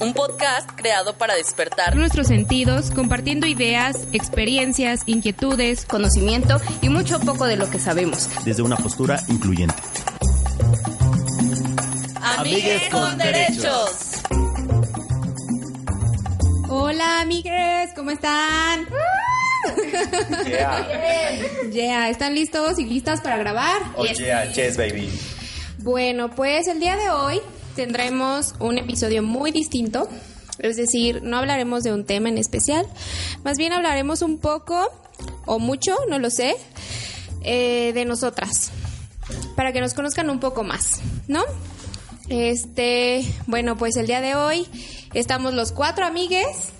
Un 0.00 0.14
podcast 0.14 0.70
creado 0.76 1.14
para 1.14 1.34
despertar 1.34 1.96
Nuestros 1.96 2.28
sentidos, 2.28 2.90
compartiendo 2.92 3.46
ideas, 3.46 4.06
experiencias, 4.12 5.02
inquietudes. 5.06 5.86
Conocimiento 5.86 6.60
y 6.82 6.88
mucho 6.88 7.18
poco 7.20 7.46
de 7.46 7.56
lo 7.56 7.68
que 7.68 7.78
sabemos. 7.78 8.28
Desde 8.44 8.62
una 8.62 8.76
postura 8.76 9.20
incluyente. 9.28 9.74
Amigues 12.22 12.88
con 12.90 13.18
derechos. 13.18 14.22
Hola, 16.68 17.22
amigues, 17.22 17.90
¿cómo 17.96 18.10
están? 18.10 18.86
Yeah. 20.46 20.86
Yeah, 21.70 22.08
¿están 22.10 22.34
listos 22.34 22.78
y 22.78 22.84
listas 22.84 23.20
para 23.20 23.36
grabar? 23.36 23.82
Oh 23.96 24.06
yeah, 24.06 24.44
yes 24.52 24.76
baby. 24.76 25.10
Bueno, 25.78 26.30
pues 26.30 26.68
el 26.68 26.80
día 26.80 26.96
de 26.96 27.10
hoy 27.10 27.40
tendremos 27.78 28.56
un 28.58 28.76
episodio 28.76 29.22
muy 29.22 29.52
distinto. 29.52 30.08
Es 30.58 30.76
decir, 30.76 31.22
no 31.22 31.36
hablaremos 31.36 31.84
de 31.84 31.92
un 31.92 32.04
tema 32.04 32.28
en 32.28 32.36
especial. 32.36 32.84
Más 33.44 33.56
bien 33.56 33.72
hablaremos 33.72 34.20
un 34.22 34.38
poco, 34.38 34.90
o 35.46 35.60
mucho, 35.60 35.94
no 36.08 36.18
lo 36.18 36.28
sé, 36.28 36.56
eh, 37.42 37.92
de 37.94 38.04
nosotras. 38.04 38.72
Para 39.54 39.72
que 39.72 39.80
nos 39.80 39.94
conozcan 39.94 40.28
un 40.28 40.40
poco 40.40 40.64
más, 40.64 41.00
¿no? 41.28 41.44
Este, 42.28 43.24
bueno, 43.46 43.76
pues 43.76 43.96
el 43.96 44.08
día 44.08 44.20
de 44.20 44.34
hoy 44.34 44.66
estamos 45.14 45.54
los 45.54 45.70
cuatro 45.70 46.04
amigues. 46.04 46.70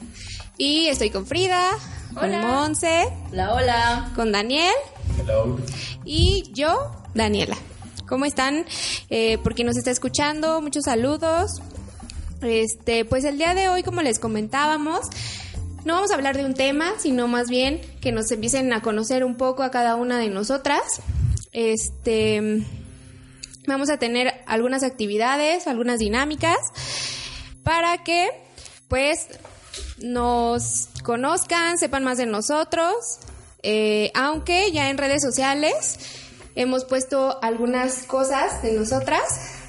Y 0.56 0.88
estoy 0.88 1.10
con 1.10 1.26
Frida, 1.26 1.70
con. 2.12 2.32
Monse, 2.40 3.08
Hola, 3.30 3.54
hola. 3.54 4.12
con 4.16 4.32
Daniel 4.32 4.74
Hello. 5.20 5.58
y 6.04 6.50
yo, 6.52 6.90
Daniela. 7.14 7.56
¿Cómo 8.08 8.24
están? 8.24 8.64
Eh, 9.10 9.36
porque 9.44 9.64
nos 9.64 9.76
está 9.76 9.90
escuchando, 9.90 10.62
muchos 10.62 10.84
saludos. 10.84 11.60
Este, 12.40 13.04
pues 13.04 13.24
el 13.24 13.36
día 13.36 13.54
de 13.54 13.68
hoy, 13.68 13.82
como 13.82 14.00
les 14.00 14.18
comentábamos, 14.18 15.00
no 15.84 15.94
vamos 15.94 16.10
a 16.10 16.14
hablar 16.14 16.36
de 16.36 16.46
un 16.46 16.54
tema, 16.54 16.94
sino 16.98 17.28
más 17.28 17.50
bien 17.50 17.82
que 18.00 18.10
nos 18.10 18.30
empiecen 18.30 18.72
a 18.72 18.80
conocer 18.80 19.24
un 19.24 19.36
poco 19.36 19.62
a 19.62 19.70
cada 19.70 19.94
una 19.94 20.18
de 20.18 20.30
nosotras. 20.30 21.02
Este, 21.52 22.64
vamos 23.66 23.90
a 23.90 23.98
tener 23.98 24.32
algunas 24.46 24.82
actividades, 24.84 25.66
algunas 25.66 25.98
dinámicas 25.98 26.56
para 27.62 27.98
que, 28.04 28.30
pues, 28.88 29.28
nos 29.98 30.88
conozcan, 31.02 31.76
sepan 31.76 32.04
más 32.04 32.16
de 32.16 32.24
nosotros, 32.24 32.94
eh, 33.62 34.10
aunque 34.14 34.72
ya 34.72 34.88
en 34.88 34.96
redes 34.96 35.20
sociales 35.20 35.98
hemos 36.58 36.84
puesto 36.84 37.38
algunas 37.42 38.02
cosas 38.02 38.62
de 38.62 38.72
nosotras, 38.72 39.22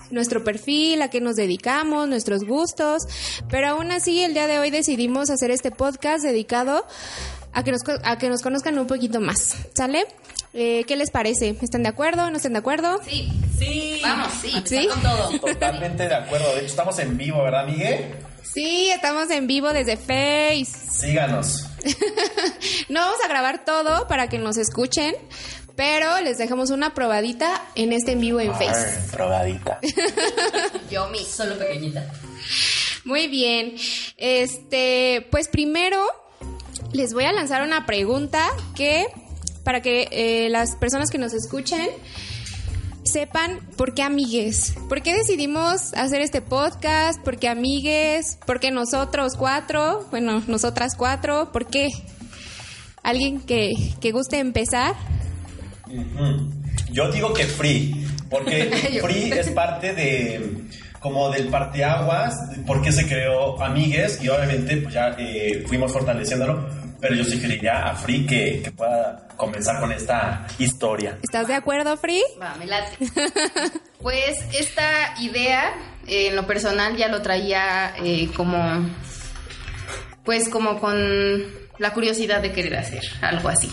nuestro 0.09 0.43
perfil, 0.43 1.01
a 1.03 1.09
qué 1.09 1.21
nos 1.21 1.35
dedicamos, 1.35 2.07
nuestros 2.09 2.43
gustos, 2.43 3.03
pero 3.47 3.69
aún 3.69 3.91
así 3.91 4.23
el 4.23 4.33
día 4.33 4.47
de 4.47 4.57
hoy 4.57 4.71
decidimos 4.71 5.29
hacer 5.29 5.51
este 5.51 5.69
podcast 5.69 6.23
dedicado 6.23 6.85
a 7.53 7.63
que 7.63 7.71
nos, 7.71 7.83
co- 7.83 7.99
a 8.03 8.17
que 8.17 8.27
nos 8.29 8.41
conozcan 8.41 8.77
un 8.79 8.87
poquito 8.87 9.21
más, 9.21 9.55
¿sale? 9.75 10.05
Eh, 10.53 10.83
¿Qué 10.87 10.95
les 10.95 11.11
parece? 11.11 11.55
¿Están 11.61 11.83
de 11.83 11.89
acuerdo? 11.89 12.29
¿No 12.31 12.37
están 12.37 12.53
de 12.53 12.59
acuerdo? 12.59 12.99
Sí, 13.07 13.31
Sí. 13.59 13.99
vamos, 14.01 14.33
sí, 14.41 14.51
¿Sí? 14.65 14.77
está 14.77 14.93
con 14.93 15.01
todo. 15.03 15.39
Totalmente 15.53 16.07
de 16.07 16.15
acuerdo. 16.15 16.47
De 16.53 16.59
hecho, 16.61 16.67
estamos 16.67 16.97
en 16.97 17.17
vivo, 17.17 17.43
¿verdad, 17.43 17.67
Miguel? 17.67 18.15
Sí, 18.41 18.89
estamos 18.89 19.29
en 19.29 19.45
vivo 19.45 19.71
desde 19.73 19.95
Face. 19.95 20.71
Síganos. 20.91 21.65
No 22.89 23.01
vamos 23.01 23.19
a 23.23 23.27
grabar 23.27 23.63
todo 23.65 24.07
para 24.07 24.27
que 24.29 24.39
nos 24.39 24.57
escuchen, 24.57 25.13
pero 25.79 26.19
les 26.19 26.37
dejamos 26.37 26.71
una 26.71 26.93
probadita 26.93 27.63
en 27.73 27.93
este 27.93 28.11
en 28.11 28.19
vivo 28.19 28.41
en 28.41 28.51
Face. 28.51 28.67
Arr, 28.67 29.11
probadita. 29.13 29.79
Yo 30.91 31.07
mi, 31.07 31.19
solo 31.19 31.57
pequeñita. 31.57 32.05
Muy 33.05 33.27
bien. 33.27 33.75
Este, 34.17 35.25
pues 35.31 35.47
primero 35.47 36.05
les 36.91 37.13
voy 37.13 37.23
a 37.23 37.31
lanzar 37.31 37.63
una 37.63 37.85
pregunta 37.85 38.45
que 38.75 39.05
para 39.63 39.81
que 39.81 40.09
eh, 40.11 40.49
las 40.49 40.75
personas 40.75 41.09
que 41.09 41.17
nos 41.17 41.33
escuchen 41.33 41.87
sepan 43.05 43.61
por 43.77 43.93
qué 43.93 44.01
amigues. 44.01 44.73
¿Por 44.89 45.01
qué 45.01 45.13
decidimos 45.13 45.93
hacer 45.93 46.19
este 46.19 46.41
podcast? 46.41 47.23
¿Por 47.23 47.37
qué 47.37 47.47
amigues? 47.47 48.37
¿Por 48.45 48.59
qué 48.59 48.71
nosotros 48.71 49.37
cuatro? 49.37 50.05
Bueno, 50.11 50.43
nosotras 50.45 50.97
cuatro. 50.97 51.53
¿Por 51.53 51.67
qué? 51.67 51.87
¿Alguien 53.01 53.39
que, 53.39 53.71
que 54.01 54.11
guste 54.11 54.39
empezar? 54.39 54.93
Yo 56.91 57.11
digo 57.11 57.33
que 57.33 57.45
free, 57.45 58.07
porque 58.29 58.65
free 59.01 59.31
es 59.31 59.49
parte 59.49 59.93
de 59.93 60.69
como 60.99 61.29
del 61.29 61.47
parteaguas, 61.47 62.35
porque 62.67 62.91
se 62.91 63.07
creó 63.07 63.61
Amigues 63.61 64.21
y 64.21 64.29
obviamente 64.29 64.77
pues 64.77 64.93
ya 64.93 65.15
eh, 65.17 65.63
fuimos 65.67 65.93
fortaleciéndolo, 65.93 66.67
pero 66.99 67.15
yo 67.15 67.23
sí 67.23 67.39
quería 67.39 67.89
a 67.89 67.95
Free 67.95 68.25
que, 68.25 68.61
que 68.63 68.71
pueda 68.71 69.27
comenzar 69.37 69.79
con 69.79 69.91
esta 69.91 70.45
historia. 70.59 71.17
¿Estás 71.23 71.47
de 71.47 71.53
acuerdo, 71.55 71.95
Free? 71.97 72.23
Va, 72.41 72.55
me 72.55 72.65
late. 72.65 72.97
Pues 74.01 74.37
esta 74.57 75.13
idea, 75.19 75.73
eh, 76.07 76.27
en 76.27 76.37
lo 76.37 76.47
personal, 76.47 76.95
ya 76.95 77.09
lo 77.09 77.21
traía 77.21 77.93
eh, 78.01 78.29
como, 78.33 78.57
pues 80.23 80.47
como 80.47 80.79
con 80.79 80.97
la 81.79 81.93
curiosidad 81.93 82.41
de 82.41 82.53
querer 82.53 82.77
hacer 82.77 83.03
algo 83.19 83.49
así. 83.49 83.69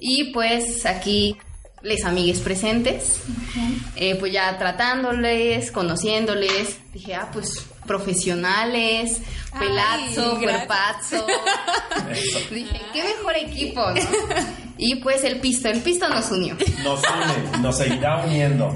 Y 0.00 0.32
pues 0.32 0.86
aquí 0.86 1.36
les 1.82 2.04
amigues 2.04 2.40
presentes, 2.40 3.20
eh, 3.96 4.16
pues 4.16 4.32
ya 4.32 4.58
tratándoles, 4.58 5.70
conociéndoles, 5.70 6.78
dije, 6.92 7.14
ah, 7.14 7.28
pues 7.32 7.66
profesionales, 7.86 9.20
pelazo, 9.58 10.38
cuerpazo. 10.38 11.26
dije, 12.50 12.80
qué 12.92 13.02
mejor 13.02 13.36
equipo, 13.36 13.90
¿no? 13.90 14.00
Y 14.80 14.94
pues 14.96 15.24
el 15.24 15.40
pisto, 15.40 15.68
el 15.68 15.80
pisto 15.80 16.08
nos 16.08 16.30
unió. 16.30 16.56
Nos 16.84 17.00
une, 17.00 17.58
nos 17.60 17.78
seguirá 17.78 18.24
uniendo. 18.24 18.70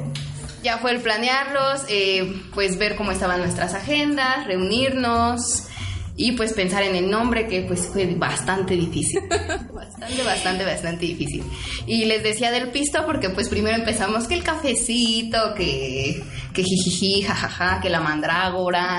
Ya 0.61 0.79
fue 0.79 0.91
el 0.91 1.01
planearlos, 1.01 1.83
eh, 1.89 2.43
pues 2.55 2.77
ver 2.77 2.97
cómo 2.97 3.13
estaban 3.13 3.39
nuestras 3.39 3.75
agendas, 3.75 4.45
reunirnos 4.49 5.69
y 6.17 6.33
pues 6.33 6.53
pensar 6.53 6.83
en 6.83 6.95
el 6.95 7.11
nombre 7.11 7.47
que 7.47 7.63
pues 7.63 7.87
fue 7.87 8.07
bastante 8.15 8.75
difícil. 8.75 9.21
Bastante, 9.73 10.25
bastante, 10.25 10.65
bastante 10.65 11.07
difícil. 11.07 11.45
Y 11.87 12.07
les 12.07 12.25
decía 12.25 12.51
del 12.51 12.71
pisto 12.71 13.07
porque 13.07 13.31
pues 13.31 13.49
primero 13.49 13.77
empezamos 13.77 14.27
que 14.27 14.35
el 14.35 14.43
cafecito, 14.43 15.55
que, 15.55 16.25
que 16.53 16.65
jijiji, 16.65 17.23
jajaja, 17.23 17.81
que 17.81 17.89
la 17.89 18.01
mandrágora 18.01 18.99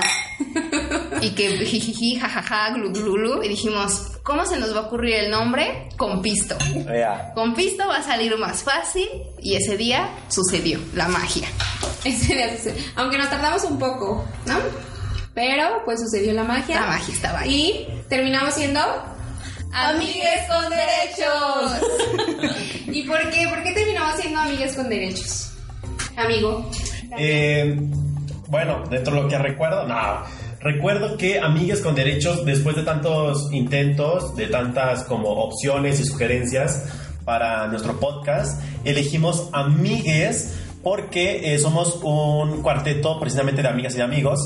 y 1.20 1.30
que 1.30 1.58
jijiji, 1.66 2.16
jajaja, 2.16 2.70
glu, 2.70 2.90
glu, 2.90 3.12
glu. 3.12 3.42
Y 3.42 3.48
dijimos, 3.48 4.12
¿cómo 4.22 4.46
se 4.46 4.56
nos 4.56 4.74
va 4.74 4.80
a 4.80 4.82
ocurrir 4.86 5.16
el 5.16 5.30
nombre? 5.30 5.90
Con 5.98 6.22
pisto. 6.22 6.56
Vea. 6.86 7.32
Con 7.34 7.54
pisto 7.54 7.86
va 7.86 7.98
a 7.98 8.02
salir 8.02 8.36
más 8.38 8.62
fácil 8.62 9.08
y 9.42 9.56
ese 9.56 9.76
día 9.76 10.08
sucedió 10.28 10.78
la 10.94 11.08
magia. 11.08 11.48
Ese 12.04 12.34
día 12.34 12.56
sucedió. 12.56 12.82
Aunque 12.96 13.18
nos 13.18 13.28
tardamos 13.28 13.62
un 13.64 13.78
poco, 13.78 14.24
¿no? 14.46 14.56
Pero 15.34 15.82
pues 15.84 16.00
sucedió 16.00 16.32
la 16.32 16.44
magia. 16.44 16.80
La 16.80 16.86
magia 16.86 17.14
estaba 17.14 17.40
ahí. 17.40 17.86
Y 17.88 18.08
terminamos 18.08 18.54
siendo 18.54 18.80
Amigues 19.72 20.42
con 20.48 20.70
derechos. 20.70 22.56
¿Y 22.86 23.02
por 23.02 23.18
qué? 23.30 23.48
¿Por 23.48 23.62
qué 23.64 23.72
terminamos 23.72 24.14
siendo 24.20 24.40
amigues 24.40 24.76
con 24.76 24.88
derechos? 24.88 25.52
Amigo. 26.16 26.70
Eh, 27.18 27.76
bueno, 28.46 28.84
dentro 28.88 29.16
de 29.16 29.22
lo 29.22 29.28
que 29.28 29.36
recuerdo, 29.36 29.84
no. 29.88 30.22
Recuerdo 30.60 31.16
que 31.18 31.40
Amigues 31.40 31.80
con 31.80 31.94
Derechos, 31.94 32.44
después 32.46 32.74
de 32.76 32.84
tantos 32.84 33.52
intentos, 33.52 34.34
de 34.34 34.46
tantas 34.46 35.02
como 35.04 35.28
opciones 35.28 36.00
y 36.00 36.04
sugerencias 36.04 36.84
para 37.24 37.66
nuestro 37.66 38.00
podcast, 38.00 38.62
elegimos 38.84 39.50
Amigues 39.52 40.54
porque 40.82 41.52
eh, 41.52 41.58
somos 41.58 41.98
un 42.02 42.62
cuarteto 42.62 43.18
precisamente 43.18 43.60
de 43.60 43.68
amigas 43.68 43.94
y 43.94 43.96
de 43.98 44.02
amigos, 44.04 44.40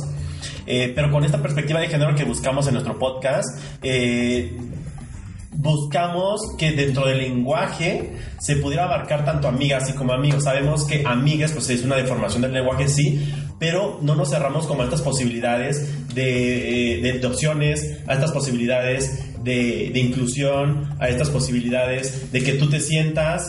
eh, 0.69 0.93
pero 0.95 1.11
con 1.11 1.25
esta 1.25 1.41
perspectiva 1.43 1.81
de 1.81 1.89
género 1.89 2.15
que 2.15 2.25
buscamos 2.25 2.67
en 2.69 2.75
nuestro 2.75 2.99
podcast, 2.99 3.49
eh, 3.83 4.53
buscamos 5.53 6.41
que 6.59 6.73
dentro 6.73 7.07
del 7.07 7.19
lenguaje 7.19 8.13
se 8.39 8.57
pudiera 8.57 8.85
abarcar 8.85 9.25
tanto 9.25 9.49
amigas 9.49 9.89
y 9.91 9.93
como 9.95 10.13
amigos. 10.13 10.45
Sabemos 10.45 10.85
que 10.87 11.03
amigas 11.05 11.53
pues 11.53 11.69
es 11.71 11.85
una 11.85 11.97
deformación 11.97 12.43
del 12.43 12.53
lenguaje 12.53 12.87
sí, 12.89 13.33
pero 13.59 13.99
no 14.03 14.15
nos 14.15 14.31
cerramos 14.31 14.67
como 14.67 14.83
a 14.83 14.85
estas 14.85 15.03
posibilidades 15.03 16.15
de, 16.15 16.99
eh, 16.99 17.01
de- 17.03 17.19
de 17.19 17.27
opciones, 17.27 17.99
a 18.07 18.15
estas 18.15 18.31
posibilidades 18.31 19.43
de, 19.43 19.91
de 19.93 20.01
inclusión, 20.01 20.91
a 21.01 21.09
estas 21.09 21.31
posibilidades 21.31 22.31
de 22.31 22.43
que 22.43 22.53
tú 22.53 22.69
te 22.69 22.81
sientas 22.81 23.43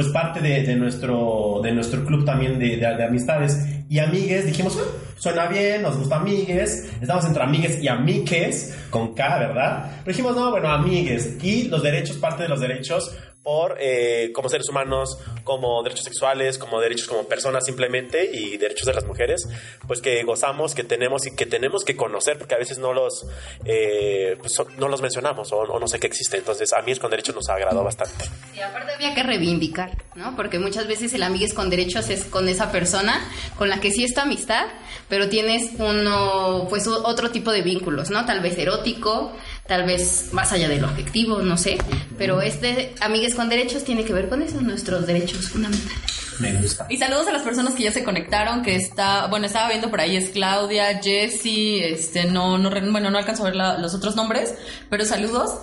pues 0.00 0.12
parte 0.14 0.40
de, 0.40 0.74
nuestro, 0.76 1.60
de 1.62 1.72
nuestro 1.72 2.04
club 2.06 2.24
también 2.24 2.58
de, 2.58 2.76
de- 2.78 2.96
de 2.96 3.04
amistades. 3.04 3.58
Y 3.90 3.98
amigues, 3.98 4.46
dijimos, 4.46 4.78
"Ah, 4.80 4.90
suena 5.18 5.46
bien, 5.46 5.82
nos 5.82 5.98
gusta 5.98 6.16
amigues, 6.16 6.88
estamos 7.02 7.26
entre 7.26 7.42
amigues 7.42 7.82
y 7.82 7.88
amiques, 7.88 8.74
con 8.88 9.14
K, 9.14 9.38
¿verdad? 9.40 9.90
Pero 10.02 10.16
dijimos, 10.16 10.34
no, 10.36 10.50
bueno, 10.52 10.68
amigues. 10.68 11.36
Y 11.42 11.64
los 11.68 11.82
derechos, 11.82 12.16
parte 12.16 12.44
de 12.44 12.48
los 12.48 12.60
derechos 12.60 13.14
por 13.42 13.76
eh, 13.80 14.30
como 14.34 14.48
seres 14.48 14.68
humanos, 14.68 15.18
como 15.44 15.82
derechos 15.82 16.04
sexuales, 16.04 16.58
como 16.58 16.80
derechos 16.80 17.08
como 17.08 17.24
personas 17.24 17.64
simplemente 17.64 18.30
y 18.32 18.56
derechos 18.58 18.86
de 18.86 18.94
las 18.94 19.04
mujeres, 19.04 19.48
pues 19.86 20.00
que 20.00 20.22
gozamos, 20.22 20.74
que 20.74 20.84
tenemos 20.84 21.26
y 21.26 21.34
que 21.34 21.46
tenemos 21.46 21.84
que 21.84 21.96
conocer 21.96 22.38
porque 22.38 22.54
a 22.54 22.58
veces 22.58 22.78
no 22.78 22.92
los 22.92 23.26
eh, 23.64 24.36
pues, 24.38 24.54
no 24.76 24.88
los 24.88 25.00
mencionamos 25.00 25.52
o, 25.52 25.58
o 25.60 25.80
no 25.80 25.88
sé 25.88 25.98
que 25.98 26.06
existe. 26.06 26.36
Entonces 26.36 26.72
a 26.72 26.82
mí 26.82 26.90
con 26.98 27.10
derechos 27.10 27.34
nos 27.34 27.48
agradó 27.48 27.84
bastante. 27.84 28.24
Y 28.54 28.60
aparte 28.60 28.92
había 28.92 29.14
que 29.14 29.22
reivindicar, 29.22 29.96
¿no? 30.14 30.36
Porque 30.36 30.58
muchas 30.58 30.86
veces 30.86 31.12
el 31.14 31.22
amigues 31.22 31.54
con 31.54 31.70
derechos 31.70 32.10
es 32.10 32.24
con 32.24 32.48
esa 32.48 32.72
persona 32.72 33.20
con 33.56 33.68
la 33.68 33.80
que 33.80 33.90
sí 33.90 34.04
está 34.04 34.22
amistad, 34.22 34.66
pero 35.08 35.28
tienes 35.28 35.70
uno, 35.78 36.66
pues 36.68 36.86
otro 36.86 37.30
tipo 37.30 37.52
de 37.52 37.62
vínculos, 37.62 38.10
¿no? 38.10 38.26
Tal 38.26 38.40
vez 38.40 38.58
erótico, 38.58 39.32
tal 39.70 39.84
vez 39.86 40.30
más 40.32 40.50
allá 40.50 40.68
de 40.68 40.80
lo 40.80 40.88
afectivo, 40.88 41.38
no 41.42 41.56
sé. 41.56 41.78
Pero 42.18 42.42
este 42.42 42.92
amigues 43.00 43.36
con 43.36 43.48
derechos 43.48 43.84
tiene 43.84 44.04
que 44.04 44.12
ver 44.12 44.28
con 44.28 44.42
eso, 44.42 44.60
nuestros 44.60 45.06
derechos 45.06 45.48
fundamentales. 45.48 46.00
Me 46.40 46.52
gusta. 46.54 46.86
Y 46.88 46.96
saludos 46.96 47.28
a 47.28 47.32
las 47.32 47.42
personas 47.42 47.74
que 47.74 47.84
ya 47.84 47.92
se 47.92 48.02
conectaron, 48.02 48.62
que 48.62 48.74
está, 48.74 49.28
bueno, 49.28 49.46
estaba 49.46 49.68
viendo 49.68 49.88
por 49.88 50.00
ahí, 50.00 50.16
es 50.16 50.30
Claudia, 50.30 51.00
Jessie, 51.00 51.84
este, 51.84 52.24
no, 52.24 52.58
no, 52.58 52.70
bueno, 52.90 53.10
no 53.12 53.18
alcanzo 53.18 53.42
a 53.44 53.46
ver 53.46 53.54
la- 53.56 53.78
los 53.78 53.94
otros 53.94 54.16
nombres, 54.16 54.54
pero 54.88 55.04
saludos, 55.04 55.54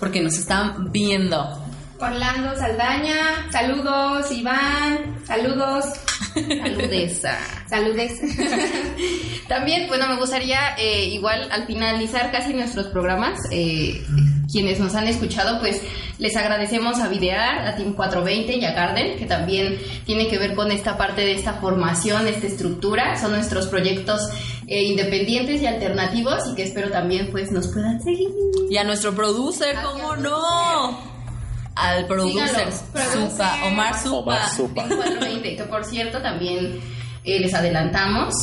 porque 0.00 0.20
nos 0.20 0.34
están 0.34 0.90
viendo. 0.90 1.62
Orlando 2.00 2.56
Saldaña, 2.58 3.46
saludos, 3.52 4.32
Iván, 4.32 5.20
saludos, 5.26 5.84
Saludeza. 6.34 7.38
saludes. 7.68 8.20
También, 9.48 9.88
bueno, 9.88 10.08
me 10.08 10.16
gustaría 10.16 10.74
eh, 10.78 11.06
igual 11.06 11.48
al 11.50 11.66
finalizar 11.66 12.32
casi 12.32 12.52
nuestros 12.54 12.86
programas, 12.88 13.38
eh, 13.50 14.04
quienes 14.50 14.80
nos 14.80 14.94
han 14.94 15.06
escuchado, 15.06 15.60
pues 15.60 15.80
les 16.18 16.36
agradecemos 16.36 17.00
a 17.00 17.08
Videar, 17.08 17.66
a 17.66 17.76
Team 17.76 17.94
420 17.94 18.56
y 18.56 18.64
a 18.64 18.72
Garden, 18.72 19.18
que 19.18 19.26
también 19.26 19.78
tiene 20.06 20.28
que 20.28 20.38
ver 20.38 20.54
con 20.54 20.70
esta 20.70 20.96
parte 20.96 21.22
de 21.22 21.34
esta 21.34 21.54
formación, 21.54 22.26
esta 22.26 22.46
estructura. 22.46 23.16
Son 23.20 23.32
nuestros 23.32 23.66
proyectos 23.66 24.28
eh, 24.66 24.84
independientes 24.84 25.60
y 25.60 25.66
alternativos 25.66 26.42
y 26.50 26.54
que 26.54 26.62
espero 26.62 26.90
también 26.90 27.28
pues 27.30 27.50
nos 27.50 27.68
puedan 27.68 28.00
seguir. 28.00 28.28
Y 28.70 28.76
a 28.76 28.84
nuestro 28.84 29.14
producer, 29.14 29.76
¿cómo 29.82 30.16
no? 30.16 31.13
Al 31.76 32.06
producer. 32.06 32.72
Supa, 33.12 33.64
Omar 33.66 34.00
Supa. 34.00 34.18
Omar 34.18 34.48
Supa. 34.50 34.84
Team 34.84 34.96
420, 34.96 35.56
que 35.56 35.62
por 35.64 35.84
cierto 35.84 36.22
también 36.22 36.80
eh, 37.24 37.40
les 37.40 37.52
adelantamos. 37.54 38.34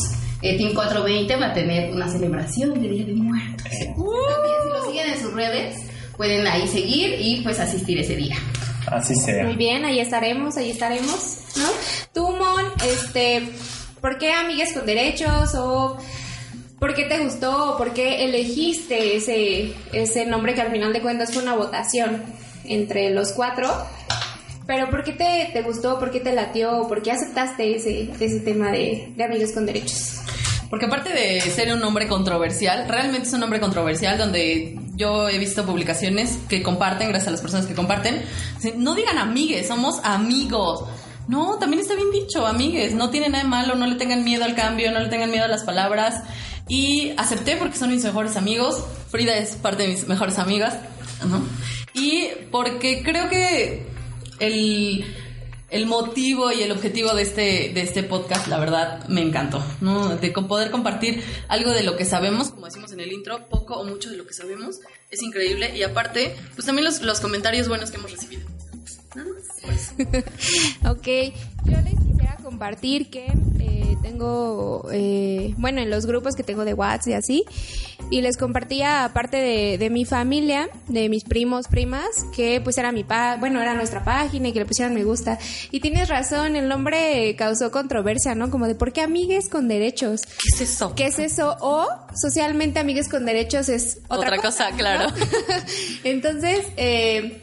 eh, 0.41 0.57
Team 0.57 0.73
420 0.73 1.35
va 1.37 1.47
a 1.47 1.53
tener 1.53 1.93
una 1.93 2.09
celebración 2.09 2.73
de 2.81 2.89
Día 2.89 3.05
de 3.05 3.13
Muertos. 3.13 3.63
También 3.63 4.55
si 4.63 4.69
lo 4.69 4.85
siguen 4.85 5.13
en 5.13 5.19
sus 5.21 5.33
redes, 5.33 5.77
pueden 6.17 6.45
ahí 6.47 6.67
seguir 6.67 7.15
y 7.19 7.41
pues 7.41 7.59
asistir 7.59 7.99
ese 7.99 8.15
día. 8.15 8.35
Así 8.87 9.15
sea. 9.15 9.45
Muy 9.45 9.55
bien, 9.55 9.85
ahí 9.85 9.99
estaremos, 9.99 10.57
ahí 10.57 10.71
estaremos, 10.71 11.37
¿no? 11.55 11.67
Tú, 12.13 12.31
Mon, 12.35 12.65
este, 12.83 13.47
¿por 14.01 14.17
qué 14.17 14.33
Amigues 14.33 14.73
con 14.73 14.85
Derechos 14.85 15.53
o 15.55 15.97
por 16.79 16.95
qué 16.95 17.05
te 17.05 17.19
gustó 17.19 17.75
o 17.75 17.77
por 17.77 17.93
qué 17.93 18.25
elegiste 18.25 19.15
ese, 19.15 19.73
ese 19.93 20.25
nombre 20.25 20.55
que 20.55 20.61
al 20.61 20.71
final 20.71 20.91
de 20.91 21.01
cuentas 21.01 21.31
fue 21.31 21.43
una 21.43 21.53
votación 21.55 22.23
entre 22.65 23.09
los 23.09 23.31
cuatro? 23.31 23.69
Pero 24.67 24.89
¿por 24.89 25.03
qué 25.03 25.13
te, 25.13 25.49
te 25.51 25.61
gustó? 25.63 25.99
¿Por 25.99 26.11
qué 26.11 26.19
te 26.19 26.33
latió? 26.33 26.87
¿Por 26.87 27.01
qué 27.01 27.11
aceptaste 27.11 27.75
ese, 27.75 28.09
ese 28.19 28.39
tema 28.39 28.71
de, 28.71 29.13
Amigues 29.23 29.51
con 29.51 29.65
Derechos? 29.65 30.19
Porque 30.69 30.85
aparte 30.85 31.11
de 31.11 31.41
ser 31.41 31.73
un 31.73 31.81
nombre 31.81 32.07
controversial, 32.07 32.87
realmente 32.87 33.27
es 33.27 33.33
un 33.33 33.41
nombre 33.41 33.59
controversial 33.59 34.17
donde 34.17 34.79
yo 34.95 35.27
he 35.27 35.37
visto 35.37 35.65
publicaciones 35.65 36.37
que 36.47 36.63
comparten, 36.63 37.09
gracias 37.09 37.27
a 37.27 37.31
las 37.31 37.41
personas 37.41 37.65
que 37.65 37.73
comparten, 37.73 38.23
no 38.77 38.95
digan 38.95 39.17
amigues, 39.17 39.67
somos 39.67 39.99
amigos. 40.03 40.85
No, 41.27 41.57
también 41.59 41.81
está 41.81 41.95
bien 41.95 42.11
dicho, 42.11 42.47
amigues, 42.47 42.93
no 42.93 43.09
tiene 43.09 43.27
nada 43.27 43.43
de 43.43 43.49
malo, 43.49 43.75
no 43.75 43.85
le 43.85 43.95
tengan 43.95 44.23
miedo 44.23 44.45
al 44.45 44.55
cambio, 44.55 44.91
no 44.91 44.99
le 44.99 45.09
tengan 45.09 45.31
miedo 45.31 45.43
a 45.43 45.49
las 45.49 45.63
palabras. 45.63 46.23
Y 46.69 47.13
acepté 47.17 47.57
porque 47.57 47.77
son 47.77 47.91
mis 47.91 48.03
mejores 48.03 48.37
amigos, 48.37 48.81
Frida 49.09 49.35
es 49.37 49.55
parte 49.57 49.83
de 49.83 49.89
mis 49.89 50.07
mejores 50.07 50.39
amigas, 50.39 50.75
¿no? 51.29 51.41
Y 51.93 52.29
porque 52.51 53.03
creo 53.03 53.29
que 53.29 53.85
el, 54.39 55.05
el 55.69 55.85
motivo 55.85 56.51
y 56.51 56.61
el 56.61 56.71
objetivo 56.71 57.13
de 57.13 57.23
este, 57.23 57.71
de 57.73 57.81
este 57.81 58.03
podcast, 58.03 58.47
la 58.47 58.59
verdad, 58.59 59.07
me 59.07 59.21
encantó, 59.21 59.63
¿no? 59.81 60.15
De 60.15 60.31
poder 60.31 60.71
compartir 60.71 61.23
algo 61.47 61.71
de 61.71 61.83
lo 61.83 61.97
que 61.97 62.05
sabemos, 62.05 62.51
como 62.51 62.65
decimos 62.65 62.91
en 62.91 62.99
el 62.99 63.11
intro, 63.11 63.47
poco 63.47 63.75
o 63.75 63.83
mucho 63.83 64.09
de 64.09 64.17
lo 64.17 64.25
que 64.25 64.33
sabemos, 64.33 64.79
es 65.09 65.21
increíble. 65.21 65.75
Y 65.75 65.83
aparte, 65.83 66.35
pues 66.55 66.65
también 66.65 66.85
los, 66.85 67.01
los 67.01 67.19
comentarios 67.19 67.67
buenos 67.67 67.91
que 67.91 67.97
hemos 67.97 68.11
recibido. 68.11 68.41
Ok, 70.89 71.07
yo 71.65 71.77
les 71.81 71.99
quisiera 71.99 72.37
compartir 72.43 73.09
que 73.09 73.25
eh, 73.59 73.95
tengo, 74.01 74.87
eh, 74.91 75.53
bueno, 75.57 75.81
en 75.81 75.89
los 75.89 76.05
grupos 76.05 76.35
que 76.35 76.43
tengo 76.43 76.65
de 76.65 76.73
WhatsApp 76.73 77.07
y 77.07 77.13
así, 77.13 77.45
y 78.09 78.21
les 78.21 78.37
compartía 78.37 79.05
aparte 79.05 79.37
de, 79.37 79.77
de 79.77 79.89
mi 79.89 80.03
familia, 80.05 80.69
de 80.87 81.07
mis 81.07 81.23
primos, 81.23 81.67
primas, 81.67 82.05
que 82.35 82.59
pues 82.61 82.77
era 82.77 82.91
mi 82.91 83.03
pa, 83.03 83.37
bueno, 83.37 83.61
era 83.61 83.73
nuestra 83.73 84.03
página 84.03 84.49
y 84.49 84.53
que 84.53 84.59
le 84.59 84.65
pusieran 84.65 84.93
me 84.93 85.03
gusta. 85.03 85.39
Y 85.71 85.79
tienes 85.79 86.09
razón, 86.09 86.55
el 86.55 86.67
nombre 86.67 87.35
causó 87.37 87.71
controversia, 87.71 88.35
¿no? 88.35 88.49
Como 88.51 88.67
de 88.67 88.75
¿por 88.75 88.91
qué 88.91 89.01
amigues 89.01 89.47
con 89.47 89.67
derechos? 89.67 90.23
¿Qué 90.23 90.49
es 90.55 90.61
eso? 90.61 90.93
¿Qué 90.95 91.05
es 91.05 91.19
eso? 91.19 91.55
O 91.61 91.87
socialmente 92.21 92.79
amigues 92.79 93.07
con 93.07 93.25
derechos 93.25 93.69
es 93.69 93.99
otra, 94.09 94.27
Otra 94.27 94.41
cosa, 94.41 94.71
¿no? 94.71 94.77
claro. 94.77 95.07
Entonces, 96.03 96.65
eh, 96.75 97.39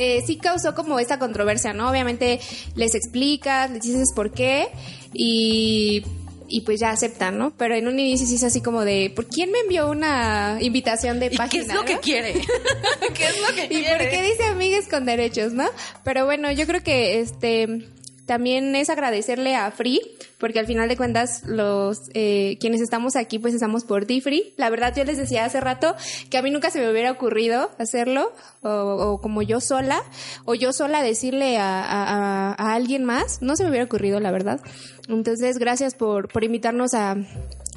eh, 0.00 0.22
sí 0.26 0.36
causó 0.38 0.74
como 0.74 0.98
esta 0.98 1.18
controversia, 1.18 1.74
¿no? 1.74 1.90
Obviamente 1.90 2.40
les 2.74 2.94
explicas, 2.94 3.70
les 3.70 3.82
dices 3.82 4.12
por 4.16 4.32
qué 4.32 4.68
y, 5.12 6.02
y 6.48 6.62
pues 6.62 6.80
ya 6.80 6.90
aceptan, 6.90 7.36
¿no? 7.36 7.52
Pero 7.56 7.74
en 7.74 7.86
un 7.86 7.98
inicio 7.98 8.26
sí 8.26 8.36
es 8.36 8.44
así 8.44 8.62
como 8.62 8.84
de, 8.84 9.12
¿por 9.14 9.26
quién 9.26 9.52
me 9.52 9.58
envió 9.60 9.90
una 9.90 10.58
invitación 10.60 11.20
de 11.20 11.26
¿Y 11.26 11.36
página? 11.36 11.64
qué 11.64 11.70
es 11.70 11.74
lo 11.74 11.84
que 11.84 11.98
quiere? 11.98 12.32
¿Qué 13.14 13.24
es 13.24 13.40
lo 13.40 13.54
que 13.54 13.64
¿Y 13.74 13.84
por 13.84 14.08
qué 14.08 14.22
dice 14.22 14.44
amigues 14.44 14.88
con 14.88 15.04
derechos, 15.04 15.52
no? 15.52 15.68
Pero 16.02 16.24
bueno, 16.24 16.50
yo 16.50 16.66
creo 16.66 16.82
que 16.82 17.20
este 17.20 17.86
también 18.30 18.76
es 18.76 18.90
agradecerle 18.90 19.56
a 19.56 19.72
Free, 19.72 20.00
porque 20.38 20.60
al 20.60 20.66
final 20.66 20.88
de 20.88 20.96
cuentas 20.96 21.42
los 21.46 21.98
eh, 22.14 22.58
quienes 22.60 22.80
estamos 22.80 23.16
aquí 23.16 23.40
pues 23.40 23.54
estamos 23.54 23.82
por 23.82 24.06
ti 24.06 24.20
Free. 24.20 24.54
La 24.56 24.70
verdad 24.70 24.94
yo 24.96 25.02
les 25.04 25.16
decía 25.18 25.44
hace 25.44 25.58
rato 25.58 25.96
que 26.30 26.38
a 26.38 26.42
mí 26.42 26.52
nunca 26.52 26.70
se 26.70 26.78
me 26.78 26.88
hubiera 26.88 27.10
ocurrido 27.10 27.72
hacerlo 27.78 28.32
o, 28.62 29.18
como 29.20 29.42
yo 29.42 29.60
sola 29.60 30.00
o 30.44 30.54
yo 30.54 30.72
sola 30.72 31.02
decirle 31.02 31.58
a, 31.58 31.80
a- 31.82 32.52
a- 32.52 32.54
a 32.56 32.74
alguien 32.74 33.02
más, 33.04 33.42
no 33.42 33.56
se 33.56 33.64
me 33.64 33.70
hubiera 33.70 33.86
ocurrido 33.86 34.20
la 34.20 34.30
verdad. 34.30 34.60
Entonces 35.08 35.58
gracias 35.58 35.96
por, 35.96 36.28
por 36.28 36.44
invitarnos 36.44 36.94
a 36.94 37.16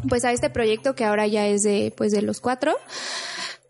pues 0.08 0.24
a 0.24 0.34
este 0.34 0.52
proyecto 0.52 0.94
que 0.94 1.04
ahora 1.06 1.26
ya 1.26 1.48
es 1.48 1.64
de 1.64 1.92
pues 1.98 2.12
de 2.12 2.22
los 2.22 2.40
cuatro. 2.42 2.76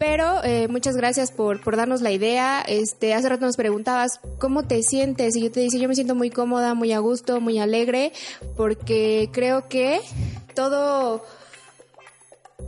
Pero 0.06 0.44
eh, 0.44 0.68
muchas 0.68 0.98
gracias 0.98 1.32
por, 1.32 1.62
por 1.62 1.78
darnos 1.78 2.02
la 2.02 2.12
idea. 2.12 2.62
Este, 2.68 3.14
hace 3.14 3.30
rato 3.30 3.46
nos 3.46 3.56
preguntabas 3.56 4.20
cómo 4.38 4.64
te 4.64 4.84
sientes 4.84 5.34
y 5.38 5.44
yo 5.44 5.50
te 5.50 5.62
dije 5.62 5.80
yo 5.80 5.88
me 5.88 5.96
siento 5.96 6.14
muy 6.14 6.30
cómoda, 6.30 6.74
muy 6.74 6.92
a 6.92 7.00
gusto, 7.00 7.40
muy 7.40 7.58
alegre, 7.58 8.12
porque 8.58 9.30
creo 9.32 9.70
que 9.70 10.02
todo 10.56 11.24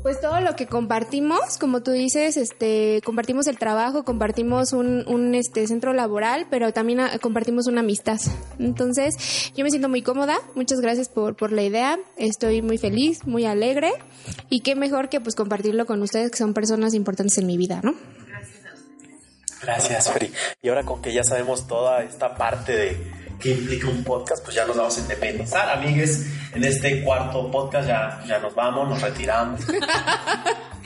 pues 0.01 0.21
todo 0.21 0.39
lo 0.41 0.55
que 0.55 0.67
compartimos, 0.67 1.57
como 1.59 1.81
tú 1.81 1.91
dices, 1.91 2.37
este, 2.37 3.01
compartimos 3.03 3.47
el 3.47 3.57
trabajo, 3.57 4.03
compartimos 4.03 4.73
un, 4.73 5.03
un 5.07 5.35
este, 5.35 5.65
centro 5.67 5.93
laboral, 5.93 6.47
pero 6.49 6.71
también 6.73 6.99
ah, 6.99 7.17
compartimos 7.19 7.67
una 7.67 7.81
amistad. 7.81 8.19
Entonces, 8.59 9.51
yo 9.55 9.63
me 9.63 9.69
siento 9.69 9.89
muy 9.89 10.01
cómoda. 10.01 10.37
Muchas 10.53 10.79
gracias 10.79 11.09
por, 11.09 11.35
por 11.35 11.51
la 11.51 11.63
idea. 11.63 11.97
Estoy 12.17 12.61
muy 12.61 12.77
feliz, 12.77 13.25
muy 13.25 13.45
alegre. 13.45 13.91
Y 14.49 14.61
qué 14.61 14.75
mejor 14.75 15.09
que 15.09 15.19
pues 15.19 15.35
compartirlo 15.35 15.85
con 15.85 16.01
ustedes, 16.01 16.31
que 16.31 16.37
son 16.37 16.53
personas 16.53 16.93
importantes 16.93 17.37
en 17.37 17.47
mi 17.47 17.57
vida, 17.57 17.81
¿no? 17.83 17.95
Gracias, 19.61 20.11
Fri. 20.11 20.31
Y 20.61 20.69
ahora 20.69 20.83
con 20.83 21.01
que 21.01 21.13
ya 21.13 21.23
sabemos 21.23 21.67
toda 21.67 22.03
esta 22.03 22.35
parte 22.35 22.71
de 22.73 23.24
que 23.39 23.51
implica 23.51 23.87
un 23.87 24.03
podcast, 24.03 24.43
pues 24.43 24.55
ya 24.55 24.65
nos 24.65 24.77
vamos 24.77 24.97
a 24.97 25.01
independizar, 25.01 25.69
amigues. 25.69 26.25
En 26.53 26.63
este 26.63 27.03
cuarto 27.03 27.51
podcast 27.51 27.87
ya, 27.87 28.23
ya 28.25 28.39
nos 28.39 28.55
vamos, 28.55 28.89
nos 28.89 29.01
retiramos. 29.01 29.61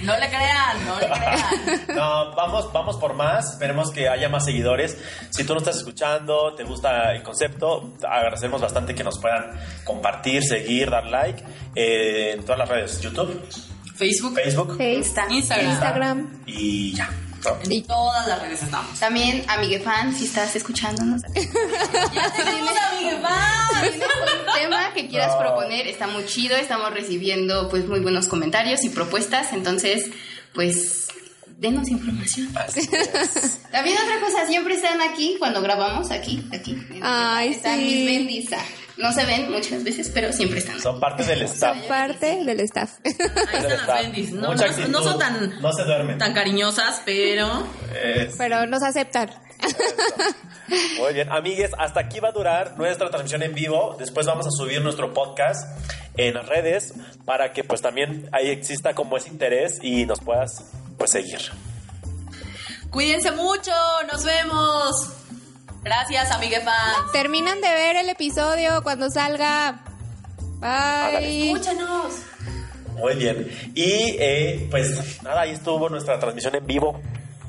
No 0.03 0.18
le 0.18 0.29
crean, 0.29 0.86
no 0.86 0.98
le 1.00 1.08
crean. 1.08 1.82
No, 1.96 2.34
vamos, 2.34 2.72
vamos 2.72 2.96
por 2.98 3.15
más. 3.15 3.51
Esperemos 3.51 3.91
que 3.91 4.08
haya 4.08 4.29
más 4.29 4.46
seguidores. 4.46 4.98
Si 5.29 5.44
tú 5.44 5.53
nos 5.53 5.63
estás 5.63 5.77
escuchando, 5.77 6.56
te 6.56 6.63
gusta 6.63 7.13
el 7.13 7.22
concepto, 7.22 7.96
agradecemos 8.10 8.62
bastante 8.62 8.96
que 8.96 9.03
nos 9.03 9.20
puedan 9.20 9.60
compartir, 9.84 10.44
seguir, 10.44 10.89
dar 10.89 11.06
like 11.06 11.44
eh, 11.75 12.32
en 12.32 12.44
todas 12.44 12.60
las 12.60 12.70
redes: 12.70 13.01
YouTube, 13.01 13.46
Facebook, 13.96 14.36
Facebook 14.36 14.77
Face, 14.77 15.13
Instagram. 15.29 15.70
Instagram. 15.70 16.44
y 16.46 16.96
ya. 16.96 17.10
Y 17.69 17.81
todas 17.84 18.27
las 18.27 18.41
redes 18.41 18.63
estamos. 18.63 19.00
También, 19.00 19.43
amigue 19.48 19.79
fan, 19.79 20.15
si 20.15 20.25
estás 20.25 20.55
escuchándonos. 20.55 21.22
Ya 22.13 22.31
tenemos 22.34 22.72
tienes 23.81 23.96
un 23.96 24.53
tema 24.55 24.93
que 24.93 25.08
quieras 25.08 25.34
No. 25.34 25.39
proponer, 25.39 25.88
está 25.88 26.08
muy 26.08 26.25
chido, 26.25 26.55
estamos 26.58 26.91
recibiendo 26.93 27.69
pues 27.69 27.88
muy 27.88 28.00
buenos 28.00 28.27
comentarios 28.27 28.84
y 28.84 28.89
propuestas, 28.89 29.53
entonces 29.53 30.05
pues 30.53 31.08
denos 31.58 31.89
información. 31.89 32.50
Así 32.58 32.79
es. 32.91 33.60
También 33.72 33.98
otra 34.03 34.19
cosa, 34.19 34.46
siempre 34.48 34.75
están 34.75 35.01
aquí 35.01 35.36
cuando 35.39 35.62
grabamos, 35.62 36.12
aquí, 36.12 36.43
aquí. 36.53 36.77
Ay, 37.01 37.50
están 37.50 37.79
sí. 37.79 37.86
mis 37.86 38.05
bendis. 38.05 38.50
No 39.00 39.12
se 39.13 39.25
ven 39.25 39.50
muchas 39.51 39.84
veces, 39.84 40.12
pero 40.13 40.32
siempre 40.34 40.60
están. 40.60 40.79
Son 40.82 41.00
parte 41.00 41.24
del 41.24 41.41
staff. 41.44 41.77
Parte 41.88 42.44
del 42.44 42.60
staff. 42.62 42.91
Ahí 43.06 43.12
están 43.18 43.70
las 43.70 43.88
bendis. 44.03 44.32
No, 44.32 44.53
no- 44.53 44.62
actitud. 44.62 44.89
no 44.89 45.01
son 45.03 45.18
tan, 45.20 45.62
No 45.62 45.72
se 45.74 45.84
duermen. 45.86 46.18
tan 46.18 46.34
cariñosas, 46.34 47.01
pero 47.06 47.65
Es- 48.03 48.36
Pero 48.38 48.65
nos 48.68 48.84
aceptan. 48.84 49.29
Muy 51.00 51.13
bien, 51.13 51.32
amigues, 51.32 51.72
hasta 51.77 52.01
aquí 52.01 52.20
va 52.20 52.29
a 52.29 52.32
durar 52.32 52.77
nuestra 52.77 53.10
transmisión 53.10 53.41
en 53.44 53.53
vivo. 53.56 53.96
Después 53.98 54.25
vamos 54.27 54.46
a 54.48 54.51
subir 54.51 54.82
nuestro 54.82 55.13
podcast 55.13 55.62
en 56.15 56.34
las 56.36 56.46
redes 56.48 56.94
para 57.25 57.53
que 57.53 57.63
pues 57.63 57.82
también 57.82 58.29
ahí 58.32 58.50
exista 58.50 58.94
como 58.94 59.18
ese 59.18 59.29
interés 59.29 59.79
y 59.82 60.06
nos 60.06 60.20
puedas 60.20 60.63
pues 60.98 61.12
seguir. 61.12 61.39
cuídense 62.91 63.32
mucho. 63.32 63.72
Nos 64.12 64.24
vemos. 64.24 65.13
Gracias, 65.83 66.31
amigue 66.31 66.59
fan. 66.62 67.12
Terminan 67.12 67.62
de 67.62 67.69
ver 67.69 67.95
el 67.98 68.09
episodio 68.09 68.81
cuando 68.83 69.09
salga. 69.09 69.81
Bye. 70.59 71.51
Escúchanos. 71.51 72.13
Muy 72.95 73.15
bien. 73.15 73.50
Y 73.75 74.17
eh, 74.19 74.67
pues 74.69 75.24
nada, 75.24 75.41
ahí 75.41 75.51
estuvo 75.51 75.89
nuestra 75.89 76.19
transmisión 76.19 76.55
en 76.55 76.67
vivo. 76.67 77.01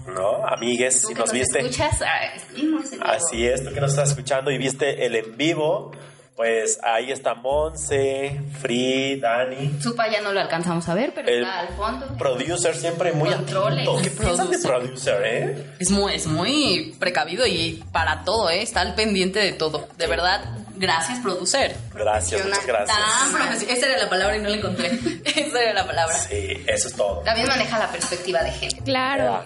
¿No? 0.06 0.46
Amigues, 0.46 1.02
si 1.02 1.14
que 1.14 1.20
nos 1.20 1.30
viste. 1.30 1.60
escuchas, 1.60 2.02
ah, 2.02 2.34
estuvimos 2.34 2.84
en 2.92 2.98
vivo. 2.98 3.04
Así 3.04 3.46
es, 3.46 3.64
tú 3.64 3.72
que 3.72 3.80
nos 3.80 3.90
estás 3.90 4.10
escuchando 4.10 4.50
y 4.50 4.58
viste 4.58 5.06
el 5.06 5.14
en 5.14 5.36
vivo, 5.36 5.92
pues 6.40 6.78
ahí 6.82 7.12
está 7.12 7.34
Monse, 7.34 8.40
Free, 8.62 9.20
Dani. 9.20 9.78
Supa 9.78 10.10
ya 10.10 10.22
no 10.22 10.32
lo 10.32 10.40
alcanzamos 10.40 10.88
a 10.88 10.94
ver, 10.94 11.12
pero 11.14 11.28
El 11.28 11.42
está 11.42 11.58
al 11.60 11.68
fondo. 11.76 12.06
Producer 12.16 12.74
siempre 12.74 13.12
muy 13.12 13.28
Controles. 13.28 13.86
atento. 13.86 14.02
¿Qué 14.02 14.10
piensas 14.10 14.48
de 14.48 14.58
producer, 14.58 15.22
eh? 15.22 15.66
Es 15.78 15.90
muy, 15.90 16.14
es 16.14 16.26
muy 16.26 16.96
precavido 16.98 17.46
y 17.46 17.84
para 17.92 18.24
todo, 18.24 18.48
¿eh? 18.48 18.62
Está 18.62 18.80
al 18.80 18.94
pendiente 18.94 19.38
de 19.38 19.52
todo. 19.52 19.86
De 19.98 20.06
verdad, 20.06 20.59
gracias, 20.80 21.18
producer. 21.20 21.76
Gracias, 21.94 22.44
muchas 22.44 22.66
gracias. 22.66 22.96
Tan. 22.96 23.52
Esa 23.70 23.86
era 23.86 23.98
la 23.98 24.08
palabra 24.08 24.36
y 24.36 24.40
no 24.40 24.48
la 24.48 24.56
encontré. 24.56 24.88
Esa 25.24 25.62
era 25.62 25.74
la 25.74 25.86
palabra. 25.86 26.16
Sí, 26.18 26.48
eso 26.66 26.88
es 26.88 26.94
todo. 26.94 27.18
También 27.20 27.46
maneja 27.46 27.78
la 27.78 27.90
perspectiva 27.92 28.42
de 28.42 28.50
género. 28.52 28.84
Claro. 28.84 29.44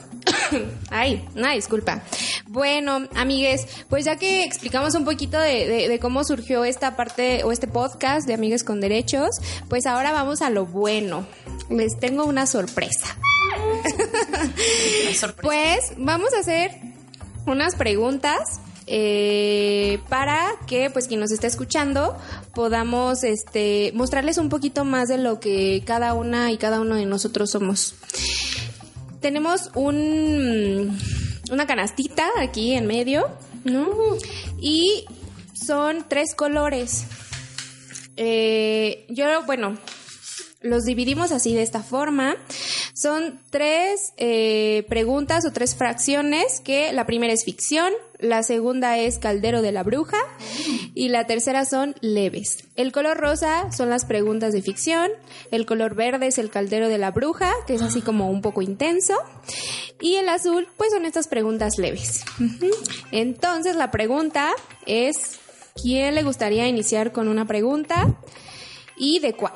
Ay, 0.91 1.27
una 1.35 1.53
disculpa. 1.53 2.01
Bueno, 2.47 3.09
amigues, 3.17 3.67
pues 3.91 4.05
ya 4.05 4.17
que 4.17 4.45
explicamos 4.45 4.95
un 4.95 5.05
poquito 5.05 5.39
de, 5.39 5.67
de- 5.67 5.89
de 5.89 5.99
cómo 5.99 6.25
surgió 6.25 6.65
esta 6.65 6.97
parte 6.97 7.43
o 7.45 7.53
este 7.53 7.67
podcast 7.67 8.27
de 8.27 8.35
Amigues 8.35 8.65
con 8.65 8.81
Derechos, 8.81 9.31
pues 9.69 9.87
ahora 9.87 10.13
vamos 10.13 10.41
a 10.43 10.51
lo 10.51 10.65
bueno. 10.67 11.27
Les 11.69 11.99
tengo 11.99 12.25
una 12.25 12.47
sorpresa. 12.47 13.17
Ay, 15.07 15.15
sorpresa. 15.15 15.43
Pues 15.43 15.93
vamos 15.97 16.33
a 16.35 16.41
hacer 16.41 16.71
unas 17.47 17.75
preguntas 17.75 18.61
eh, 18.87 19.99
para 20.09 20.53
que 20.67 20.91
pues 20.91 21.09
quien 21.09 21.21
nos 21.21 21.33
está 21.33 21.47
escuchando 21.47 22.17
podamos 22.55 23.25
este 23.25 23.93
mostrarles 23.95 24.37
un 24.37 24.51
poquito 24.51 24.85
más 24.85 25.09
de 25.09 25.19
lo 25.19 25.41
que 25.41 25.83
cada 25.87 26.15
una 26.15 26.53
y 26.53 26.59
cada 26.59 26.81
uno 26.81 26.97
de 26.97 27.07
nosotros 27.07 27.51
somos. 27.51 27.95
Tenemos 29.21 29.71
un 29.75 30.99
una 31.51 31.67
canastita 31.67 32.29
aquí 32.39 32.73
en 32.73 32.87
medio, 32.87 33.29
¿no? 33.65 33.89
Y 34.61 35.05
son 35.55 36.05
tres 36.09 36.35
colores. 36.35 37.07
Eh, 38.17 39.07
yo, 39.09 39.25
bueno, 39.45 39.77
los 40.65 40.85
dividimos 40.85 41.31
así 41.31 41.55
de 41.55 41.63
esta 41.63 41.83
forma. 41.83 42.37
Son 42.95 43.39
tres 43.51 44.15
eh, 44.17 44.85
preguntas 44.89 45.45
o 45.47 45.53
tres 45.53 45.77
fracciones 45.77 46.61
que 46.61 46.93
la 46.93 47.05
primera 47.05 47.35
es 47.35 47.45
ficción, 47.45 47.93
la 48.19 48.43
segunda 48.43 48.97
es 48.97 49.19
caldero 49.19 49.61
de 49.61 49.73
la 49.73 49.83
bruja 49.83 50.17
y 50.95 51.11
la 51.11 51.27
tercera 51.27 51.67
son 51.67 51.95
leves. 52.01 52.65
El 52.77 52.93
color 52.93 53.19
rosa 53.19 53.71
son 53.73 53.91
las 53.91 54.07
preguntas 54.07 54.55
de 54.55 54.63
ficción, 54.63 55.11
el 55.51 55.67
color 55.67 55.95
verde 55.95 56.29
es 56.29 56.39
el 56.39 56.49
caldero 56.49 56.89
de 56.89 56.97
la 56.97 57.11
bruja, 57.11 57.53
que 57.67 57.75
es 57.75 57.83
así 57.83 58.01
como 58.01 58.31
un 58.31 58.41
poco 58.41 58.63
intenso, 58.63 59.15
y 60.01 60.17
el 60.17 60.31
azul 60.31 60.67
pues 60.79 60.93
son 60.93 61.05
estas 61.05 61.29
preguntas 61.29 61.77
leves. 61.77 62.25
Entonces 63.13 63.77
la 63.77 63.91
pregunta 63.91 64.51
es, 64.87 65.41
¿quién 65.75 66.15
le 66.15 66.23
gustaría 66.23 66.67
iniciar 66.69 67.13
con 67.13 67.29
una 67.29 67.45
pregunta? 67.45 68.17
¿Y 68.97 69.19
de 69.19 69.35
cuál? 69.35 69.53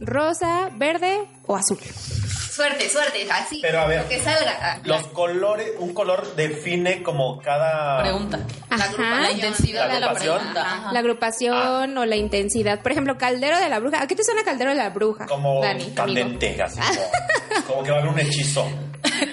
¿Rosa, 0.00 0.70
verde 0.74 1.20
o 1.46 1.56
azul? 1.56 1.78
Suerte, 1.78 2.88
suerte, 2.88 3.26
así. 3.32 3.58
Pero 3.62 3.80
a 3.80 3.86
ver. 3.86 4.02
Lo 4.02 4.08
que 4.08 4.20
salga. 4.20 4.56
Ah, 4.60 4.78
Los 4.84 5.08
colores, 5.08 5.70
un 5.78 5.92
color 5.92 6.36
define 6.36 7.02
como 7.02 7.40
cada... 7.42 8.00
Pregunta. 8.02 8.38
La, 8.70 8.76
Ajá. 8.76 8.84
agrupación. 8.84 9.22
La 9.22 9.30
intensidad 9.32 9.88
La 9.88 9.94
de 9.94 10.00
la 10.00 10.06
agrupación. 10.06 10.36
pregunta. 10.38 10.62
Ajá. 10.62 10.92
La 10.92 10.98
agrupación 11.00 11.98
o 11.98 12.04
la 12.06 12.16
intensidad. 12.16 12.80
Por 12.80 12.92
ejemplo, 12.92 13.18
Caldero 13.18 13.58
de 13.58 13.68
la 13.68 13.80
Bruja. 13.80 14.02
¿A 14.02 14.06
qué 14.06 14.14
te 14.14 14.22
suena 14.22 14.44
Caldero 14.44 14.70
de 14.70 14.76
la 14.76 14.90
Bruja? 14.90 15.26
Como 15.26 15.60
Dani, 15.62 15.82
amigo? 15.82 15.96
candente, 15.96 16.62
así 16.62 16.78
como, 17.50 17.66
como 17.66 17.82
que 17.82 17.90
va 17.90 17.96
a 17.96 18.00
haber 18.00 18.12
un 18.12 18.18
hechizo. 18.20 18.68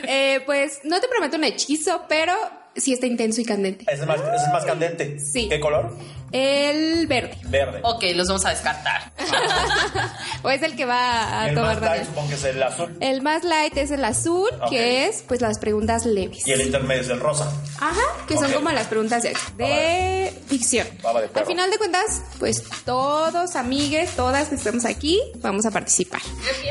Eh, 0.07 0.41
pues 0.47 0.79
no 0.83 0.99
te 0.99 1.07
prometo 1.07 1.37
un 1.37 1.43
hechizo, 1.43 2.05
pero 2.09 2.33
sí 2.75 2.93
está 2.93 3.05
intenso 3.05 3.41
y 3.41 3.45
candente. 3.45 3.85
Ese 3.87 4.01
es 4.01 4.07
más, 4.07 4.19
ese 4.19 4.45
es 4.45 4.53
más 4.53 4.65
candente. 4.65 5.19
Sí. 5.19 5.49
¿Qué 5.49 5.59
color? 5.59 5.95
El 6.31 7.07
verde. 7.07 7.37
Verde. 7.45 7.81
Ok, 7.83 8.03
los 8.15 8.27
vamos 8.27 8.45
a 8.45 8.51
descartar. 8.51 9.11
O 10.43 10.49
es 10.49 10.63
el 10.63 10.75
que 10.75 10.85
va 10.85 11.41
a 11.41 11.49
el 11.49 11.55
tomar 11.55 11.79
más 11.79 11.89
light 11.89 12.05
supongo 12.05 12.29
que 12.29 12.35
es 12.35 12.43
el 12.45 12.63
azul. 12.63 12.97
El 12.99 13.21
más 13.21 13.43
light 13.43 13.77
es 13.77 13.91
el 13.91 14.03
azul, 14.03 14.49
que 14.69 15.05
es 15.05 15.23
pues 15.27 15.39
las 15.39 15.59
preguntas 15.59 16.05
leves. 16.05 16.47
Y 16.47 16.51
el 16.51 16.61
intermedio 16.61 17.01
es 17.03 17.09
el 17.09 17.19
rosa. 17.19 17.51
Ajá, 17.79 18.01
que 18.27 18.35
son 18.37 18.51
como 18.51 18.71
las 18.71 18.87
preguntas 18.87 19.21
de, 19.21 19.35
de 19.57 20.33
ficción. 20.47 20.87
De. 20.87 21.39
Al 21.39 21.45
final 21.45 21.69
de 21.69 21.77
cuentas, 21.77 22.23
pues 22.39 22.63
todos, 22.85 23.55
amigues, 23.55 24.15
todas 24.15 24.49
que 24.49 24.55
estamos 24.55 24.85
aquí, 24.85 25.21
vamos 25.41 25.67
a 25.67 25.71
participar. 25.71 26.21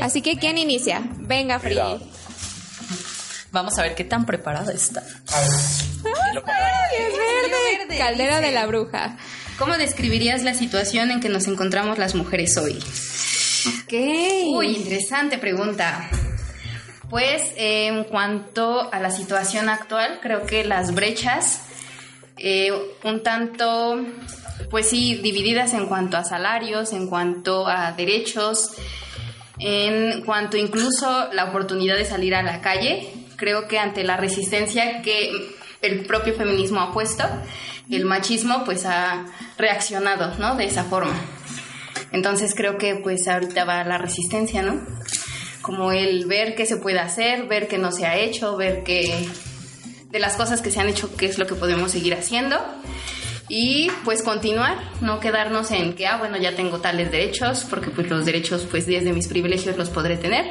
Así 0.00 0.20
que, 0.20 0.36
¿quién 0.36 0.58
inicia? 0.58 1.02
Venga, 1.18 1.60
Free. 1.60 1.78
Vamos 3.52 3.78
a 3.78 3.82
ver 3.82 3.94
qué 3.94 4.04
tan 4.04 4.26
preparada 4.26 4.72
está. 4.72 5.00
A 5.00 5.40
ver. 5.40 6.34
Lo- 6.34 6.42
¡Ay, 6.46 6.96
es 6.98 7.12
verde! 7.12 7.78
verde, 7.80 7.98
Caldera 7.98 8.36
dice. 8.38 8.48
de 8.48 8.54
la 8.54 8.66
bruja. 8.66 9.16
¿Cómo 9.58 9.76
describirías 9.76 10.42
la 10.42 10.54
situación 10.54 11.10
en 11.10 11.20
que 11.20 11.28
nos 11.28 11.46
encontramos 11.46 11.98
las 11.98 12.14
mujeres 12.14 12.56
hoy? 12.56 12.78
Ok. 13.84 13.92
Uy, 14.54 14.76
interesante 14.76 15.36
pregunta. 15.38 16.08
Pues 17.10 17.42
eh, 17.56 17.88
en 17.88 18.04
cuanto 18.04 18.92
a 18.92 19.00
la 19.00 19.10
situación 19.10 19.68
actual, 19.68 20.20
creo 20.22 20.46
que 20.46 20.64
las 20.64 20.94
brechas, 20.94 21.62
eh, 22.38 22.70
un 23.02 23.22
tanto, 23.24 24.00
pues 24.70 24.88
sí, 24.88 25.16
divididas 25.16 25.74
en 25.74 25.86
cuanto 25.86 26.16
a 26.16 26.24
salarios, 26.24 26.92
en 26.92 27.08
cuanto 27.08 27.66
a 27.66 27.92
derechos, 27.92 28.70
en 29.58 30.22
cuanto 30.24 30.56
incluso 30.56 31.28
la 31.32 31.46
oportunidad 31.46 31.96
de 31.96 32.04
salir 32.04 32.34
a 32.34 32.42
la 32.42 32.60
calle, 32.60 33.12
creo 33.40 33.66
que 33.66 33.78
ante 33.78 34.04
la 34.04 34.18
resistencia 34.18 35.00
que 35.00 35.32
el 35.80 36.04
propio 36.04 36.34
feminismo 36.34 36.80
ha 36.80 36.92
puesto, 36.92 37.24
el 37.90 38.04
machismo 38.04 38.64
pues 38.66 38.84
ha 38.84 39.24
reaccionado, 39.56 40.34
¿no? 40.38 40.56
De 40.56 40.66
esa 40.66 40.84
forma. 40.84 41.18
Entonces 42.12 42.54
creo 42.54 42.76
que 42.76 42.96
pues 42.96 43.26
ahorita 43.26 43.64
va 43.64 43.82
la 43.84 43.96
resistencia, 43.96 44.62
¿no? 44.62 44.86
Como 45.62 45.90
el 45.90 46.26
ver 46.26 46.54
qué 46.54 46.66
se 46.66 46.76
puede 46.76 46.98
hacer, 46.98 47.46
ver 47.46 47.66
qué 47.66 47.78
no 47.78 47.92
se 47.92 48.06
ha 48.06 48.16
hecho, 48.16 48.56
ver 48.56 48.82
qué 48.84 49.26
de 50.10 50.18
las 50.18 50.36
cosas 50.36 50.60
que 50.60 50.70
se 50.70 50.80
han 50.80 50.88
hecho, 50.88 51.16
qué 51.16 51.26
es 51.26 51.38
lo 51.38 51.46
que 51.46 51.54
podemos 51.54 51.92
seguir 51.92 52.14
haciendo 52.14 52.58
y 53.48 53.90
pues 54.04 54.22
continuar, 54.22 54.78
no 55.00 55.18
quedarnos 55.18 55.70
en 55.70 55.94
que, 55.94 56.06
ah, 56.06 56.18
bueno, 56.18 56.36
ya 56.36 56.54
tengo 56.54 56.80
tales 56.80 57.10
derechos, 57.10 57.66
porque 57.68 57.90
pues 57.90 58.08
los 58.08 58.24
derechos 58.24 58.66
pues 58.70 58.86
desde 58.86 59.12
mis 59.12 59.28
privilegios 59.28 59.76
los 59.76 59.88
podré 59.90 60.16
tener, 60.16 60.46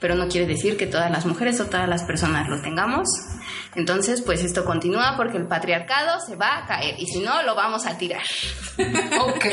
pero 0.00 0.14
no 0.14 0.28
quiere 0.28 0.46
decir 0.46 0.76
que 0.76 0.86
todas 0.86 1.10
las 1.10 1.26
mujeres 1.26 1.60
o 1.60 1.66
todas 1.66 1.88
las 1.88 2.04
personas 2.04 2.48
lo 2.48 2.60
tengamos. 2.62 3.08
Entonces, 3.74 4.22
pues 4.22 4.42
esto 4.42 4.64
continúa 4.64 5.14
porque 5.16 5.36
el 5.36 5.46
patriarcado 5.46 6.20
se 6.20 6.36
va 6.36 6.58
a 6.58 6.66
caer 6.66 6.94
y 6.98 7.06
si 7.06 7.20
no, 7.20 7.42
lo 7.42 7.54
vamos 7.54 7.86
a 7.86 7.96
tirar. 7.96 8.22
Ok. 9.20 9.44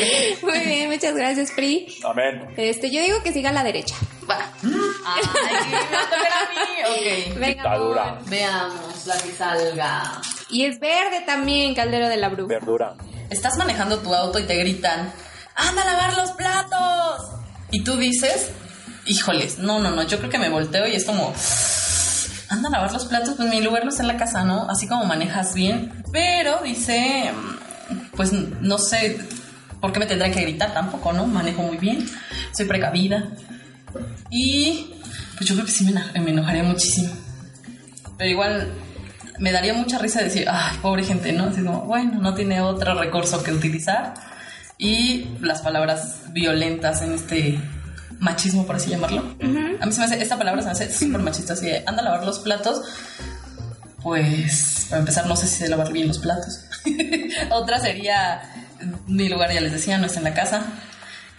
Muy 0.44 0.60
bien, 0.60 0.90
muchas 0.90 1.16
gracias, 1.16 1.52
Free. 1.52 1.88
Amén. 2.04 2.54
Este, 2.58 2.92
yo 2.92 3.02
digo 3.02 3.24
que 3.24 3.34
siga 3.34 3.50
a 3.50 3.54
la 3.54 3.64
derecha. 3.64 3.96
Va. 4.30 4.38
Ay, 4.64 5.22
me 5.70 5.96
va 5.96 6.02
a 6.02 6.10
tocar 6.10 6.32
a 6.32 6.50
mí. 6.50 7.30
Ok. 7.30 7.40
Venga, 7.40 7.48
Dictadura. 7.48 8.20
Veamos 8.28 9.08
la 9.08 9.18
que 9.18 9.32
salga. 9.32 10.22
Y 10.50 10.66
es 10.66 10.80
verde 10.80 11.22
también, 11.25 11.74
Caldero 11.74 12.08
de 12.08 12.18
la 12.18 12.30
Bru. 12.30 12.48
Verdura. 12.48 12.94
Estás 13.30 13.58
manejando 13.58 14.00
tu 14.00 14.14
auto 14.14 14.38
y 14.40 14.44
te 14.44 14.56
gritan, 14.56 15.12
¡anda 15.56 15.82
a 15.82 15.86
lavar 15.86 16.16
los 16.16 16.32
platos! 16.34 17.22
Y 17.72 17.84
tú 17.84 17.98
dices, 17.98 18.52
híjoles, 19.06 19.60
no, 19.60 19.80
no, 19.80 19.92
no, 19.92 20.04
yo 20.04 20.18
creo 20.18 20.30
que 20.30 20.40
me 20.40 20.50
volteo 20.50 20.88
y 20.88 20.96
es 20.96 21.06
como, 21.06 21.34
anda 22.50 22.70
a 22.70 22.72
lavar 22.72 22.92
los 22.92 23.06
platos, 23.06 23.36
pues 23.36 23.50
mi 23.50 23.62
lugar 23.62 23.84
no 23.84 23.90
está 23.90 24.04
en 24.04 24.08
la 24.08 24.18
casa, 24.18 24.44
¿no? 24.44 24.70
Así 24.70 24.88
como 24.88 25.06
manejas 25.06 25.54
bien. 25.54 25.92
Pero 26.12 26.60
dice, 26.64 27.32
pues 28.16 28.32
no 28.32 28.78
sé 28.78 29.20
por 29.80 29.92
qué 29.92 30.00
me 30.00 30.06
tendrán 30.06 30.32
que 30.32 30.42
gritar 30.42 30.74
tampoco, 30.74 31.14
¿no? 31.14 31.26
Manejo 31.28 31.62
muy 31.64 31.78
bien, 31.78 32.06
soy 32.52 32.66
precavida. 32.66 33.30
Y 34.30 34.94
pues 35.38 35.50
yo 35.50 35.56
creo 35.56 35.66
que 35.66 35.72
sí 35.72 35.86
me, 35.86 36.20
me 36.20 36.32
enojaría 36.32 36.64
muchísimo. 36.64 37.14
Pero 38.18 38.30
igual 38.30 38.72
me 39.40 39.52
daría 39.52 39.74
mucha 39.74 40.00
risa 40.00 40.22
decir, 40.22 40.48
ay, 40.50 40.78
pobre 40.82 41.04
gente, 41.04 41.34
¿no? 41.34 41.46
Así 41.46 41.62
como, 41.62 41.82
bueno, 41.82 42.20
no 42.22 42.34
tiene 42.34 42.62
otro 42.62 42.96
recurso 42.96 43.44
que 43.44 43.52
utilizar. 43.52 44.14
Y 44.78 45.28
las 45.42 45.62
palabras 45.62 46.22
violentas 46.32 47.02
en 47.02 47.14
este 47.14 47.60
machismo, 48.19 48.65
por 48.65 48.75
así 48.75 48.89
llamarlo. 48.89 49.22
A 49.81 49.86
mí 49.86 49.91
se 49.91 50.00
me 50.00 50.05
hace, 50.05 50.22
esta 50.22 50.38
palabra 50.38 50.62
se 50.62 50.67
me 50.67 50.72
hace 50.72 50.93
súper 50.93 51.22
machista, 51.22 51.53
así 51.53 51.67
de, 51.67 51.84
anda 51.86 52.01
a 52.01 52.05
lavar 52.05 52.25
los 52.25 52.39
platos. 52.39 52.81
Pues, 54.01 54.88
para 54.89 55.00
empezar, 55.00 55.25
no 55.25 55.36
sé 55.36 55.48
si 55.48 55.57
sé 55.57 55.69
lavar 55.69 55.91
bien 55.91 56.07
los 56.07 56.19
platos. 56.19 56.65
otra 57.50 57.79
sería, 57.79 58.41
mi 59.07 59.29
lugar 59.29 59.51
ya 59.51 59.62
les 59.62 59.72
decía, 59.72 59.98
no 59.98 60.05
está 60.05 60.19
en 60.19 60.25
la 60.25 60.34
casa. 60.34 60.63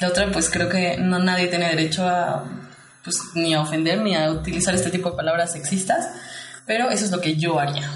La 0.01 0.09
otra, 0.09 0.31
pues 0.31 0.51
creo 0.51 0.69
que 0.69 0.99
no 0.99 1.19
nadie 1.19 1.47
tiene 1.47 1.69
derecho 1.69 2.07
a, 2.07 2.45
pues, 3.05 3.21
ni 3.35 3.55
a 3.55 3.61
ofender 3.61 4.01
ni 4.01 4.15
a 4.15 4.31
utilizar 4.31 4.75
este 4.75 4.91
tipo 4.91 5.11
de 5.11 5.17
palabras 5.17 5.53
sexistas. 5.53 6.09
Pero 6.67 6.91
eso 6.91 7.05
es 7.05 7.13
lo 7.13 7.21
que 7.21 7.37
yo 7.37 7.61
haría. 7.61 7.89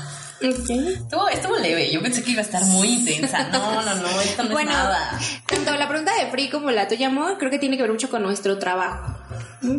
Ok. 0.43 0.71
Estuvo, 0.71 1.29
estuvo 1.29 1.57
leve, 1.57 1.91
yo 1.93 2.01
pensé 2.01 2.23
que 2.23 2.31
iba 2.31 2.41
a 2.41 2.45
estar 2.45 2.65
muy 2.65 2.89
intensa. 2.89 3.49
No, 3.49 3.83
no, 3.83 3.95
no, 3.95 4.21
esto 4.21 4.45
no 4.45 4.51
Bueno, 4.53 4.71
es 4.71 4.77
nada. 4.77 5.21
tanto 5.47 5.75
la 5.75 5.89
pregunta 5.89 6.13
de 6.15 6.31
Free 6.31 6.49
como 6.49 6.71
la 6.71 6.89
tuya, 6.89 7.09
amor, 7.09 7.37
creo 7.39 7.51
que 7.51 7.59
tiene 7.59 7.77
que 7.77 7.83
ver 7.83 7.93
mucho 7.93 8.09
con 8.09 8.23
nuestro 8.23 8.59
trabajo. 8.59 9.17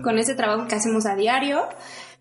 Con 0.04 0.20
ese 0.20 0.36
trabajo 0.36 0.68
que 0.68 0.76
hacemos 0.76 1.08
a 1.08 1.16
diario, 1.16 1.68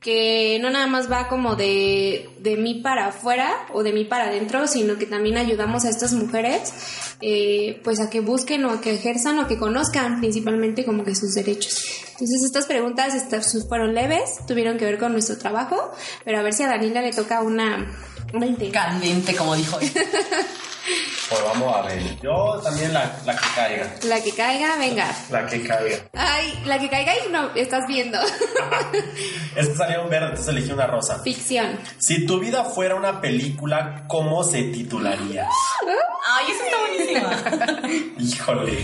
que 0.01 0.59
no 0.63 0.71
nada 0.71 0.87
más 0.87 1.13
va 1.13 1.29
como 1.29 1.57
de, 1.57 2.31
de 2.39 2.57
mí 2.57 2.81
para 2.83 3.09
afuera 3.09 3.67
o 3.75 3.83
de 3.83 3.93
mí 3.93 4.05
para 4.07 4.25
adentro, 4.25 4.67
sino 4.67 4.97
que 4.97 5.05
también 5.05 5.37
ayudamos 5.37 5.85
a 5.85 5.91
estas 5.91 6.15
mujeres 6.15 6.73
eh, 7.21 7.79
pues 7.85 8.01
a 8.01 8.09
que 8.09 8.21
busquen 8.21 8.65
o 8.65 8.71
a 8.71 8.81
que 8.81 8.95
ejerzan 8.95 9.39
o 9.41 9.47
que 9.47 9.59
conozcan 9.59 10.21
principalmente 10.21 10.87
como 10.87 11.05
que 11.05 11.15
sus 11.15 11.35
derechos. 11.35 11.85
Entonces 12.13 12.43
estas 12.45 12.65
preguntas 12.65 13.15
estas 13.15 13.67
fueron 13.69 13.95
leves, 13.95 14.39
tuvieron 14.47 14.79
que 14.79 14.87
ver 14.87 14.99
con 14.99 15.13
nuestro 15.13 15.37
trabajo, 15.37 15.93
pero 16.25 16.39
a 16.39 16.43
ver 16.43 16.55
si 16.55 16.63
a 16.63 16.69
Daniela 16.69 17.03
le 17.03 17.13
toca 17.13 17.43
una, 17.43 17.93
una 18.33 18.47
intensa. 18.47 18.81
Candente, 18.85 19.35
como 19.37 19.55
dijo 19.55 19.79
él. 19.81 19.91
Pues 21.31 21.45
vamos 21.45 21.77
a 21.77 21.83
ver. 21.83 22.03
Yo 22.21 22.61
también 22.61 22.93
la, 22.93 23.17
la 23.25 23.37
que 23.37 23.47
caiga. 23.55 23.95
La 24.03 24.21
que 24.21 24.33
caiga, 24.33 24.77
venga. 24.77 25.15
La 25.31 25.47
que 25.47 25.63
caiga. 25.63 25.99
Ay, 26.13 26.61
la 26.67 26.77
que 26.77 26.91
caiga 26.91 27.13
y 27.25 27.31
no, 27.31 27.55
estás 27.55 27.87
viendo. 27.87 28.19
Es 29.57 29.69
que 29.69 29.75
salió 29.75 30.03
un 30.03 30.11
verde, 30.11 30.31
entonces 30.31 30.49
elegí 30.49 30.73
una 30.73 30.87
rosa. 30.89 31.21
Ficción. 31.23 31.79
Si 31.99 32.27
tu 32.27 32.41
vida 32.41 32.65
fuera 32.65 32.97
una 32.97 33.21
película, 33.21 34.05
¿cómo 34.09 34.43
se 34.43 34.63
titularía? 34.65 35.47
Ay, 36.27 36.47
esa 36.51 36.65
está 36.65 36.79
buenísima. 36.81 38.15
Híjole. 38.19 38.79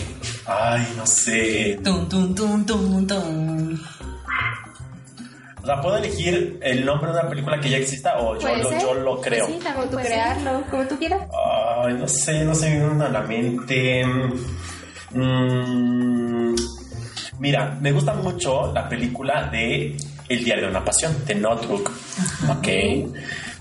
Ay, 0.46 0.94
no 0.96 1.06
sé. 1.06 1.80
Tum, 1.82 2.08
tum, 2.08 2.34
tum, 2.34 2.64
tum, 2.64 3.06
tum. 3.06 3.80
O 5.66 5.68
sea, 5.68 5.80
¿puedo 5.80 5.96
elegir 5.96 6.60
el 6.62 6.86
nombre 6.86 7.10
de 7.10 7.18
una 7.18 7.28
película 7.28 7.60
que 7.60 7.68
ya 7.68 7.78
exista 7.78 8.20
o 8.20 8.34
yo, 8.34 8.42
¿Puede 8.42 8.62
lo, 8.62 8.80
yo 8.80 8.94
lo 8.94 9.20
creo? 9.20 9.48
Sí, 9.48 9.58
como 9.58 9.84
tú 9.86 9.96
crearlo, 9.96 10.62
como 10.70 10.86
tú 10.86 10.96
quieras. 10.96 11.22
Ay, 11.82 11.94
no 11.94 12.06
sé, 12.06 12.44
no 12.44 12.54
se 12.54 12.70
me 12.70 12.86
viene 12.86 13.04
a 13.04 13.08
la 13.08 13.22
mente. 13.22 14.04
Mm, 15.10 16.54
mira, 17.40 17.76
me 17.80 17.90
gusta 17.90 18.14
mucho 18.14 18.72
la 18.72 18.88
película 18.88 19.48
de 19.50 19.96
El 20.28 20.44
diario 20.44 20.66
de 20.66 20.70
una 20.70 20.84
pasión, 20.84 21.12
de 21.26 21.34
Notebook. 21.34 21.90
Ok. 22.48 22.68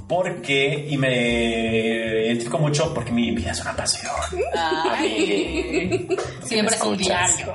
Porque, 0.08 0.86
y 0.88 0.98
me 0.98 2.26
identifico 2.28 2.60
mucho 2.60 2.94
porque 2.94 3.12
mi 3.12 3.32
vida 3.32 3.52
es 3.52 3.62
una 3.62 3.76
pasión. 3.76 4.14
Ay. 4.56 6.08
Siempre 6.44 6.76
es 6.76 6.82
un 6.82 6.98
diario. 6.98 7.54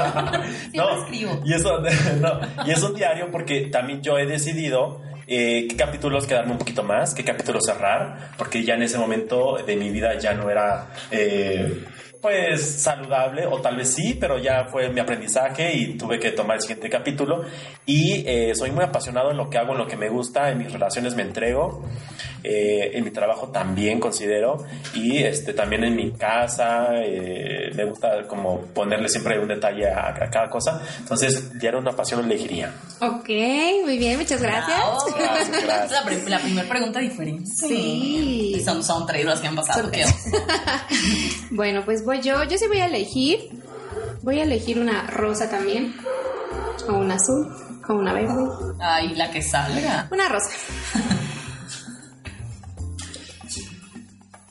no, 0.74 1.02
escribo. 1.02 1.40
Y, 1.44 1.54
eso, 1.54 1.80
no, 2.20 2.40
y 2.66 2.70
es 2.70 2.82
un 2.82 2.94
diario 2.94 3.28
porque 3.32 3.62
también 3.62 4.00
yo 4.00 4.16
he 4.16 4.26
decidido 4.26 5.00
eh, 5.26 5.66
qué 5.68 5.76
capítulos 5.76 6.26
quedarme 6.26 6.52
un 6.52 6.58
poquito 6.58 6.84
más, 6.84 7.14
qué 7.14 7.24
capítulos 7.24 7.64
cerrar, 7.64 8.30
porque 8.38 8.64
ya 8.64 8.74
en 8.74 8.82
ese 8.82 8.98
momento 8.98 9.58
de 9.66 9.76
mi 9.76 9.90
vida 9.90 10.18
ya 10.18 10.34
no 10.34 10.50
era... 10.50 10.88
eh, 11.10 11.84
pues 12.20 12.82
saludable 12.82 13.46
o 13.46 13.60
tal 13.60 13.76
vez 13.76 13.94
sí, 13.94 14.14
pero 14.18 14.38
ya 14.38 14.64
fue 14.70 14.88
mi 14.90 15.00
aprendizaje 15.00 15.72
y 15.74 15.96
tuve 15.96 16.18
que 16.18 16.30
tomar 16.32 16.56
el 16.56 16.62
siguiente 16.62 16.90
capítulo 16.90 17.44
y 17.86 18.24
eh, 18.26 18.54
soy 18.54 18.70
muy 18.72 18.84
apasionado 18.84 19.30
en 19.30 19.36
lo 19.36 19.48
que 19.50 19.58
hago, 19.58 19.72
en 19.72 19.78
lo 19.78 19.86
que 19.86 19.96
me 19.96 20.08
gusta, 20.08 20.50
en 20.50 20.58
mis 20.58 20.72
relaciones 20.72 21.14
me 21.14 21.22
entrego, 21.22 21.84
eh, 22.42 22.90
en 22.94 23.04
mi 23.04 23.10
trabajo 23.10 23.48
también 23.48 24.00
considero 24.00 24.64
y 24.94 25.18
este 25.18 25.52
también 25.52 25.84
en 25.84 25.94
mi 25.96 26.12
casa 26.12 26.88
eh, 27.04 27.70
me 27.74 27.84
gusta 27.84 28.26
como 28.26 28.62
ponerle 28.74 29.08
siempre 29.08 29.38
un 29.38 29.48
detalle 29.48 29.88
a, 29.88 30.08
a 30.08 30.30
cada 30.30 30.50
cosa, 30.50 30.82
entonces 30.98 31.52
ya 31.60 31.68
era 31.70 31.78
una 31.78 31.92
pasión 31.92 32.24
elegiría. 32.24 32.74
Ok, 33.00 33.28
muy 33.84 33.96
bien, 33.98 34.18
muchas 34.18 34.42
gracias. 34.42 34.76
Bravo. 34.76 34.98
Gracias, 35.16 35.64
gracias. 35.64 35.90
La, 35.92 36.02
pri- 36.04 36.30
la 36.30 36.38
primera 36.40 36.68
pregunta 36.68 36.98
diferente. 37.00 37.46
Sí. 37.50 38.60
Son, 38.64 38.82
son 38.82 39.06
tres 39.06 39.24
las 39.24 39.40
que 39.40 39.46
han 39.48 39.54
pasado. 39.54 39.88
Bueno, 41.50 41.82
pues 41.84 42.04
voy 42.08 42.22
yo. 42.22 42.42
Yo 42.44 42.56
sí 42.56 42.66
voy 42.66 42.78
a 42.78 42.86
elegir. 42.86 43.50
Voy 44.22 44.40
a 44.40 44.44
elegir 44.44 44.78
una 44.78 45.06
rosa 45.08 45.50
también. 45.50 45.94
O 46.88 46.94
una 46.94 47.16
azul. 47.16 47.54
O 47.86 47.92
una 47.92 48.14
verde. 48.14 48.34
Ay, 48.80 49.14
la 49.14 49.30
que 49.30 49.42
salga. 49.42 50.08
Una 50.10 50.26
rosa. 50.28 50.50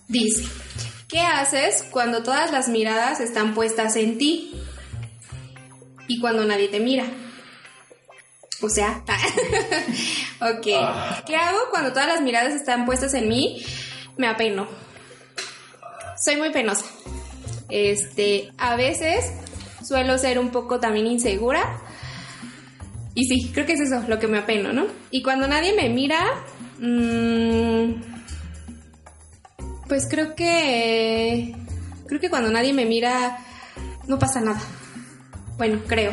Dice, 0.08 0.44
¿qué 1.08 1.20
haces 1.20 1.84
cuando 1.90 2.22
todas 2.22 2.52
las 2.52 2.70
miradas 2.70 3.20
están 3.20 3.56
puestas 3.56 3.96
en 3.96 4.20
ti? 4.20 4.54
Y 6.08 6.20
cuando 6.20 6.46
nadie 6.46 6.68
te 6.68 6.80
mira. 6.80 7.06
O 8.62 8.70
sea, 8.70 9.04
ok. 10.42 11.26
¿Qué 11.26 11.36
hago 11.36 11.58
cuando 11.72 11.90
todas 11.90 12.08
las 12.08 12.22
miradas 12.22 12.54
están 12.54 12.86
puestas 12.86 13.16
en 13.16 13.28
mí? 13.28 13.66
Me 14.16 14.28
apeno. 14.28 14.68
Soy 16.18 16.38
muy 16.38 16.52
penosa. 16.52 16.86
Este, 17.70 18.52
a 18.58 18.76
veces 18.76 19.32
suelo 19.86 20.18
ser 20.18 20.40
un 20.40 20.50
poco 20.50 20.80
también 20.80 21.08
insegura. 21.08 21.82
Y 23.14 23.26
sí, 23.26 23.52
creo 23.52 23.66
que 23.66 23.74
es 23.74 23.82
eso, 23.82 24.04
lo 24.08 24.20
que 24.20 24.28
me 24.28 24.38
apeno, 24.38 24.74
¿no? 24.74 24.86
Y 25.10 25.24
cuando 25.24 25.48
nadie 25.48 25.74
me 25.74 25.90
mira, 25.90 26.24
mm, 26.80 27.94
pues 29.88 30.08
creo 30.10 30.36
que, 30.36 31.56
creo 32.06 32.22
que 32.22 32.30
cuando 32.30 32.52
nadie 32.52 32.74
me 32.74 32.86
mira, 32.86 33.40
no 34.08 34.20
pasa 34.20 34.40
nada. 34.42 34.62
Bueno, 35.58 35.82
creo. 35.88 36.12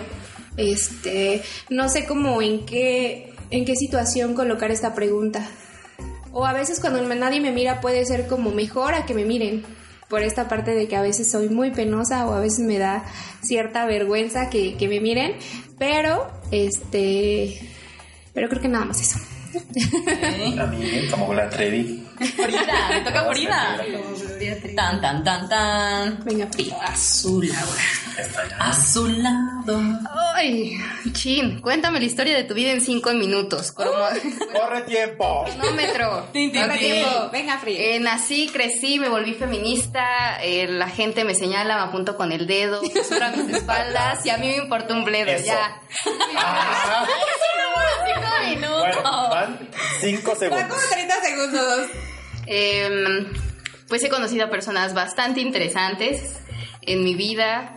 Este, 0.57 1.43
no 1.69 1.89
sé 1.89 2.07
cómo 2.07 2.41
en 2.41 2.65
qué, 2.65 3.35
en 3.51 3.65
qué 3.65 3.75
situación 3.75 4.35
colocar 4.35 4.71
esta 4.71 4.95
pregunta. 4.95 5.47
O 6.33 6.47
a 6.47 6.53
veces 6.53 6.81
cuando 6.81 7.03
nadie 7.15 7.41
me 7.41 7.53
mira 7.53 7.81
puede 7.81 8.05
ser 8.07 8.27
como 8.27 8.51
mejor 8.51 8.95
a 8.95 9.05
que 9.05 9.15
me 9.15 9.25
miren. 9.25 9.65
Por 10.09 10.23
esta 10.23 10.49
parte 10.49 10.75
de 10.75 10.87
que 10.87 10.97
a 10.97 11.03
veces 11.03 11.31
soy 11.31 11.49
muy 11.49 11.71
penosa 11.71 12.27
o 12.27 12.35
a 12.35 12.41
veces 12.41 12.61
me 12.61 12.79
da 12.79 13.05
cierta 13.43 13.87
vergüenza 13.87 14.51
que, 14.51 14.77
que 14.77 14.89
me 14.89 15.01
miren. 15.01 15.37
Pero, 15.79 16.31
este. 16.51 17.59
Pero 18.33 18.49
creo 18.49 18.63
que 18.63 18.69
nada 18.69 18.85
más 18.85 19.01
eso. 19.01 19.19
A 20.61 20.67
mí, 20.67 21.09
como 21.11 21.33
la 21.35 21.49
Trevi. 21.49 22.04
Frida, 22.19 22.89
me 22.91 23.01
toca 23.01 23.25
Frida. 23.31 23.85
Tan, 24.77 25.01
tan, 25.01 25.25
tan, 25.25 25.49
tan. 25.49 26.25
Venga, 26.25 26.47
Pri. 26.51 26.73
Azul. 26.83 27.51
Azulado. 28.59 29.81
Ay, 30.35 30.79
chin, 31.13 31.61
cuéntame 31.61 31.99
la 31.99 32.05
historia 32.07 32.37
de 32.37 32.45
tu 32.45 32.55
vida 32.55 32.71
en 32.73 32.81
cinco 32.81 33.13
minutos. 33.13 33.73
Como 33.73 33.91
¡Corre 33.91 34.83
tiempo! 34.83 35.45
cronómetro. 35.45 36.29
Tin. 36.33 36.51
tiempo. 36.53 37.31
Venga, 37.33 37.61
Pri. 37.61 37.77
Eh, 37.77 38.01
nací, 38.01 38.49
crecí, 38.53 38.99
me 38.99 39.09
volví 39.09 39.35
feminista, 39.35 40.39
eh, 40.43 40.67
la 40.69 40.89
gente 40.89 41.25
me 41.25 41.35
señala, 41.35 41.77
me 41.77 41.83
apunto 41.83 42.17
con 42.17 42.33
el 42.33 42.47
dedo, 42.47 42.81
a 42.81 43.31
mis 43.37 43.49
espaldas 43.57 44.25
y 44.27 44.31
a 44.31 44.37
mí 44.39 44.49
me 44.49 44.57
importa 44.57 44.95
un 44.95 45.05
bledo, 45.05 45.31
Eso. 45.31 45.47
ya. 45.47 45.81
Ah, 46.37 47.07
bueno, 48.61 49.29
van 49.31 49.71
cinco 50.01 50.33
Va 50.33 50.37
segundos. 50.39 50.67
como 50.69 50.81
30 50.93 51.15
segundos. 51.23 51.91
Em, 52.47 53.33
pues 53.89 54.03
he 54.05 54.09
conocido 54.09 54.45
a 54.47 54.51
personas 54.51 54.95
bastante 54.95 55.41
interesantes 55.41 56.21
en 56.83 57.05
mi 57.05 57.15
vida. 57.15 57.77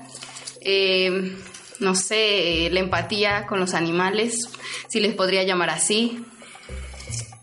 Em, 0.62 1.38
no 1.80 1.94
sé, 1.96 2.70
la 2.72 2.80
empatía 2.80 3.46
con 3.46 3.60
los 3.60 3.74
animales, 3.74 4.50
si 4.90 5.00
les 5.00 5.14
podría 5.14 5.44
llamar 5.44 5.70
así. 5.70 6.26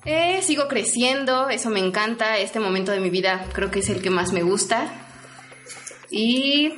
Eh, 0.07 0.43
sigo 0.43 0.69
creciendo, 0.69 1.49
eso 1.49 1.71
me 1.71 1.81
encanta, 1.81 2.37
este 2.39 2.61
momento 2.61 2.93
de 2.93 3.01
mi 3.01 3.09
vida 3.11 3.47
creo 3.55 3.71
que 3.71 3.79
es 3.79 3.89
el 3.89 4.03
que 4.03 4.11
más 4.11 4.33
me 4.33 4.43
gusta. 4.43 4.93
Y 6.11 6.75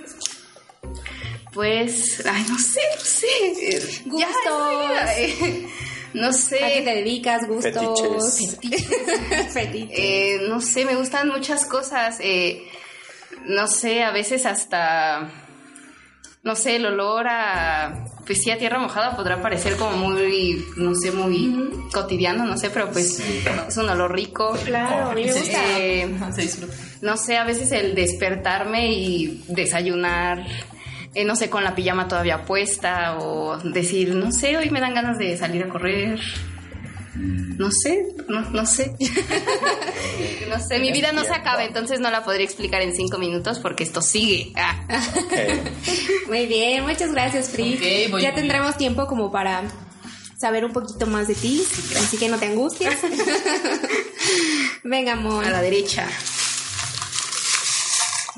pues, 1.53 2.25
ay, 2.27 2.45
no 2.49 2.59
sé, 2.59 2.81
no 2.97 3.05
sé. 3.05 4.03
Ya, 4.19 4.27
Gustos. 4.27 5.11
eh, 5.17 5.69
no 6.15 6.29
¿A 6.29 6.31
qué 6.33 6.83
te 6.83 6.85
sé. 6.85 6.95
dedicas? 6.95 7.47
¿Gustos? 7.47 8.39
Fetiches. 8.61 9.53
Fetiches. 9.53 9.99
Eh, 9.99 10.39
no 10.49 10.61
sé, 10.61 10.85
me 10.85 10.95
gustan 10.97 11.29
muchas 11.29 11.65
cosas. 11.67 12.19
eh, 12.21 12.63
no 13.47 13.69
sé, 13.69 14.03
a 14.03 14.11
veces 14.11 14.45
hasta, 14.47 15.31
no 16.43 16.57
sé, 16.57 16.77
el 16.77 16.87
olor 16.87 17.27
a, 17.29 18.05
pues 18.27 18.43
sí, 18.43 18.51
a 18.51 18.59
tierra 18.59 18.79
mojada 18.81 19.15
podrá 19.15 19.41
parecer 19.41 19.77
como 19.77 19.97
muy, 19.97 20.65
no 20.77 20.95
sé, 20.97 21.13
muy 21.13 21.71
cotidiano, 21.93 22.45
no 22.45 22.57
sé, 22.59 22.71
pero 22.71 22.91
pues 22.91 23.21
es 23.21 23.77
un 23.77 23.89
olor 23.89 24.13
rico. 24.15 24.53
Claro, 24.65 25.11
a 25.11 25.15
mí 25.15 25.25
me 25.25 25.33
Sí. 25.33 25.39
gusta. 25.41 25.79
Eh, 25.79 26.09
no 27.03 27.17
sé, 27.17 27.37
a 27.37 27.45
veces 27.45 27.71
el 27.73 27.95
despertarme 27.95 28.93
y 28.93 29.45
desayunar, 29.49 30.45
eh, 31.17 31.25
no 31.25 31.35
sé, 31.35 31.49
con 31.49 31.65
la 31.65 31.75
pijama 31.75 32.09
todavía 32.09 32.45
puesta 32.45 33.17
o 33.19 33.57
decir, 33.57 34.15
no 34.15 34.31
sé, 34.31 34.59
hoy 34.59 34.69
me 34.69 34.81
dan 34.81 34.93
ganas 34.93 35.17
de 35.17 35.35
salir 35.39 35.65
a 35.65 35.69
correr. 35.71 36.21
No 37.15 37.71
sé, 37.71 38.05
no, 38.29 38.43
no 38.51 38.67
sé. 38.67 38.95
no 40.51 40.61
sé, 40.61 40.79
mi 40.79 40.93
vida 40.93 41.13
no 41.13 41.25
se 41.25 41.33
acaba, 41.33 41.65
entonces 41.65 42.01
no 42.01 42.11
la 42.11 42.23
podría 42.23 42.45
explicar 42.45 42.83
en 42.83 42.95
cinco 42.95 43.17
minutos 43.17 43.61
porque 43.61 43.85
esto 43.85 44.03
sigue. 44.03 44.53
Ah. 44.57 44.79
Muy 46.29 46.45
bien, 46.45 46.85
muchas 46.85 47.13
gracias, 47.13 47.49
Free. 47.49 47.77
Ok, 47.77 48.11
voy 48.11 48.21
ya 48.21 48.33
bien. 48.33 48.43
tendremos 48.43 48.77
tiempo 48.77 49.07
como 49.07 49.33
para 49.33 49.63
saber 50.37 50.67
un 50.67 50.75
poquito 50.75 51.07
más 51.07 51.29
de 51.29 51.35
ti, 51.35 51.65
así 51.97 52.19
que 52.19 52.29
no 52.29 52.37
te 52.37 52.45
angusties. 52.45 52.95
Venga, 54.85 55.15
amor. 55.15 55.47
A 55.47 55.51
la 55.51 55.63
derecha. 55.63 56.07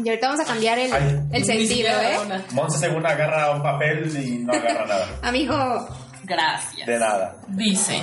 Y 0.02 0.08
ahorita 0.08 0.28
vamos 0.28 0.40
a 0.40 0.44
cambiar 0.44 0.78
el, 0.78 0.92
Ay. 0.92 1.20
el 1.32 1.44
sentido, 1.44 1.90
¿eh? 1.90 2.18
una. 2.24 2.44
Monse 2.52 2.78
según 2.78 3.04
agarra 3.04 3.50
un 3.50 3.62
papel 3.62 4.16
y 4.16 4.38
no 4.38 4.52
agarra 4.52 4.86
nada. 4.86 5.08
Amigo, 5.22 5.88
Gracias. 6.28 6.86
De 6.86 6.98
nada. 6.98 7.36
Dice, 7.48 8.02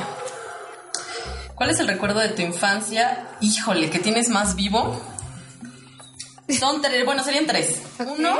¿cuál 1.53 1.69
es 1.69 1.79
el 1.79 1.87
recuerdo 1.87 2.19
de 2.19 2.29
tu 2.29 2.41
infancia? 2.41 3.27
Híjole, 3.39 3.89
que 3.89 3.99
tienes 3.99 4.29
más 4.29 4.55
vivo. 4.55 4.99
Son 6.49 6.81
tres, 6.81 7.05
bueno, 7.05 7.23
serían 7.23 7.45
tres. 7.45 7.81
Uno, 7.99 8.35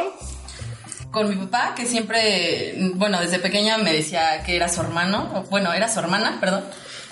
con 1.12 1.30
mi 1.30 1.36
papá, 1.36 1.76
que 1.76 1.86
siempre, 1.86 2.76
bueno, 2.96 3.20
desde 3.22 3.39
pequeña 3.39 3.78
me 3.78 3.94
decía 3.94 4.44
que 4.44 4.56
era 4.56 4.70
su 4.70 4.82
hermano, 4.82 5.32
o, 5.36 5.41
bueno, 5.50 5.72
era 5.72 5.88
su 5.88 6.00
hermana, 6.00 6.38
perdón. 6.39 6.65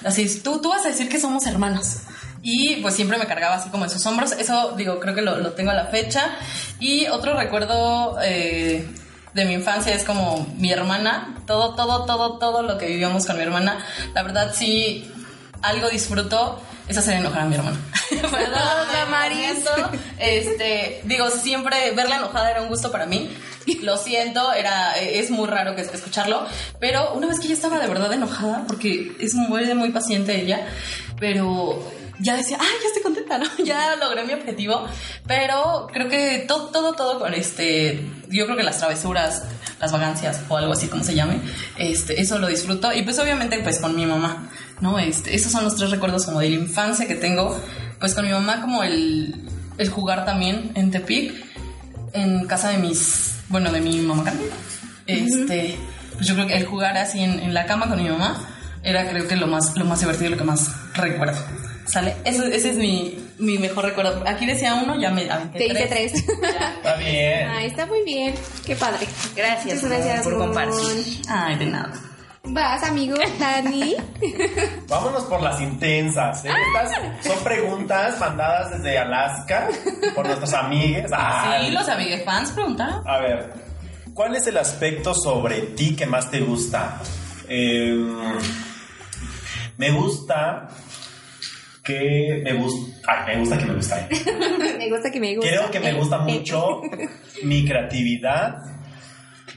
Así, 0.04 0.42
tú, 0.42 0.60
tú 0.60 0.70
vas 0.70 0.86
a 0.86 0.90
decir 0.90 1.10
que 1.10 1.20
somos 1.20 1.46
hermanos. 1.46 2.00
Y 2.44 2.76
pues 2.82 2.94
siempre 2.94 3.18
me 3.18 3.26
cargaba 3.26 3.56
así 3.56 3.70
como 3.70 3.86
en 3.86 3.90
sus 3.90 4.06
hombros. 4.06 4.34
Eso, 4.34 4.74
digo, 4.78 5.00
creo 5.00 5.16
que 5.16 5.22
lo, 5.22 5.38
lo 5.38 5.54
tengo 5.54 5.72
a 5.72 5.74
la 5.74 5.86
fecha. 5.86 6.36
Y 6.80 7.08
otro 7.08 7.36
recuerdo 7.36 8.18
eh, 8.22 8.86
de 9.34 9.46
mi 9.46 9.54
infancia 9.54 9.96
es 9.96 10.04
como 10.04 10.46
mi 10.58 10.72
hermana. 10.72 11.38
Todo, 11.48 11.74
todo, 11.74 12.06
todo, 12.06 12.38
todo 12.38 12.62
lo 12.62 12.78
que 12.78 12.88
vivíamos 12.88 13.26
con 13.26 13.38
mi 13.38 13.44
hermana. 13.44 13.78
La 14.14 14.24
verdad, 14.24 14.54
sí, 14.54 15.10
algo 15.62 15.90
disfruto 15.90 16.62
es 16.88 16.98
hacer 16.98 17.16
enojar 17.16 17.44
a 17.44 17.46
mi 17.46 17.56
hermana. 17.56 17.78
Perdón. 18.10 18.84
Este, 20.20 21.02
digo, 21.06 21.30
siempre 21.30 21.92
verla 21.92 22.18
enojada 22.18 22.52
era 22.52 22.62
un 22.62 22.70
gusto 22.70 22.92
para 22.92 23.06
mí. 23.06 23.30
Lo 23.82 23.98
siento, 23.98 24.54
era, 24.54 24.98
es 24.98 25.32
muy 25.32 25.48
raro 25.48 25.76
que 25.76 25.82
escucharlo, 25.82 26.46
pero 26.80 27.14
una 27.14 27.28
vez 27.28 27.40
que 27.40 27.46
ella 27.46 27.56
estaba 27.56 27.80
de 27.80 27.88
verdad 27.88 28.12
enojada, 28.12 28.66
porque 28.68 29.16
es 29.20 29.34
muy, 29.34 29.74
muy 29.74 29.90
paciente 29.92 30.42
ella, 30.42 30.68
pero 31.20 31.82
ya 32.20 32.36
decía, 32.36 32.58
ay, 32.60 32.68
ya 32.82 32.88
estoy 32.88 33.04
contenta, 33.04 33.38
¿no? 33.38 33.46
Ya 33.64 33.96
logré 33.96 34.24
mi 34.26 34.34
objetivo, 34.34 34.86
pero 35.28 35.88
creo 35.92 36.10
que 36.10 36.46
todo, 36.48 36.70
todo, 36.70 36.94
todo 36.94 37.20
con 37.20 37.34
este, 37.34 38.06
yo 38.30 38.46
creo 38.46 38.58
que 38.58 38.64
las 38.64 38.78
travesuras, 38.78 39.44
las 39.80 39.92
vagancias 39.92 40.42
o 40.50 40.58
algo 40.58 40.74
así 40.74 40.88
como 40.88 41.04
se 41.04 41.16
llame, 41.16 41.40
este, 41.78 42.22
eso 42.22 42.40
lo 42.40 42.48
disfruto 42.48 42.94
y 42.94 43.04
pues 43.04 43.20
obviamente 43.20 43.60
pues 43.60 43.80
con 43.80 43.96
mi 43.96 44.06
mamá, 44.06 44.50
¿no? 44.82 45.00
Este, 45.00 45.36
esos 45.36 45.52
son 45.52 45.64
los 45.64 45.76
tres 45.76 45.92
recuerdos 45.92 46.26
como 46.26 46.40
de 46.40 46.50
la 46.50 46.56
infancia 46.56 47.08
que 47.08 47.16
tengo, 47.16 47.60
pues 48.00 48.14
con 48.14 48.26
mi 48.26 48.32
mamá 48.32 48.62
como 48.62 48.84
el, 48.84 49.50
el 49.78 49.90
jugar 49.90 50.26
también 50.26 50.72
en 50.76 50.92
Tepic, 50.92 51.34
en 52.14 52.46
casa 52.46 52.70
de 52.70 52.78
mis, 52.78 53.36
bueno, 53.50 53.72
de 53.72 53.82
mi 53.82 54.00
mamá 54.02 54.24
Carmen. 54.24 54.50
Este, 55.08 55.78
pues 56.14 56.28
yo 56.28 56.36
creo 56.36 56.48
que 56.48 56.58
el 56.58 56.66
jugar 56.66 56.98
así 56.98 57.20
en, 57.22 57.40
en 57.40 57.54
la 57.54 57.66
cama 57.66 57.90
con 57.90 58.02
mi 58.02 58.10
mamá 58.10 58.50
era 58.84 59.10
creo 59.10 59.28
que 59.28 59.36
lo 59.36 59.48
más, 59.48 59.76
lo 59.78 59.86
más 59.86 60.00
divertido, 60.00 60.32
lo 60.32 60.38
que 60.38 60.44
más 60.44 60.70
recuerdo. 60.94 61.38
¿Sale? 61.86 62.16
Eso, 62.24 62.46
ese 62.46 62.72
es 62.72 62.78
mi, 62.78 63.18
mi 63.40 63.58
mejor 63.58 63.86
recuerdo. 63.86 64.24
Aquí 64.28 64.46
decía 64.46 64.76
uno, 64.76 65.00
ya 65.00 65.12
me 65.12 65.30
aventé 65.30 65.60
te 65.60 65.68
hice 65.68 65.86
tres. 65.88 66.14
Está 66.78 66.96
bien. 66.96 67.50
Ay, 67.50 67.68
está 67.68 67.86
muy 67.86 68.04
bien. 68.04 68.34
Qué 68.66 68.76
padre. 68.76 69.08
Gracias, 69.36 69.84
Muchas 69.84 69.90
gracias 69.90 70.24
por 70.24 70.38
compartir. 70.38 71.22
Ay, 71.30 71.58
de 71.58 71.66
nada. 71.66 71.94
Vas, 72.46 72.84
amigo, 72.84 73.16
Dani. 73.40 73.96
Vámonos 74.90 75.24
por 75.24 75.42
las 75.42 75.62
intensas. 75.62 76.44
¿eh? 76.44 76.50
Estas 76.50 77.26
son 77.26 77.42
preguntas 77.42 78.20
mandadas 78.20 78.72
desde 78.72 78.98
Alaska 78.98 79.70
por 80.14 80.26
nuestros 80.26 80.54
amigues. 80.54 81.10
Ay. 81.14 81.68
Sí, 81.68 81.72
los 81.72 81.88
amigues 81.88 82.26
fans 82.26 82.52
preguntaron. 82.52 83.02
A 83.08 83.20
ver, 83.20 83.54
¿cuál 84.14 84.36
es 84.36 84.46
el 84.48 84.58
aspecto 84.58 85.14
sobre 85.14 85.62
ti 85.62 85.96
que 85.96 86.06
más 86.06 86.30
te 86.30 86.42
gusta? 86.42 87.00
Eh, 87.48 87.96
me 89.78 89.92
gusta 89.92 90.68
que 91.84 92.42
me 92.44 92.54
gusta. 92.54 92.94
Ay, 93.08 93.36
me 93.36 93.40
gusta 93.42 93.58
que 93.58 93.66
me 93.66 93.76
gusta. 93.76 94.08
me 94.78 94.90
gusta 94.90 95.12
que 95.12 95.20
me 95.20 95.36
gusta. 95.36 95.50
Creo 95.52 95.72
que 95.72 95.80
me 95.80 95.94
gusta 95.94 96.18
mucho 96.20 96.82
mi 97.44 97.66
creatividad 97.66 98.56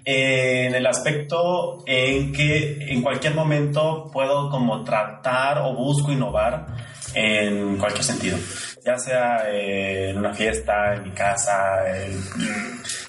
en 0.04 0.74
el 0.74 0.86
aspecto 0.86 1.82
en 1.86 2.32
que 2.32 2.78
en 2.92 3.02
cualquier 3.02 3.34
momento 3.34 4.08
puedo 4.12 4.50
como 4.50 4.84
tratar 4.84 5.58
o 5.58 5.74
busco 5.74 6.12
innovar 6.12 6.66
en 7.14 7.76
cualquier 7.76 8.04
sentido. 8.04 8.36
Ya 8.84 8.98
sea 8.98 9.44
en 9.50 10.16
una 10.16 10.32
fiesta, 10.32 10.94
en 10.94 11.02
mi 11.04 11.10
casa, 11.10 11.96
en- 12.04 12.22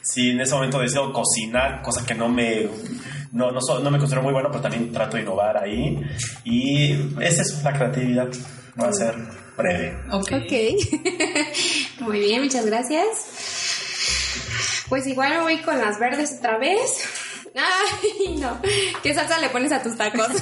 si 0.01 0.31
en 0.31 0.41
ese 0.41 0.55
momento 0.55 0.79
decido 0.79 1.11
cocinar, 1.13 1.81
cosa 1.83 2.03
que 2.05 2.15
no 2.15 2.29
me 2.29 2.67
no, 3.31 3.51
no, 3.51 3.59
so- 3.61 3.79
no 3.79 3.91
me 3.91 3.99
considero 3.99 4.23
muy 4.23 4.33
bueno, 4.33 4.49
pero 4.49 4.61
también 4.61 4.91
trato 4.91 5.17
de 5.17 5.23
innovar 5.23 5.57
ahí. 5.61 5.99
Y 6.45 6.93
es 7.21 7.39
eso, 7.39 7.61
la 7.63 7.73
creatividad. 7.73 8.27
Va 8.79 8.87
a 8.87 8.93
ser 8.93 9.15
breve. 9.57 9.97
Ok. 10.11 10.31
Ok. 10.33 10.53
Muy 12.01 12.19
bien, 12.19 12.43
muchas 12.43 12.65
gracias. 12.65 13.07
Pues 14.89 15.07
igual 15.07 15.41
voy 15.41 15.57
con 15.57 15.77
las 15.79 15.99
verdes 15.99 16.35
otra 16.37 16.57
vez. 16.57 17.03
Ay, 17.55 18.37
no. 18.37 18.61
¿Qué 19.01 19.13
salsa 19.13 19.39
le 19.39 19.49
pones 19.49 19.71
a 19.71 19.81
tus 19.81 19.97
tacos? 19.97 20.27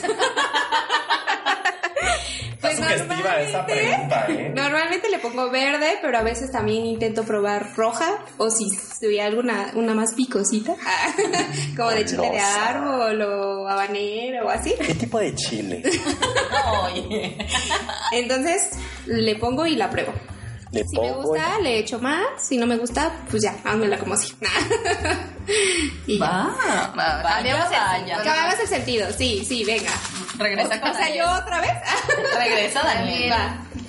Está 2.68 2.84
sugestiva 2.98 3.40
esa 3.42 3.66
pregunta, 3.66 4.26
¿eh? 4.30 4.52
Normalmente 4.56 5.10
le 5.10 5.20
pongo 5.20 5.50
verde, 5.50 5.98
pero 6.02 6.18
a 6.18 6.22
veces 6.24 6.52
también 6.52 6.86
intento 6.86 7.24
probar 7.24 7.76
roja 7.76 8.20
o 8.38 8.50
si 8.50 8.66
tuviera 9.00 9.26
alguna 9.28 9.72
una 9.76 9.94
más 9.94 10.14
picosita, 10.14 10.76
como 11.78 11.90
de 11.92 12.06
chile 12.06 12.30
de 12.32 12.40
árbol 12.40 13.22
o 13.22 13.68
habanero 13.70 14.46
o 14.48 14.50
así. 14.50 14.74
¿Qué 14.86 14.96
tipo 14.96 15.20
de 15.20 15.34
chile? 15.36 15.84
Entonces 18.12 18.70
le 19.06 19.36
pongo 19.36 19.66
y 19.66 19.76
la 19.76 19.90
pruebo. 19.90 20.14
Le 20.72 20.84
Si 20.84 21.00
me 21.00 21.12
gusta, 21.14 21.60
le 21.60 21.78
echo 21.80 22.00
más. 22.00 22.26
Si 22.40 22.58
no 22.58 22.66
me 22.68 22.76
gusta, 22.78 23.12
pues 23.30 23.44
ya, 23.44 23.56
házmela 23.64 23.98
como 23.98 24.16
así. 24.16 24.34
y. 26.08 26.18
Va, 26.18 26.54
Va, 26.98 27.22
vaya, 27.24 27.24
cambiamos 27.24 27.66
el- 27.68 27.72
vaya. 28.02 28.18
Cambiamos 28.24 28.60
el 28.60 28.68
sentido, 28.68 29.08
sí, 29.18 29.46
sí, 29.48 29.64
venga. 29.64 29.92
Regresa 30.38 30.82
con 30.82 30.92
O 30.92 30.94
sea, 30.94 31.16
yo 31.16 31.30
otra 31.32 31.62
vez. 31.62 31.72
Regresa 32.38 32.82
Daniel. 32.84 33.34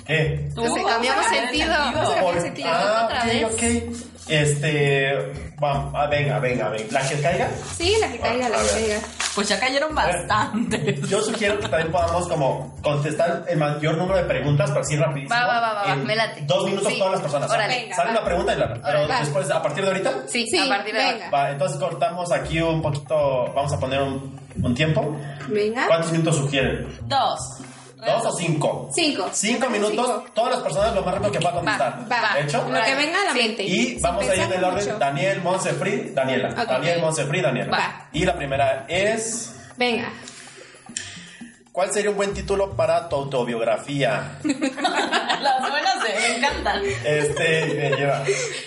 ¿Qué? 0.05 0.49
Tú, 0.55 0.61
Entonces, 0.63 0.83
vamos 0.83 0.91
cambiamos 0.93 1.25
sentido. 1.25 1.73
sentido. 1.73 2.15
Vamos 2.15 2.37
a 2.37 2.41
sentido, 2.41 2.69
ah, 2.71 3.01
otra 3.05 3.25
vez. 3.25 3.43
ok. 3.45 3.97
Este. 4.29 5.13
Va, 5.61 5.89
ah, 5.93 6.07
venga, 6.07 6.39
venga, 6.39 6.69
venga. 6.69 6.85
¿La 6.91 7.07
que 7.07 7.19
caiga? 7.21 7.49
Sí, 7.75 7.95
la 7.99 8.11
que 8.11 8.19
caiga, 8.19 8.47
la 8.49 8.57
A 8.57 8.61
que 8.61 8.65
ver. 8.67 8.73
caiga. 8.73 8.99
Pues 9.35 9.49
ya 9.49 9.59
cayeron 9.59 9.93
bastante. 9.95 10.99
Yo 11.07 11.21
sugiero 11.21 11.59
que 11.59 11.67
también 11.67 11.91
podamos 11.91 12.27
como 12.27 12.75
contestar 12.81 13.43
el 13.47 13.57
mayor 13.57 13.97
número 13.97 14.17
de 14.17 14.23
preguntas, 14.25 14.69
pero 14.69 14.81
así 14.81 14.95
rapidísimo. 14.95 15.33
Va, 15.35 15.45
va, 15.45 15.59
va, 15.59 15.73
va, 15.73 15.83
va, 15.87 15.93
En 15.93 16.05
me 16.05 16.15
late. 16.15 16.41
Dos 16.45 16.65
minutos 16.65 16.91
Sí. 16.91 16.97
todas 16.99 17.13
las 17.13 17.21
personas. 17.21 17.51
Órale. 17.51 17.75
Venga, 17.81 17.95
Sale 17.95 18.07
va. 18.07 18.11
una 18.17 18.25
pregunta 18.25 18.53
y 18.53 18.57
la... 18.57 18.67
Pero 18.67 18.81
Órale, 18.87 19.07
va. 19.07 19.19
después, 19.19 19.51
a 19.51 19.61
partir 19.61 19.83
de 19.83 19.89
ahorita... 19.89 20.11
Sí, 20.27 20.47
Sí, 20.49 20.57
a 20.59 20.67
partir 20.69 20.93
de 20.93 20.99
venga. 20.99 21.25
ahora. 21.25 21.29
Va, 21.37 21.49
entonces 21.51 21.77
cortamos 21.79 22.31
aquí 22.31 22.59
un 22.61 22.81
poquito... 22.81 23.51
Vamos 23.55 23.73
a 23.73 23.79
poner 23.79 24.01
un, 24.01 24.39
un 24.63 24.75
tiempo. 24.75 25.15
Venga. 25.47 25.87
¿Cuántos 25.87 26.11
minutos 26.11 26.35
sugieren? 26.37 26.87
Dos. 27.07 27.39
¿Dos 27.97 28.25
o 28.25 28.31
cinco? 28.37 28.89
Cinco. 28.93 29.27
Cinco 29.33 29.69
minutos, 29.71 30.05
Cinco. 30.05 30.25
todas 30.33 30.51
las 30.53 30.61
personas 30.61 30.93
lo 30.93 31.01
más 31.01 31.15
rápido 31.15 31.31
que 31.31 31.39
puedan 31.39 31.55
contestar. 31.55 32.05
Va, 32.11 32.39
¿Hecho? 32.39 32.57
lo 32.69 32.83
que 32.83 32.95
venga 32.95 33.21
a 33.21 33.25
la 33.25 33.33
mente. 33.33 33.63
Y 33.63 33.85
Sin 33.87 34.01
vamos 34.01 34.29
a 34.29 34.35
ir 34.35 34.41
en 34.43 34.53
el 34.53 34.63
orden 34.63 34.85
mucho. 34.85 34.99
Daniel, 34.99 35.41
Monse, 35.41 35.73
Free, 35.73 36.11
Daniela. 36.13 36.49
Daniel, 36.53 37.01
Monse, 37.01 37.25
Free, 37.25 37.41
Daniela. 37.41 37.71
Va. 37.75 38.07
Y 38.13 38.23
la 38.25 38.35
primera 38.35 38.85
es... 38.87 39.55
Venga. 39.77 40.09
¿Cuál 41.71 41.91
sería 41.91 42.09
un 42.11 42.17
buen 42.17 42.33
título 42.33 42.75
para 42.75 43.09
tu 43.09 43.15
autobiografía? 43.15 44.39
Las 44.43 45.69
buenas 45.69 45.95
se 46.05 46.19
me 46.19 46.37
encantan. 46.37 46.81
Este, 47.03 47.65
me 47.75 47.95
lleva. 47.97 48.23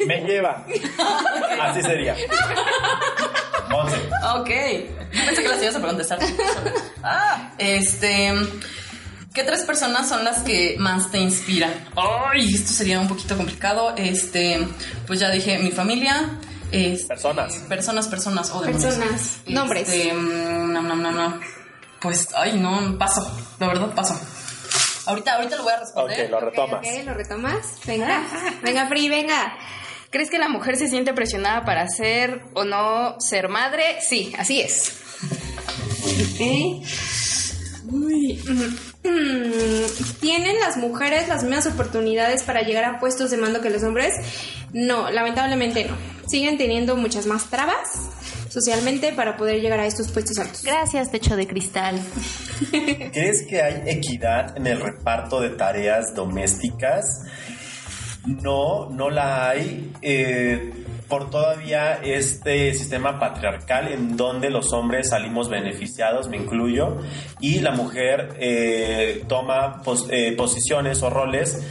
Me 0.06 0.20
lleva. 0.22 0.66
Así 1.60 1.82
sería. 1.82 2.16
Monse. 3.70 3.96
Ok. 4.34 4.50
Yo 5.12 5.24
pensé 5.26 5.42
que 5.42 5.48
las 5.48 5.62
ibas 5.62 5.76
a 5.76 5.80
contestar. 5.80 6.18
Ah, 7.02 7.52
este. 7.58 8.32
¿Qué 9.32 9.44
tres 9.44 9.62
personas 9.62 10.08
son 10.08 10.24
las 10.24 10.40
que 10.40 10.74
más 10.78 11.10
te 11.12 11.18
inspiran? 11.18 11.72
Ay, 11.96 12.52
esto 12.52 12.72
sería 12.72 12.98
un 12.98 13.06
poquito 13.08 13.36
complicado. 13.36 13.94
Este, 13.96 14.66
pues 15.06 15.20
ya 15.20 15.30
dije, 15.30 15.58
mi 15.58 15.70
familia. 15.70 16.30
este, 16.72 17.06
Personas. 17.06 17.54
Personas, 17.68 18.08
personas. 18.08 18.50
Oh. 18.52 18.60
Personas. 18.62 19.38
Nombres. 19.46 19.88
Este, 19.88 20.12
mm, 20.12 20.72
no, 20.72 20.82
no, 20.82 20.96
no, 20.96 21.10
no. 21.12 21.40
Pues, 22.00 22.28
ay, 22.34 22.58
no, 22.58 22.98
paso. 22.98 23.20
La 23.60 23.68
verdad, 23.68 23.94
paso. 23.94 24.18
Ahorita, 25.06 25.36
ahorita 25.36 25.56
lo 25.56 25.62
voy 25.62 25.72
a 25.72 25.76
Ok, 25.76 25.80
responder. 25.82 26.30
lo 26.30 26.40
retomas. 26.40 26.78
Ok, 26.80 27.04
¿lo 27.04 27.14
retomas? 27.14 27.66
Venga. 27.86 28.22
Venga, 28.62 28.86
Free, 28.88 29.08
venga. 29.08 29.54
¿Crees 30.10 30.28
que 30.28 30.38
la 30.38 30.48
mujer 30.48 30.76
se 30.76 30.88
siente 30.88 31.14
presionada 31.14 31.64
para 31.64 31.86
ser 31.88 32.42
o 32.54 32.64
no 32.64 33.20
ser 33.20 33.48
madre? 33.48 34.00
Sí, 34.00 34.32
así 34.36 34.60
es. 34.60 34.92
Ok. 36.02 36.84
Uy. 37.92 38.42
¿Tienen 40.20 40.58
las 40.58 40.76
mujeres 40.76 41.28
las 41.28 41.44
mismas 41.44 41.66
oportunidades 41.66 42.42
para 42.42 42.62
llegar 42.62 42.84
a 42.84 42.98
puestos 42.98 43.30
de 43.30 43.36
mando 43.36 43.60
que 43.60 43.70
los 43.70 43.84
hombres? 43.84 44.14
No, 44.72 45.10
lamentablemente 45.10 45.84
no. 45.84 45.96
Siguen 46.28 46.58
teniendo 46.58 46.96
muchas 46.96 47.26
más 47.26 47.48
trabas 47.48 48.10
socialmente 48.48 49.12
para 49.12 49.36
poder 49.36 49.60
llegar 49.60 49.78
a 49.78 49.86
estos 49.86 50.10
puestos 50.10 50.38
altos. 50.38 50.62
Gracias, 50.64 51.10
techo 51.10 51.36
de 51.36 51.46
cristal. 51.46 52.00
¿Crees 52.70 53.46
que 53.46 53.62
hay 53.62 53.82
equidad 53.86 54.56
en 54.56 54.66
el 54.66 54.80
reparto 54.80 55.40
de 55.40 55.50
tareas 55.50 56.14
domésticas? 56.14 57.22
No, 58.26 58.88
no 58.90 59.10
la 59.10 59.50
hay. 59.50 59.92
eh, 60.02 60.72
por 61.08 61.28
todavía 61.28 61.94
este 62.04 62.72
sistema 62.72 63.18
patriarcal 63.18 63.88
en 63.88 64.16
donde 64.16 64.48
los 64.48 64.72
hombres 64.72 65.08
salimos 65.08 65.48
beneficiados, 65.48 66.28
me 66.28 66.36
incluyo, 66.36 66.98
y 67.40 67.58
la 67.58 67.72
mujer 67.72 68.36
eh, 68.38 69.24
toma 69.26 69.82
pos- 69.82 70.06
eh, 70.10 70.32
posiciones 70.36 71.02
o 71.02 71.10
roles 71.10 71.62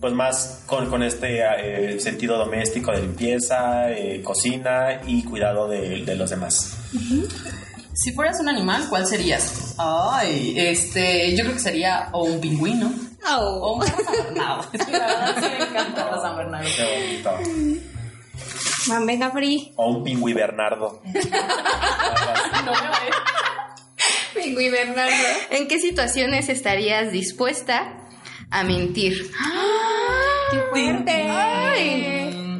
pues 0.00 0.12
más 0.12 0.62
con, 0.66 0.88
con 0.90 1.02
este 1.02 1.40
eh, 1.40 1.98
sentido 1.98 2.38
doméstico 2.38 2.92
de 2.92 3.00
limpieza, 3.00 3.90
eh, 3.90 4.20
cocina 4.22 5.00
y 5.08 5.24
cuidado 5.24 5.66
de, 5.66 6.04
de 6.04 6.14
los 6.14 6.30
demás. 6.30 6.76
Si 7.94 8.12
fueras 8.12 8.38
un 8.38 8.48
animal, 8.48 8.84
¿cuál 8.88 9.06
serías? 9.06 9.74
Ay, 9.78 10.54
este, 10.56 11.34
yo 11.34 11.42
creo 11.42 11.54
que 11.54 11.60
sería 11.62 12.10
o 12.12 12.24
un 12.24 12.40
pingüino 12.40 12.92
Oh. 13.26 13.76
un 13.76 13.86
San 13.86 14.04
Bernardo. 14.06 14.68
Sí, 14.72 14.92
la 14.92 15.06
verdad 15.06 15.34
sí 15.36 15.48
me 15.58 15.64
encanta 15.64 16.10
los 16.10 16.22
San 16.22 16.36
Bernardo. 16.36 16.68
Qué 16.76 16.84
bonito. 16.84 17.80
Van, 18.86 19.06
venga, 19.06 19.30
Free. 19.30 19.72
O 19.76 19.90
un 19.90 20.04
pingüi 20.04 20.32
Bernardo. 20.34 21.00
No 21.04 22.72
me 22.72 22.88
voy. 22.88 24.42
Pingüi 24.42 24.68
Bernardo. 24.70 25.14
¿En 25.50 25.68
qué 25.68 25.78
situaciones 25.78 26.48
estarías 26.48 27.12
dispuesta 27.12 27.94
a 28.50 28.62
mentir? 28.64 29.30
¡Qué 30.50 30.58
fuerte! 30.70 31.24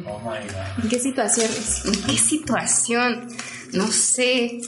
Oh 0.07 0.19
my 0.19 0.47
god. 0.47 0.83
¿En 0.83 0.89
qué 0.89 0.99
situaciones? 0.99 1.85
¿En 1.85 2.03
qué 2.03 2.17
situación? 2.17 3.27
No 3.73 3.87
sé. 3.87 4.59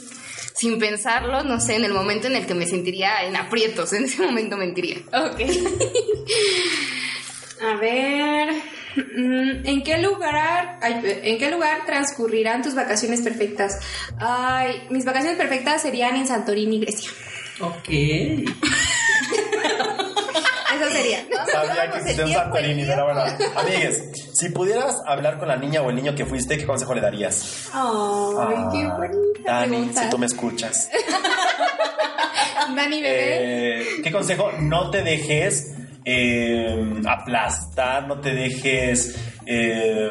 Sin 0.58 0.78
pensarlo, 0.80 1.44
no 1.44 1.60
sé, 1.60 1.76
en 1.76 1.84
el 1.84 1.92
momento 1.92 2.26
en 2.26 2.34
el 2.34 2.44
que 2.44 2.54
me 2.54 2.66
sentiría 2.66 3.22
en 3.24 3.36
aprietos, 3.36 3.92
en 3.92 4.04
ese 4.06 4.22
momento 4.22 4.56
mentiría. 4.56 4.98
Ok. 5.12 5.40
A 7.60 7.76
ver. 7.76 8.48
mm, 8.96 9.66
¿En 9.66 9.82
qué 9.84 9.98
lugar 9.98 10.78
en 10.82 11.38
qué 11.38 11.50
lugar 11.50 11.86
transcurrirán 11.86 12.62
tus 12.62 12.74
vacaciones 12.74 13.20
perfectas? 13.20 13.78
Ay, 14.18 14.82
mis 14.90 15.04
vacaciones 15.04 15.38
perfectas 15.38 15.82
serían 15.82 16.16
en 16.16 16.26
Santorini, 16.26 16.80
Grecia. 16.80 17.10
Ok. 17.60 17.88
Sabía 21.52 21.90
que 21.90 21.98
existía 21.98 22.24
un 22.26 22.32
Santorini, 22.32 22.84
pero 22.84 23.04
bueno. 23.04 23.22
Amigues, 23.56 24.02
si 24.34 24.48
pudieras 24.50 25.02
hablar 25.06 25.38
con 25.38 25.48
la 25.48 25.56
niña 25.56 25.82
o 25.82 25.90
el 25.90 25.96
niño 25.96 26.14
que 26.14 26.24
fuiste, 26.26 26.56
¿qué 26.58 26.66
consejo 26.66 26.94
le 26.94 27.00
darías? 27.00 27.68
Ay, 27.72 28.56
qué 28.72 28.86
bonita 28.86 29.42
Dani, 29.44 29.68
pregunta. 29.68 30.02
si 30.04 30.10
tú 30.10 30.18
me 30.18 30.26
escuchas. 30.26 30.90
Dani, 32.76 33.00
bebé. 33.00 33.80
Eh, 33.80 33.84
¿Qué 34.02 34.12
consejo? 34.12 34.50
No 34.60 34.90
te 34.90 35.02
dejes 35.02 35.74
eh, 36.04 37.00
aplastar, 37.06 38.06
no 38.06 38.20
te 38.20 38.34
dejes 38.34 39.16
eh, 39.46 40.10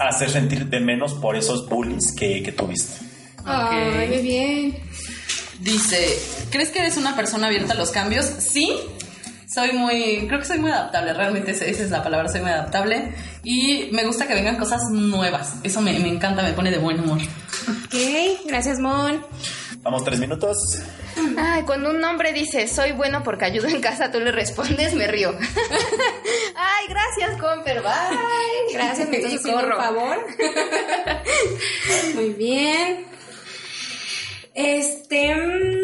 hacer 0.00 0.30
sentir 0.30 0.66
de 0.66 0.80
menos 0.80 1.14
por 1.14 1.36
esos 1.36 1.68
bullies 1.68 2.14
que, 2.16 2.42
que 2.42 2.52
tuviste. 2.52 3.04
Ay, 3.44 4.08
muy 4.08 4.18
bien. 4.18 4.78
Dice, 5.60 6.18
¿crees 6.50 6.70
que 6.70 6.80
eres 6.80 6.96
una 6.96 7.16
persona 7.16 7.46
abierta 7.46 7.72
a 7.72 7.76
los 7.76 7.90
cambios? 7.90 8.26
Sí. 8.26 8.78
Soy 9.56 9.72
muy, 9.72 10.26
creo 10.26 10.38
que 10.38 10.44
soy 10.44 10.58
muy 10.58 10.70
adaptable, 10.70 11.14
realmente 11.14 11.52
esa 11.52 11.64
es 11.64 11.90
la 11.90 12.02
palabra, 12.02 12.28
soy 12.28 12.42
muy 12.42 12.50
adaptable. 12.50 13.14
Y 13.42 13.88
me 13.90 14.04
gusta 14.04 14.26
que 14.26 14.34
vengan 14.34 14.58
cosas 14.58 14.82
nuevas, 14.90 15.54
eso 15.62 15.80
me, 15.80 15.98
me 15.98 16.08
encanta, 16.10 16.42
me 16.42 16.52
pone 16.52 16.70
de 16.70 16.76
buen 16.76 17.00
humor. 17.00 17.22
Ok, 17.22 17.94
gracias, 18.44 18.78
Mon. 18.80 19.24
Vamos, 19.80 20.04
tres 20.04 20.20
minutos. 20.20 20.58
Ay, 21.38 21.62
cuando 21.62 21.88
un 21.88 22.04
hombre 22.04 22.34
dice, 22.34 22.68
soy 22.68 22.92
bueno 22.92 23.22
porque 23.22 23.46
ayudo 23.46 23.68
en 23.68 23.80
casa, 23.80 24.10
tú 24.12 24.20
le 24.20 24.30
respondes, 24.30 24.92
me 24.92 25.06
río. 25.06 25.30
Ay, 26.54 26.86
gracias, 26.90 27.40
Comper, 27.40 27.80
bye. 27.80 28.74
Gracias, 28.74 29.08
me 29.08 29.22
corro. 29.40 29.78
favor. 29.78 30.18
Muy 32.14 32.28
bien. 32.34 33.06
Este, 34.54 35.34
mm, 35.34 35.75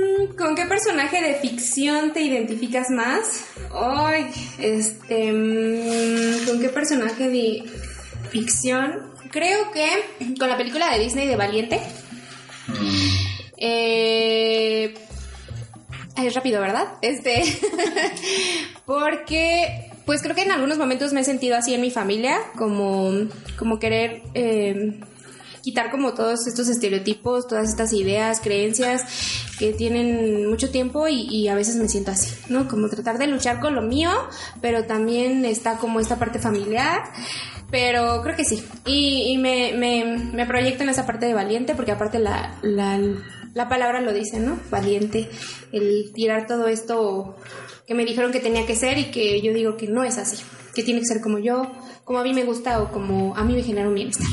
¿con 0.43 0.57
qué 0.57 0.67
personaje 0.67 1.23
de 1.23 1.35
ficción 1.35 2.13
te 2.13 2.21
identificas 2.21 2.91
más? 2.91 3.45
Ay, 3.73 4.27
este, 4.59 5.33
mm, 5.33 6.47
¿con 6.47 6.61
qué 6.61 6.69
personaje 6.69 7.29
de 7.29 7.63
ficción? 8.31 9.13
Creo 9.31 9.71
que 9.71 9.89
con 10.39 10.49
la 10.49 10.57
película 10.57 10.93
de 10.93 10.99
Disney 10.99 11.29
de 11.29 11.37
Valiente. 11.37 11.81
Eh, 13.57 14.95
es 16.17 16.35
rápido, 16.35 16.61
¿verdad? 16.61 16.89
Este, 17.03 17.45
porque, 18.85 19.91
pues 20.05 20.23
creo 20.23 20.35
que 20.35 20.43
en 20.43 20.51
algunos 20.51 20.77
momentos 20.77 21.13
me 21.13 21.21
he 21.21 21.25
sentido 21.25 21.57
así 21.57 21.73
en 21.73 21.81
mi 21.81 21.93
familia, 21.93 22.39
como, 22.59 23.13
como 23.57 23.79
querer 23.79 24.23
eh, 24.35 24.99
quitar 25.63 25.93
como 25.93 26.15
todos 26.15 26.49
estos 26.49 26.69
estereotipos, 26.69 27.47
todas 27.47 27.69
estas 27.69 27.93
ideas, 27.93 28.41
creencias 28.41 29.03
que 29.63 29.73
tienen 29.73 30.51
mucho 30.51 30.71
tiempo 30.71 31.07
y, 31.07 31.47
a 31.47 31.55
veces 31.55 31.77
me 31.77 31.89
siento 31.89 32.11
así, 32.11 32.35
¿no? 32.49 32.67
Como 32.67 32.89
tratar 32.89 33.17
de 33.17 33.29
luchar 33.29 33.61
con 33.61 33.77
lo 33.77 33.83
mío, 33.83 34.11
pero 34.61 34.87
también 34.87 35.45
está 35.45 35.79
como 35.79 36.01
esta 36.01 36.19
parte 36.19 36.41
familiar. 36.41 37.05
Pero 37.71 38.23
creo 38.25 38.35
que 38.35 38.45
sí. 38.45 38.61
Y, 38.85 39.33
y 39.33 39.39
me, 39.39 39.73
me, 39.75 40.33
me 40.35 40.47
proyecto 40.47 40.83
en 40.83 40.89
esa 40.89 41.07
parte 41.07 41.27
de 41.27 41.35
valiente, 41.35 41.77
porque 41.77 41.93
aparte 41.93 42.19
la, 42.19 42.59
la, 42.63 42.99
la 43.55 43.69
palabra 43.69 44.01
lo 44.01 44.13
dice, 44.13 44.41
¿no? 44.41 44.59
Valiente. 44.69 45.31
El 45.71 46.13
tirar 46.13 46.49
todo 46.49 46.67
esto 46.67 47.37
que 47.87 47.95
me 47.95 48.05
dijeron 48.05 48.33
que 48.33 48.41
tenía 48.41 48.67
que 48.67 48.75
ser 48.75 48.99
y 48.99 49.13
que 49.13 49.41
yo 49.43 49.55
digo 49.55 49.77
que 49.77 49.87
no 49.87 50.03
es 50.03 50.19
así. 50.19 50.43
Que 50.75 50.83
tiene 50.83 50.99
que 50.99 51.07
ser 51.07 51.21
como 51.21 51.39
yo, 51.39 51.71
como 52.03 52.19
a 52.19 52.25
mí 52.25 52.35
me 52.35 52.43
gusta 52.43 52.83
o 52.83 52.91
como 52.91 53.37
a 53.37 53.45
mí 53.45 53.55
me 53.55 53.63
genera 53.63 53.87
un 53.87 53.95
bienestar. 53.95 54.27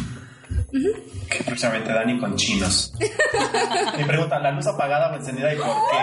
Próximamente 1.45 1.91
Dani 1.93 2.19
con 2.19 2.35
chinos. 2.35 2.91
Mi 3.97 4.03
pregunta, 4.03 4.39
¿la 4.39 4.51
luz 4.51 4.67
apagada 4.67 5.11
o 5.11 5.15
encendida 5.15 5.53
y 5.53 5.57
por 5.57 5.67
qué? 5.67 5.97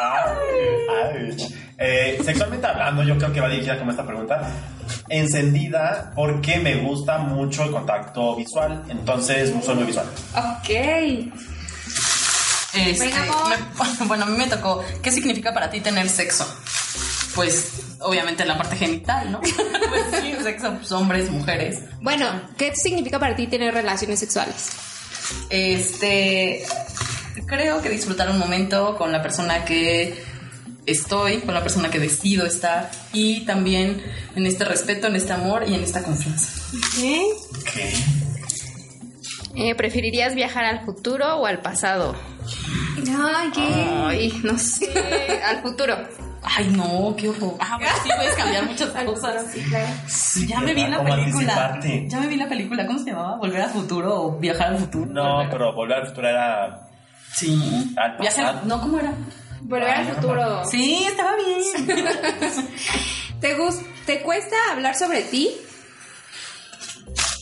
Ay, 0.00 0.36
ay. 1.04 1.36
Eh, 1.78 2.18
sexualmente 2.24 2.66
hablando, 2.66 3.02
yo 3.02 3.16
creo 3.18 3.32
que 3.32 3.40
va 3.40 3.48
dirigida 3.48 3.78
como 3.78 3.90
esta 3.90 4.06
pregunta. 4.06 4.48
Encendida 5.08 6.12
porque 6.14 6.58
me 6.58 6.76
gusta 6.76 7.18
mucho 7.18 7.64
el 7.64 7.70
contacto 7.72 8.36
visual, 8.36 8.84
entonces 8.88 9.52
soy 9.64 9.74
muy 9.76 9.84
visual. 9.84 10.06
Ok. 10.36 10.70
Este, 12.74 13.04
Venga, 13.06 13.22
amor. 13.24 13.48
me- 14.00 14.04
bueno, 14.06 14.24
a 14.24 14.26
mí 14.28 14.36
me 14.38 14.46
tocó, 14.46 14.82
¿qué 15.02 15.10
significa 15.10 15.52
para 15.52 15.70
ti 15.70 15.80
tener 15.80 16.08
sexo? 16.08 16.46
Pues, 17.34 17.72
obviamente 18.00 18.44
la 18.44 18.58
parte 18.58 18.76
genital, 18.76 19.32
¿no? 19.32 19.40
pues 19.40 20.22
sí, 20.22 20.34
sexo, 20.42 20.74
pues, 20.76 20.92
hombres, 20.92 21.30
mujeres. 21.30 21.80
Bueno, 22.00 22.26
¿qué 22.56 22.74
significa 22.74 23.18
para 23.18 23.34
ti 23.36 23.46
tener 23.46 23.72
relaciones 23.72 24.20
sexuales? 24.20 24.70
Este, 25.48 26.64
creo 27.46 27.80
que 27.80 27.88
disfrutar 27.88 28.30
un 28.30 28.38
momento 28.38 28.96
con 28.96 29.12
la 29.12 29.22
persona 29.22 29.64
que 29.64 30.22
estoy, 30.86 31.38
con 31.38 31.54
la 31.54 31.62
persona 31.62 31.90
que 31.90 31.98
decido 31.98 32.44
estar 32.46 32.90
y 33.12 33.44
también 33.46 34.02
en 34.34 34.46
este 34.46 34.64
respeto, 34.64 35.06
en 35.06 35.16
este 35.16 35.32
amor 35.32 35.64
y 35.66 35.74
en 35.74 35.82
esta 35.82 36.02
confianza. 36.02 36.60
Ok. 37.60 37.76
Eh, 39.54 39.74
¿Preferirías 39.74 40.34
viajar 40.34 40.64
al 40.64 40.84
futuro 40.84 41.36
o 41.36 41.46
al 41.46 41.60
pasado? 41.60 42.16
Ay, 42.96 43.50
qué. 43.54 43.60
Ay, 43.60 44.40
no 44.42 44.58
sé. 44.58 44.90
al 45.44 45.62
futuro. 45.62 45.96
Ay, 46.44 46.68
no, 46.70 47.14
qué 47.16 47.28
horror. 47.28 47.54
Ah, 47.60 47.76
bueno, 47.78 47.92
sí 48.02 48.10
puedes 48.16 48.34
cambiar 48.34 48.66
muchas 48.66 48.88
cosas. 49.04 49.46
Sí, 49.52 49.60
claro. 49.62 49.86
Sí, 50.08 50.46
Ya 50.46 50.60
me 50.60 50.74
vi 50.74 50.86
la 50.86 50.96
¿cómo 50.98 51.08
película. 51.10 51.80
Ya 52.08 52.20
me 52.20 52.26
vi 52.26 52.36
la 52.36 52.48
película. 52.48 52.86
¿Cómo 52.86 52.98
se 52.98 53.04
llamaba? 53.10 53.36
¿Volver 53.36 53.62
al 53.62 53.70
futuro 53.70 54.22
o 54.22 54.38
viajar 54.38 54.68
al 54.68 54.78
futuro? 54.78 55.06
No, 55.06 55.22
Volver- 55.44 55.50
pero 55.50 55.72
volver 55.72 55.98
al 55.98 56.06
futuro 56.08 56.28
era 56.28 56.88
Sí. 57.32 57.94
al 57.96 58.16
pasado. 58.16 58.60
No, 58.64 58.80
¿cómo 58.80 58.98
era? 58.98 59.12
Volver 59.62 59.88
al 59.90 60.06
futuro. 60.14 60.64
Sí, 60.64 61.04
estaba 61.08 61.36
bien. 61.36 61.86
¿Te, 63.40 63.56
¿Te 64.06 64.20
cuesta 64.22 64.56
hablar 64.72 64.94
sobre 64.96 65.22
ti? 65.22 65.48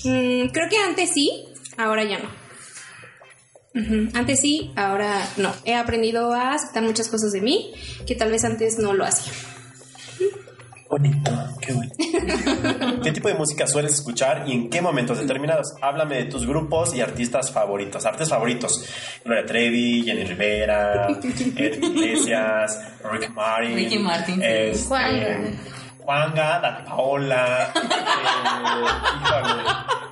Mm, 0.05 0.49
creo 0.49 0.69
que 0.69 0.77
antes 0.87 1.13
sí, 1.13 1.45
ahora 1.79 2.05
ya 2.05 2.19
no. 2.19 2.40
Antes 4.15 4.41
sí, 4.41 4.73
ahora 4.75 5.27
no. 5.37 5.53
He 5.65 5.75
aprendido 5.75 6.33
a 6.33 6.55
aceptar 6.55 6.83
muchas 6.83 7.09
cosas 7.09 7.33
de 7.33 7.41
mí 7.41 7.73
que 8.07 8.15
tal 8.15 8.31
vez 8.31 8.45
antes 8.45 8.79
no 8.79 8.93
lo 8.93 9.05
hacía. 9.05 9.33
Bonito, 10.91 11.31
qué 11.61 11.73
bonito. 11.73 11.95
¿Qué 13.05 13.13
tipo 13.13 13.29
de 13.29 13.35
música 13.35 13.65
sueles 13.69 13.93
escuchar 13.93 14.43
y 14.49 14.53
en 14.53 14.69
qué 14.69 14.83
momentos 14.83 15.21
determinados? 15.21 15.75
Háblame 15.81 16.17
de 16.17 16.25
tus 16.25 16.45
grupos 16.45 16.93
y 16.97 17.01
artistas 17.01 17.53
favoritos. 17.53 18.05
Artistas 18.05 18.31
favoritos. 18.31 18.85
Gloria 19.25 19.47
Trevi, 19.47 20.03
Jenny 20.03 20.25
Rivera, 20.25 21.07
Ed 21.57 21.81
Iglesias, 21.81 22.81
Rick 23.09 23.31
Martin. 23.31 23.77
Ricky 23.77 23.99
Martin, 24.01 24.43
este, 24.43 24.85
Juanga. 24.89 25.41
Juanga, 26.05 26.61
Dani 26.61 26.87
Paola. 26.87 27.73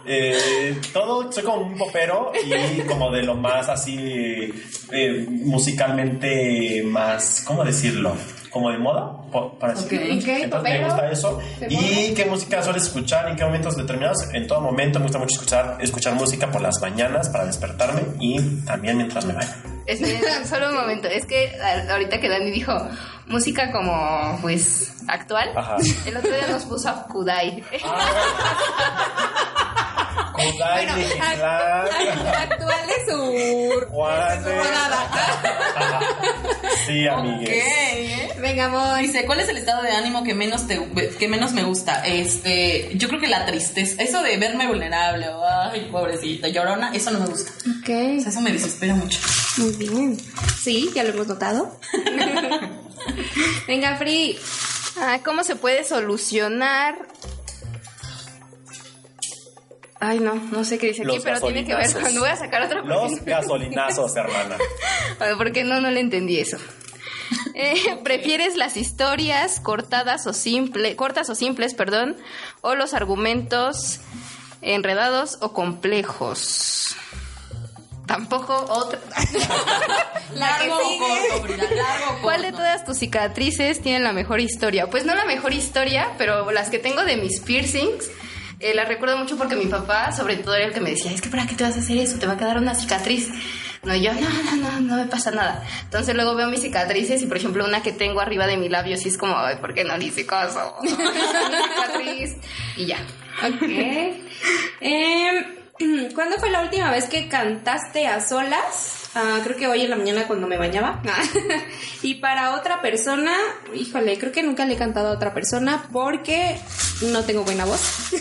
eh, 0.04 0.38
eh, 0.40 0.80
todo, 0.92 1.30
soy 1.30 1.44
como 1.44 1.62
un 1.62 1.76
popero 1.76 2.32
y 2.42 2.80
como 2.82 3.10
de 3.10 3.22
lo 3.22 3.34
más 3.34 3.68
así 3.68 4.52
eh, 4.92 5.26
musicalmente 5.28 6.82
más, 6.84 7.42
¿cómo 7.46 7.64
decirlo? 7.64 8.16
Como 8.58 8.70
de 8.72 8.78
moda, 8.78 9.12
para 9.60 9.72
Ok. 9.74 9.78
decirlo. 9.78 10.14
Ok, 10.16 10.28
Entonces 10.42 10.72
me 10.80 10.84
gusta 10.84 11.10
eso. 11.10 11.38
¿De 11.60 11.66
¿Y 11.70 12.14
qué 12.14 12.24
música 12.24 12.60
sueles 12.62 12.82
escuchar? 12.84 13.28
¿En 13.28 13.36
qué 13.36 13.44
momentos 13.44 13.76
determinados? 13.76 14.18
En 14.34 14.46
todo 14.48 14.60
momento 14.60 14.98
me 14.98 15.04
gusta 15.04 15.18
mucho 15.18 15.34
escuchar, 15.34 15.76
escuchar 15.80 16.14
música 16.14 16.50
por 16.50 16.60
las 16.60 16.80
mañanas 16.80 17.28
para 17.28 17.44
despertarme 17.46 18.02
y 18.18 18.40
también 18.64 18.96
mientras 18.96 19.24
me 19.26 19.34
baño. 19.34 19.48
Esperen, 19.86 20.44
solo 20.46 20.70
un 20.70 20.74
momento. 20.74 21.06
Es 21.08 21.24
que 21.24 21.52
a- 21.60 21.92
ahorita 21.92 22.18
que 22.20 22.28
Dani 22.28 22.50
dijo 22.50 22.72
música 23.28 23.70
como, 23.70 24.38
pues, 24.42 24.92
actual, 25.06 25.50
Ajá. 25.56 25.76
el 26.06 26.16
otro 26.16 26.30
día 26.30 26.48
nos 26.50 26.64
puso 26.64 26.88
a 26.88 27.04
Kudai. 27.04 27.62
Kudai, 27.62 27.88
Actual 32.38 32.80
es 32.90 33.06
su. 33.12 33.86
Juanes. 33.90 34.44
Sí, 36.86 37.06
amigues. 37.06 37.48
¿Qué? 37.50 38.32
Venga, 38.40 38.66
amor. 38.66 38.98
Dice, 39.00 39.26
¿cuál 39.26 39.40
es 39.40 39.48
el 39.48 39.58
estado 39.58 39.82
de 39.82 39.90
ánimo 39.92 40.24
que 40.24 40.32
menos 40.34 40.66
te 40.66 40.80
que 41.18 41.28
menos 41.28 41.52
me 41.52 41.62
gusta? 41.64 42.02
Este, 42.06 42.90
yo 42.94 43.08
creo 43.08 43.20
que 43.20 43.26
la 43.26 43.44
tristeza, 43.44 44.02
eso 44.02 44.22
de 44.22 44.36
verme 44.38 44.66
vulnerable, 44.66 45.28
o, 45.28 45.44
ay, 45.46 45.88
pobrecita, 45.92 46.48
llorona, 46.48 46.90
eso 46.94 47.10
no 47.10 47.20
me 47.20 47.26
gusta. 47.26 47.50
O 47.66 47.70
Ok, 47.80 47.86
sea, 48.20 48.28
eso 48.30 48.40
me 48.40 48.52
desespera 48.52 48.94
mucho. 48.94 49.18
muy 49.58 49.72
bien. 49.72 50.16
Sí, 50.58 50.90
ya 50.94 51.02
lo 51.04 51.10
hemos 51.10 51.26
notado. 51.26 51.78
Venga, 53.66 53.96
Free. 53.96 54.38
Ah, 55.00 55.20
¿Cómo 55.24 55.44
se 55.44 55.56
puede 55.56 55.84
solucionar? 55.84 56.96
Ay, 60.00 60.20
no, 60.20 60.34
no 60.34 60.64
sé 60.64 60.78
qué 60.78 60.88
dice 60.88 61.02
aquí, 61.02 61.16
Los 61.16 61.24
pero 61.24 61.40
tiene 61.40 61.64
que 61.64 61.74
ver 61.74 61.92
cuando 61.92 62.20
voy 62.20 62.30
a 62.30 62.36
sacar 62.36 62.62
otro 62.62 62.84
Los 62.84 63.24
gasolinazos, 63.24 64.14
hermana. 64.14 64.56
Porque 65.38 65.64
no, 65.64 65.80
no 65.80 65.90
le 65.90 66.00
entendí 66.00 66.38
eso. 66.38 66.58
Eh, 67.54 67.98
¿Prefieres 68.04 68.56
las 68.56 68.76
historias 68.76 69.60
cortadas 69.60 70.26
o 70.26 70.32
simple, 70.32 70.94
cortas 70.96 71.28
o 71.28 71.34
simples, 71.34 71.74
perdón, 71.74 72.16
o 72.60 72.74
los 72.74 72.94
argumentos 72.94 74.00
enredados 74.62 75.38
o 75.40 75.52
complejos? 75.52 76.96
Tampoco 78.06 78.54
otra. 78.54 79.00
Largo 80.34 80.76
o 80.76 80.98
corto, 80.98 81.56
largo 81.74 82.06
corto. 82.06 82.22
¿Cuál 82.22 82.42
de 82.42 82.52
todas 82.52 82.84
tus 82.86 82.96
cicatrices 82.98 83.82
tiene 83.82 84.00
la 84.00 84.12
mejor 84.12 84.40
historia? 84.40 84.88
Pues 84.88 85.04
no 85.04 85.14
la 85.14 85.26
mejor 85.26 85.52
historia, 85.52 86.08
pero 86.16 86.50
las 86.50 86.70
que 86.70 86.78
tengo 86.78 87.04
de 87.04 87.18
mis 87.18 87.40
piercings. 87.40 88.08
Eh, 88.60 88.74
las 88.74 88.88
recuerdo 88.88 89.16
mucho 89.18 89.36
porque 89.36 89.56
mi 89.56 89.66
papá, 89.66 90.12
sobre 90.12 90.36
todo, 90.36 90.54
era 90.54 90.66
el 90.66 90.72
que 90.72 90.80
me 90.80 90.90
decía, 90.90 91.12
es 91.12 91.20
que 91.20 91.28
¿para 91.28 91.46
qué 91.46 91.54
te 91.54 91.64
vas 91.64 91.76
a 91.76 91.80
hacer 91.80 91.96
eso? 91.96 92.18
Te 92.18 92.26
va 92.26 92.34
a 92.34 92.36
quedar 92.36 92.58
una 92.58 92.74
cicatriz. 92.74 93.30
No, 93.84 93.94
yo, 93.94 94.12
no, 94.12 94.20
no, 94.20 94.56
no, 94.56 94.80
no 94.80 94.96
me 94.96 95.06
pasa 95.06 95.30
nada. 95.30 95.64
Entonces 95.84 96.14
luego 96.14 96.34
veo 96.34 96.48
mis 96.48 96.62
cicatrices 96.62 97.22
y, 97.22 97.26
por 97.26 97.36
ejemplo, 97.36 97.64
una 97.64 97.82
que 97.82 97.92
tengo 97.92 98.20
arriba 98.20 98.46
de 98.46 98.56
mi 98.56 98.68
labio, 98.68 98.96
sí 98.96 99.08
es 99.08 99.16
como, 99.16 99.36
ay, 99.38 99.56
¿por 99.56 99.74
qué 99.74 99.84
no 99.84 99.96
le 99.96 100.06
hice 100.06 100.26
caso? 100.26 100.74
Cicatriz. 100.82 102.36
Y 102.76 102.86
ya. 102.86 102.98
Ok. 103.44 103.62
Em, 104.80 105.58
¿Cuándo 106.14 106.36
fue 106.38 106.50
la 106.50 106.62
última 106.62 106.90
vez 106.90 107.08
que 107.08 107.28
cantaste 107.28 108.06
a 108.06 108.20
solas? 108.20 109.07
Ah, 109.20 109.40
creo 109.42 109.56
que 109.56 109.66
hoy 109.66 109.82
en 109.82 109.90
la 109.90 109.96
mañana 109.96 110.26
cuando 110.28 110.46
me 110.46 110.56
bañaba. 110.56 111.02
y 112.02 112.14
para 112.16 112.54
otra 112.54 112.80
persona, 112.80 113.32
híjole, 113.74 114.16
creo 114.18 114.30
que 114.30 114.42
nunca 114.44 114.64
le 114.64 114.74
he 114.74 114.76
cantado 114.76 115.08
a 115.08 115.12
otra 115.12 115.34
persona 115.34 115.84
porque 115.92 116.56
no 117.02 117.24
tengo 117.24 117.42
buena 117.42 117.64
voz. 117.64 118.12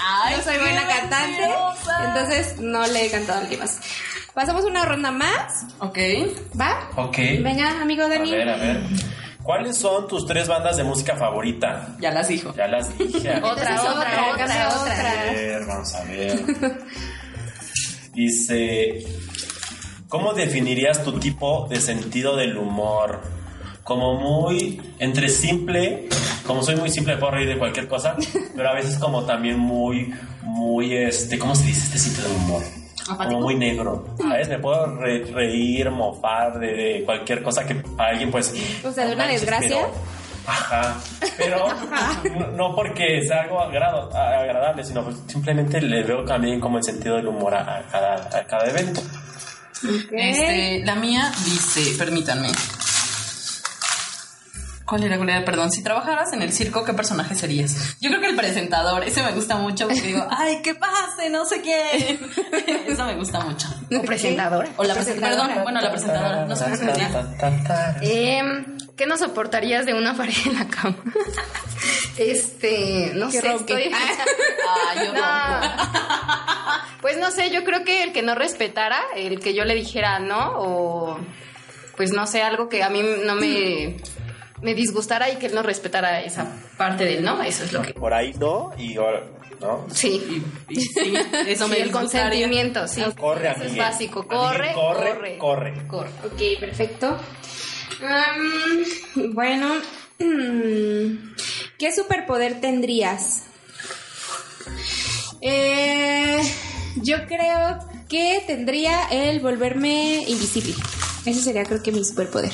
Ay, 0.00 0.36
no 0.36 0.42
soy 0.44 0.58
buena 0.58 0.86
cantante, 0.86 1.48
entonces 2.06 2.60
no 2.60 2.86
le 2.86 3.06
he 3.06 3.10
cantado 3.10 3.38
a 3.38 3.42
alguien 3.42 3.60
más. 3.60 3.80
Pasamos 4.32 4.64
una 4.64 4.84
ronda 4.84 5.10
más, 5.10 5.64
Ok. 5.80 5.98
¿va? 6.60 6.88
Ok. 6.96 7.16
Venga, 7.40 7.80
amigo 7.82 8.04
A 8.04 8.08
Dani. 8.08 8.30
ver, 8.30 8.48
a 8.48 8.56
ver. 8.56 8.80
¿Cuáles 9.42 9.76
son 9.76 10.08
tus 10.08 10.24
tres 10.26 10.48
bandas 10.48 10.76
de 10.76 10.84
música 10.84 11.16
favorita? 11.16 11.94
Ya 12.00 12.10
las 12.10 12.28
dijo. 12.28 12.54
Ya 12.54 12.66
las 12.66 12.96
dije. 12.96 13.18
Otra, 13.42 13.82
otra, 13.82 13.82
otra, 13.82 14.32
otra. 14.32 14.68
otra. 14.80 15.10
A 15.10 15.32
ver, 15.32 15.64
vamos 15.66 15.94
a 15.94 16.04
ver. 16.04 16.44
Dice, 18.12 19.04
¿cómo 20.14 20.32
definirías 20.32 21.02
tu 21.02 21.18
tipo 21.18 21.66
de 21.68 21.80
sentido 21.80 22.36
del 22.36 22.56
humor? 22.56 23.20
Como 23.82 24.14
muy 24.14 24.80
entre 25.00 25.28
simple, 25.28 26.08
como 26.46 26.62
soy 26.62 26.76
muy 26.76 26.88
simple 26.88 27.16
puedo 27.16 27.32
reír 27.32 27.48
de 27.48 27.58
cualquier 27.58 27.88
cosa, 27.88 28.14
pero 28.56 28.68
a 28.70 28.74
veces 28.74 28.96
como 28.96 29.24
también 29.24 29.58
muy, 29.58 30.14
muy 30.42 30.94
este, 30.96 31.36
¿cómo 31.36 31.56
se 31.56 31.66
dice 31.66 31.80
este 31.86 31.98
sentido 31.98 32.28
del 32.28 32.36
humor? 32.36 32.62
Como 33.18 33.40
muy 33.40 33.56
negro, 33.56 34.06
¿sabes? 34.16 34.48
Me 34.48 34.58
puedo 34.60 34.86
re- 34.98 35.24
reír, 35.24 35.90
mofar 35.90 36.60
de, 36.60 36.68
de 36.68 37.02
cualquier 37.04 37.42
cosa 37.42 37.66
que 37.66 37.74
para 37.74 38.10
alguien 38.10 38.30
pues... 38.30 38.54
O 38.84 38.92
sea, 38.92 39.06
de 39.06 39.14
una 39.14 39.26
desgracia. 39.26 39.68
pero- 39.88 40.14
Ajá, 40.46 40.96
pero 41.38 41.66
no, 42.38 42.46
no 42.52 42.74
porque 42.76 43.20
sea 43.26 43.42
algo 43.42 43.58
agrado- 43.60 44.14
agradable, 44.14 44.84
sino 44.84 45.02
pues 45.02 45.16
simplemente 45.26 45.80
le 45.82 46.02
veo 46.04 46.24
también 46.24 46.60
como 46.60 46.78
el 46.78 46.84
sentido 46.84 47.16
del 47.16 47.26
humor 47.28 47.54
a, 47.54 47.78
a 47.78 47.82
cada, 47.90 48.14
a 48.38 48.46
cada 48.46 48.70
evento. 48.70 49.00
Este, 50.12 50.82
la 50.84 50.94
mía 50.94 51.32
dice, 51.44 51.94
permítanme. 51.98 52.50
¿Cuál 54.86 55.02
era, 55.04 55.16
cuál 55.16 55.30
era? 55.30 55.44
Perdón, 55.44 55.72
si 55.72 55.82
trabajaras 55.82 56.32
en 56.34 56.42
el 56.42 56.52
circo, 56.52 56.84
¿qué 56.84 56.92
personaje 56.92 57.34
serías? 57.34 57.96
Yo 58.00 58.10
creo 58.10 58.20
que 58.20 58.28
el 58.28 58.36
presentador, 58.36 59.02
ese 59.02 59.22
me 59.22 59.32
gusta 59.32 59.56
mucho 59.56 59.86
porque 59.88 60.02
digo, 60.02 60.26
ay, 60.30 60.60
¿qué 60.62 60.74
pase? 60.74 61.30
No 61.30 61.46
sé 61.46 61.62
quién. 61.62 62.20
Eso 62.86 63.06
me 63.06 63.14
gusta 63.14 63.40
mucho. 63.40 63.66
O 63.98 64.02
presentadora. 64.02 64.68
O 64.76 64.84
la 64.84 64.94
presentadora, 64.94 65.46
perdón, 65.46 65.62
bueno, 65.62 65.80
la 65.80 65.90
presentadora, 65.90 66.44
no 66.44 66.54
sé. 66.54 66.66
Em, 68.02 68.76
¿Qué 68.94 69.06
no 69.06 69.16
soportarías 69.16 69.86
de 69.86 69.94
una 69.94 70.14
pareja 70.14 70.50
en 70.50 70.58
la 70.58 70.66
cama? 70.68 70.96
Este, 72.16 73.10
no 73.14 73.28
sé, 73.28 73.38
estoy... 73.38 73.90
Ah, 73.92 75.04
yo 75.04 75.12
No. 75.12 76.63
Pues 77.00 77.16
no 77.18 77.30
sé, 77.30 77.50
yo 77.50 77.64
creo 77.64 77.84
que 77.84 78.02
el 78.02 78.12
que 78.12 78.22
no 78.22 78.34
respetara, 78.34 79.00
el 79.16 79.40
que 79.40 79.54
yo 79.54 79.64
le 79.64 79.74
dijera 79.74 80.18
no, 80.18 80.52
o 80.56 81.18
pues 81.96 82.12
no 82.12 82.26
sé, 82.26 82.42
algo 82.42 82.68
que 82.68 82.82
a 82.82 82.88
mí 82.90 83.02
no 83.24 83.34
me, 83.36 83.96
me 84.62 84.74
disgustara 84.74 85.30
y 85.30 85.36
que 85.36 85.46
él 85.46 85.54
no 85.54 85.62
respetara 85.62 86.22
esa 86.22 86.50
parte 86.76 87.04
del 87.04 87.22
no, 87.24 87.42
eso 87.42 87.64
es 87.64 87.72
lo 87.72 87.82
que... 87.82 87.94
Por 87.94 88.12
ahí 88.14 88.32
no, 88.40 88.72
y 88.76 88.96
ahora, 88.96 89.22
¿no? 89.60 89.86
Sí, 89.92 90.42
Y 90.68 90.80
sí, 90.80 91.14
eso 91.46 91.68
me 91.68 91.76
el 91.76 91.84
disgustaría. 91.84 91.92
consentimiento, 91.92 92.88
sí. 92.88 93.02
Corre, 93.18 93.50
Eso 93.52 93.62
es 93.64 93.76
básico, 93.76 94.26
corre, 94.26 94.72
corre, 94.72 95.10
corre, 95.12 95.38
corre. 95.38 95.86
corre. 95.86 96.10
Ok, 96.24 96.58
perfecto. 96.60 97.16
Am, 98.02 99.32
bueno, 99.34 99.74
¿qué 101.78 101.92
superpoder 101.94 102.60
tendrías? 102.60 103.44
Eh, 105.46 106.40
yo 107.02 107.26
creo 107.26 107.78
que 108.08 108.42
tendría 108.46 109.08
el 109.10 109.40
volverme 109.40 110.24
invisible. 110.26 110.72
Ese 111.26 111.40
sería 111.40 111.64
creo 111.64 111.82
que 111.82 111.92
mi 111.92 112.02
superpoder. 112.02 112.50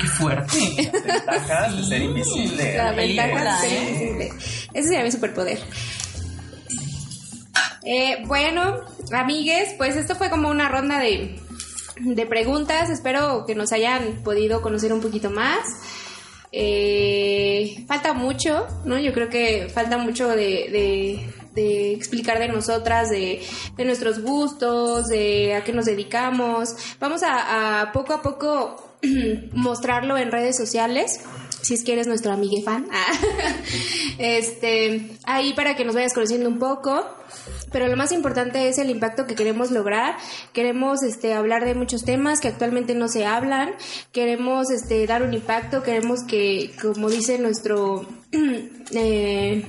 Qué 0.00 0.06
fuerte. 0.06 0.56
Ventajas 0.92 1.76
de 1.76 1.84
ser 1.84 2.02
invisible. 2.02 2.76
La 2.76 2.92
ventaja 2.92 3.60
de 3.62 3.68
ser 3.68 3.82
invisible. 3.82 4.32
Ese 4.74 4.88
sería 4.88 5.02
mi 5.02 5.10
superpoder. 5.10 5.58
Eh, 7.82 8.22
bueno, 8.26 8.76
amigues, 9.12 9.74
pues 9.76 9.96
esto 9.96 10.14
fue 10.14 10.30
como 10.30 10.50
una 10.50 10.68
ronda 10.68 10.98
de, 11.00 11.36
de 11.98 12.26
preguntas. 12.26 12.90
Espero 12.90 13.44
que 13.46 13.54
nos 13.56 13.72
hayan 13.72 14.22
podido 14.22 14.60
conocer 14.62 14.92
un 14.92 15.00
poquito 15.00 15.30
más. 15.30 15.58
Eh, 16.52 17.84
falta 17.88 18.12
mucho, 18.12 18.66
¿no? 18.84 18.98
Yo 18.98 19.12
creo 19.12 19.28
que 19.28 19.68
falta 19.72 19.98
mucho 19.98 20.28
de, 20.28 20.36
de- 20.70 21.30
de 21.54 21.92
explicar 21.92 22.38
de 22.38 22.48
nosotras, 22.48 23.10
de, 23.10 23.42
de 23.76 23.84
nuestros 23.84 24.20
gustos, 24.20 25.08
de 25.08 25.54
a 25.54 25.64
qué 25.64 25.72
nos 25.72 25.86
dedicamos. 25.86 26.74
Vamos 26.98 27.22
a, 27.24 27.90
poco 27.92 28.12
a 28.12 28.22
poco 28.22 28.96
mostrarlo 29.52 30.16
en 30.18 30.30
redes 30.30 30.56
sociales. 30.56 31.20
Si 31.62 31.74
es 31.74 31.84
que 31.84 31.92
eres 31.92 32.06
nuestro 32.06 32.32
amigue 32.32 32.62
fan. 32.62 32.86
Este, 34.18 35.16
ahí 35.24 35.54
para 35.54 35.76
que 35.76 35.84
nos 35.86 35.94
vayas 35.94 36.12
conociendo 36.12 36.46
un 36.46 36.58
poco. 36.58 37.06
Pero 37.72 37.88
lo 37.88 37.96
más 37.96 38.12
importante 38.12 38.68
es 38.68 38.76
el 38.76 38.90
impacto 38.90 39.26
que 39.26 39.34
queremos 39.34 39.70
lograr. 39.70 40.16
Queremos 40.52 41.02
este, 41.02 41.32
hablar 41.32 41.64
de 41.64 41.74
muchos 41.74 42.04
temas 42.04 42.40
que 42.40 42.48
actualmente 42.48 42.94
no 42.94 43.08
se 43.08 43.24
hablan. 43.24 43.70
Queremos 44.12 44.70
este, 44.70 45.06
dar 45.06 45.22
un 45.22 45.32
impacto. 45.32 45.82
Queremos 45.82 46.22
que, 46.24 46.72
como 46.82 47.08
dice 47.08 47.38
nuestro, 47.38 48.06
eh, 48.92 49.64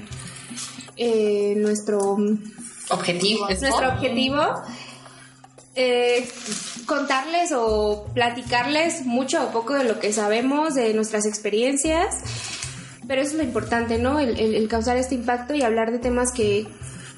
eh, 1.02 1.56
nuestro, 1.58 2.18
Objetivo. 2.90 3.48
nuestro 3.48 3.90
objetivo, 3.90 4.42
eh, 5.76 6.30
contarles 6.86 7.52
o 7.56 8.06
platicarles 8.14 9.06
mucho 9.06 9.44
o 9.44 9.52
poco 9.52 9.74
de 9.74 9.86
lo 9.86 10.00
que 10.00 10.12
sabemos, 10.14 10.76
de 10.76 10.94
nuestras 10.94 11.26
experiencias. 11.26 12.16
Pero 13.08 13.22
eso 13.22 13.32
es 13.32 13.38
lo 13.38 13.44
importante, 13.44 13.98
¿no? 13.98 14.20
El, 14.20 14.40
el- 14.40 14.56
el 14.56 14.68
causar 14.68 14.98
este 14.98 15.16
impacto 15.16 15.54
y 15.56 15.64
hablar 15.64 15.92
de 15.92 16.00
temas 16.00 16.32
que, 16.32 16.68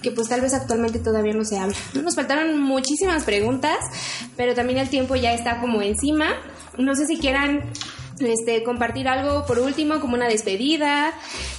que 0.02 0.12
pues 0.12 0.30
tal 0.30 0.42
vez 0.42 0.54
actualmente 0.54 1.00
todavía 1.00 1.34
no 1.34 1.44
se 1.44 1.58
habla. 1.58 1.76
Nos 1.94 2.16
faltaron 2.16 2.60
muchísimas 2.62 3.24
preguntas, 3.24 3.78
pero 4.38 4.54
también 4.54 4.80
el 4.80 4.90
tiempo 4.90 5.16
ya 5.16 5.34
está 5.34 5.60
como 5.60 5.82
encima. 5.82 6.28
No 6.78 6.96
sé 6.96 7.06
si 7.06 7.18
quieran 7.18 7.62
este, 8.24 8.64
compartir 8.64 9.08
algo 9.08 9.46
por 9.46 9.60
último, 9.60 10.00
como 10.00 10.16
una 10.16 10.28
despedida, 10.28 11.14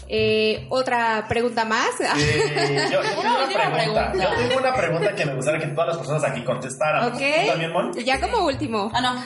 eh, 0.09 0.67
otra 0.71 1.27
pregunta 1.29 1.65
más. 1.65 1.89
Eh, 2.17 2.89
yo, 2.93 3.03
yo 3.03 3.09
tengo 3.09 3.21
Una 3.21 3.47
pregunta. 3.75 4.12
Yo 4.15 4.31
tengo 4.49 4.61
una 4.61 4.75
pregunta 4.75 5.15
que 5.15 5.27
me 5.27 5.35
gustaría 5.35 5.61
que 5.61 5.67
todas 5.69 5.89
las 5.89 5.97
personas 5.99 6.25
aquí 6.25 6.43
contestaran. 6.45 7.05
ok. 7.12 7.19
¿Tú 7.19 7.49
también, 7.51 7.73
Mon? 7.73 7.93
Ya 8.05 8.21
como 8.21 8.45
último. 8.47 8.91
Ah, 8.95 9.01
no. 9.01 9.25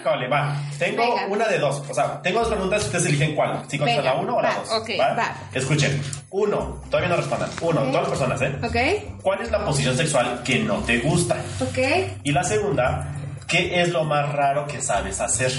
Híjole, 0.00 0.28
va. 0.28 0.56
Tengo 0.78 1.02
Venga. 1.02 1.26
una 1.28 1.48
de 1.48 1.58
dos. 1.58 1.82
O 1.88 1.94
sea, 1.94 2.20
tengo 2.22 2.40
dos 2.40 2.48
preguntas. 2.48 2.84
Ustedes 2.84 3.06
eligen 3.06 3.34
cuál. 3.34 3.62
Si 3.68 3.78
contestan 3.78 4.04
la 4.04 4.14
uno 4.14 4.36
o 4.36 4.42
la 4.42 4.48
va, 4.50 4.54
dos. 4.56 4.70
ok, 4.72 4.90
va. 5.00 5.34
Escuchen. 5.52 6.02
Uno. 6.30 6.80
Todavía 6.90 7.08
no 7.10 7.16
respondan. 7.16 7.50
Uno. 7.60 7.80
Ok. 7.82 7.86
Todas 7.90 8.08
las 8.08 8.18
personas, 8.18 8.42
¿eh? 8.42 8.56
¿Ok? 8.62 9.20
¿Cuál 9.22 9.40
es 9.42 9.50
la 9.50 9.64
posición 9.64 9.96
sexual 9.96 10.42
que 10.44 10.58
no 10.60 10.78
te 10.78 10.98
gusta? 10.98 11.36
¿Ok? 11.60 11.78
Y 12.22 12.32
la 12.32 12.44
segunda. 12.44 13.10
¿Qué 13.46 13.80
es 13.82 13.90
lo 13.90 14.04
más 14.04 14.32
raro 14.32 14.66
que 14.66 14.80
sabes 14.80 15.20
hacer? 15.20 15.52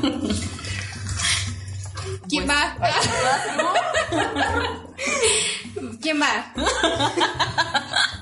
¿Quién 2.28 2.48
va? 2.48 2.76
¿Quién 6.02 6.20
va? 6.20 6.52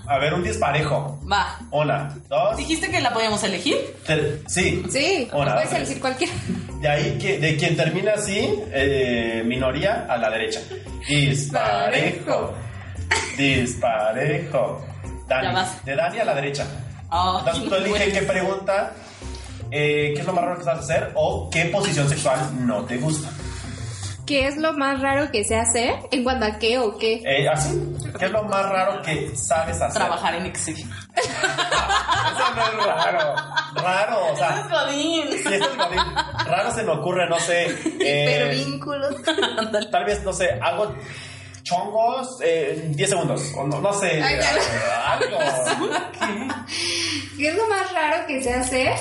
A 0.06 0.18
ver, 0.18 0.34
un 0.34 0.42
disparejo. 0.42 1.18
Va. 1.30 1.58
Una, 1.70 2.14
dos, 2.28 2.56
¿Dijiste 2.56 2.90
que 2.90 3.00
la 3.00 3.12
podíamos 3.12 3.42
elegir? 3.44 3.76
Sí. 4.46 4.82
Sí, 4.88 5.28
Una, 5.32 5.54
puedes 5.54 5.70
tres. 5.70 5.82
elegir 5.82 6.00
cualquiera. 6.00 6.32
De 6.80 6.88
ahí 6.88 7.18
que 7.20 7.38
de 7.38 7.56
quien 7.56 7.76
termina 7.76 8.12
así, 8.14 8.48
eh, 8.72 9.42
minoría 9.44 10.06
a 10.08 10.16
la 10.16 10.30
derecha. 10.30 10.60
Disparejo. 11.08 12.54
Disparejo. 13.36 14.84
Dani. 15.26 15.68
De 15.84 15.94
Dani 15.96 16.18
a 16.20 16.24
la 16.24 16.34
derecha. 16.34 16.66
Ah, 17.10 17.36
Entonces 17.40 17.64
tú 17.68 17.74
elige 17.74 17.90
bueno. 17.90 18.12
qué 18.14 18.22
pregunta, 18.22 18.92
eh, 19.70 20.12
qué 20.14 20.20
es 20.20 20.26
lo 20.26 20.32
más 20.32 20.44
raro 20.44 20.58
que 20.58 20.64
sabes 20.64 20.84
hacer 20.84 21.12
o 21.14 21.48
qué 21.50 21.64
posición 21.66 22.08
sexual 22.08 22.66
no 22.66 22.84
te 22.84 22.96
gusta. 22.98 23.28
¿Qué 24.26 24.46
es 24.46 24.58
lo 24.58 24.74
más 24.74 25.00
raro 25.00 25.30
que 25.30 25.42
sé 25.42 25.56
hacer? 25.56 25.94
¿En 26.10 26.22
cuanto 26.22 26.44
a 26.44 26.58
qué 26.58 26.78
o 26.78 26.98
qué? 26.98 27.22
Eh, 27.24 27.48
así, 27.48 27.80
¿qué 28.18 28.26
es 28.26 28.30
lo 28.30 28.42
más 28.44 28.68
raro 28.68 29.00
que 29.00 29.34
sabes 29.34 29.76
hacer? 29.80 29.94
Trabajar 29.94 30.34
en 30.34 30.44
Excel. 30.44 30.76
Eso 30.76 30.86
no 32.54 32.66
es 32.66 32.86
raro. 32.86 33.34
Raro, 33.74 34.32
o 34.32 34.36
sea. 34.36 34.68
Godín. 34.70 35.28
Si 35.30 35.36
esto 35.54 35.70
es 35.70 35.76
godín, 35.78 35.98
raro 36.44 36.70
se 36.74 36.82
me 36.82 36.92
ocurre, 36.92 37.26
no 37.26 37.40
sé. 37.40 37.74
eh, 38.00 38.52
Hipervínculos. 38.52 39.14
tal 39.90 40.04
vez, 40.04 40.22
no 40.22 40.32
sé, 40.34 40.50
algo 40.60 40.94
chongos 41.62 42.38
eh, 42.42 42.82
en 42.84 42.96
10 42.96 43.08
segundos. 43.10 43.42
O 43.56 43.66
no, 43.66 43.80
no 43.80 43.92
sé. 43.94 44.22
Ay, 44.22 44.38
algo. 45.06 45.38
¿Qué 47.38 47.48
es 47.48 47.54
lo 47.56 47.66
más 47.68 47.92
raro 47.94 48.26
que 48.26 48.42
sé 48.42 48.52
hacer? 48.52 48.92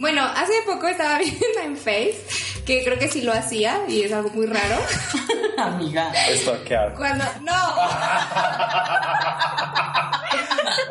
Bueno, 0.00 0.24
hace 0.24 0.54
poco 0.64 0.88
estaba 0.88 1.18
viendo 1.18 1.60
en 1.62 1.76
Face 1.76 2.16
que 2.64 2.82
creo 2.82 2.98
que 2.98 3.08
sí 3.08 3.20
lo 3.22 3.32
hacía 3.32 3.82
y 3.86 4.02
es 4.02 4.12
algo 4.12 4.30
muy 4.30 4.46
raro. 4.46 4.76
Amiga. 5.58 6.10
Estoquear. 6.28 6.94
Cuando. 6.94 7.24
¡No! 7.42 7.52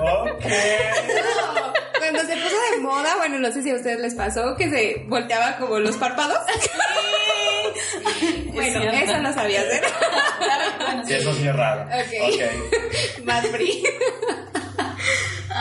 Ok. 0.02 0.46
No, 0.46 1.74
Cuando 1.98 2.20
se 2.22 2.38
puso 2.38 2.56
de 2.72 2.78
moda, 2.82 3.16
bueno, 3.18 3.38
no 3.40 3.52
sé 3.52 3.62
si 3.64 3.70
a 3.70 3.76
ustedes 3.76 4.00
les 4.00 4.16
pasó, 4.16 4.56
que 4.56 4.70
se 4.70 5.06
volteaba 5.08 5.58
como 5.58 5.80
los 5.80 5.96
párpados. 5.98 6.38
bueno, 8.54 8.80
cierto. 8.80 8.98
eso 8.98 9.18
no 9.20 9.34
sabía 9.34 9.62
hacer. 9.62 9.84
Sí, 11.06 11.14
eso 11.14 11.34
sí 11.34 11.48
es 11.48 11.56
raro. 11.56 11.84
Ok. 11.84 12.34
Ok. 12.34 13.24
Más 13.26 13.46
free. 13.48 13.84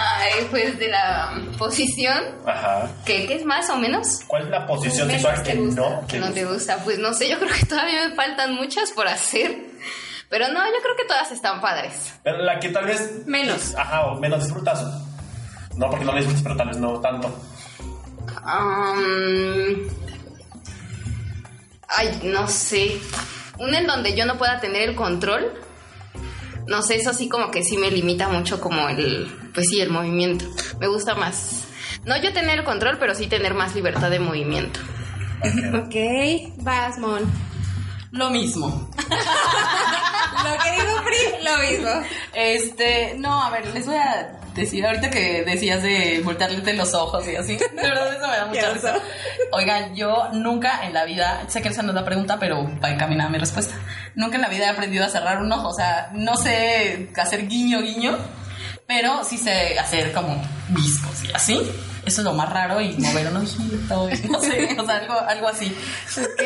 Ay, 0.00 0.46
pues 0.50 0.78
de 0.78 0.86
la 0.88 1.32
posición, 1.58 2.16
Ajá. 2.46 2.88
¿qué, 3.04 3.26
qué 3.26 3.34
es 3.34 3.44
más 3.44 3.68
o 3.68 3.76
menos? 3.76 4.20
¿Cuál 4.28 4.44
es 4.44 4.50
la 4.50 4.64
posición 4.64 5.08
Menos 5.08 5.22
sexual 5.22 5.42
que 5.44 5.54
gusta, 5.56 5.80
no 5.80 6.06
Que 6.06 6.12
te 6.12 6.20
no 6.20 6.32
te 6.32 6.44
gusta? 6.44 6.76
Pues 6.84 7.00
no 7.00 7.12
sé, 7.14 7.28
yo 7.28 7.36
creo 7.40 7.52
que 7.52 7.66
todavía 7.66 8.08
me 8.08 8.14
faltan 8.14 8.54
muchas 8.54 8.92
por 8.92 9.08
hacer. 9.08 9.56
Pero 10.28 10.46
no, 10.48 10.64
yo 10.64 10.82
creo 10.82 10.94
que 10.96 11.04
todas 11.04 11.32
están 11.32 11.60
padres. 11.60 12.12
Pero 12.22 12.38
la 12.38 12.60
que 12.60 12.68
tal 12.68 12.84
vez. 12.84 13.26
Menos. 13.26 13.74
Ajá, 13.74 14.06
o 14.06 14.20
menos 14.20 14.44
disfrutas. 14.44 14.84
No 15.76 15.90
porque 15.90 16.04
no 16.04 16.12
la 16.12 16.18
disfrutes, 16.18 16.42
pero 16.42 16.56
tal 16.56 16.68
vez 16.68 16.76
no 16.76 17.00
tanto. 17.00 17.34
Am, 18.44 19.88
ay, 21.88 22.20
no 22.22 22.46
sé. 22.46 23.00
Una 23.58 23.78
en 23.78 23.86
donde 23.88 24.14
yo 24.14 24.26
no 24.26 24.38
pueda 24.38 24.60
tener 24.60 24.88
el 24.88 24.94
control. 24.94 25.60
No 26.66 26.82
sé, 26.82 26.96
eso 26.96 27.12
sí 27.14 27.28
como 27.28 27.50
que 27.50 27.64
sí 27.64 27.78
me 27.78 27.90
limita 27.90 28.28
mucho 28.28 28.60
como 28.60 28.88
el, 28.90 29.34
pues 29.58 29.70
sí, 29.70 29.80
el 29.80 29.90
movimiento. 29.90 30.44
Me 30.78 30.86
gusta 30.86 31.16
más. 31.16 31.64
No 32.04 32.16
yo 32.16 32.32
tener 32.32 32.60
el 32.60 32.64
control, 32.64 32.96
pero 33.00 33.12
sí 33.16 33.26
tener 33.26 33.54
más 33.54 33.74
libertad 33.74 34.08
de 34.08 34.20
movimiento. 34.20 34.78
Ok, 35.74 36.62
vas, 36.62 36.96
Mon. 36.98 37.22
Lo 38.12 38.30
mismo. 38.30 38.88
Lo 38.98 40.62
que 40.62 40.70
digo 40.70 41.02
Free, 41.02 41.44
lo 41.44 41.58
mismo. 41.58 41.90
Este, 42.34 43.16
no, 43.18 43.42
a 43.42 43.50
ver, 43.50 43.66
les 43.74 43.84
voy 43.84 43.96
a 43.96 44.38
decir, 44.54 44.86
ahorita 44.86 45.10
que 45.10 45.42
decías 45.44 45.82
de 45.82 46.20
voltearle 46.24 46.74
los 46.74 46.94
ojos 46.94 47.26
y 47.26 47.34
así, 47.34 47.56
de 47.76 47.82
verdad 47.82 48.14
eso 48.14 48.28
me 48.28 48.36
da 48.36 48.46
mucha 48.46 48.70
risa. 48.70 48.94
Oigan, 49.50 49.96
yo 49.96 50.28
nunca 50.34 50.86
en 50.86 50.94
la 50.94 51.04
vida, 51.04 51.42
sé 51.48 51.62
que 51.62 51.68
esa 51.70 51.82
no 51.82 51.88
es 51.88 51.96
la 51.96 52.04
pregunta, 52.04 52.38
pero 52.38 52.64
va 52.80 52.90
encaminada 52.90 53.28
mi 53.28 53.38
respuesta. 53.38 53.74
Nunca 54.14 54.36
en 54.36 54.42
la 54.42 54.48
vida 54.48 54.66
he 54.66 54.68
aprendido 54.68 55.04
a 55.04 55.08
cerrar 55.08 55.42
un 55.42 55.50
ojo, 55.50 55.68
o 55.68 55.74
sea, 55.74 56.10
no 56.12 56.36
sé 56.36 57.10
hacer 57.16 57.48
guiño, 57.48 57.82
guiño, 57.82 58.16
pero 58.88 59.22
sí 59.22 59.36
sé 59.36 59.78
hacer 59.78 60.12
como 60.12 60.42
viscos 60.70 61.24
y 61.24 61.32
así. 61.34 61.70
Eso 62.06 62.22
es 62.22 62.24
lo 62.24 62.32
más 62.32 62.48
raro 62.50 62.80
y 62.80 62.94
mover 62.96 63.26
un 63.26 63.36
ojito, 63.36 64.08
y 64.08 64.28
no 64.28 64.40
sé, 64.40 64.76
o 64.80 64.86
sea, 64.86 64.96
algo, 64.96 65.12
algo 65.20 65.48
así. 65.48 65.76
Ok. 66.18 66.42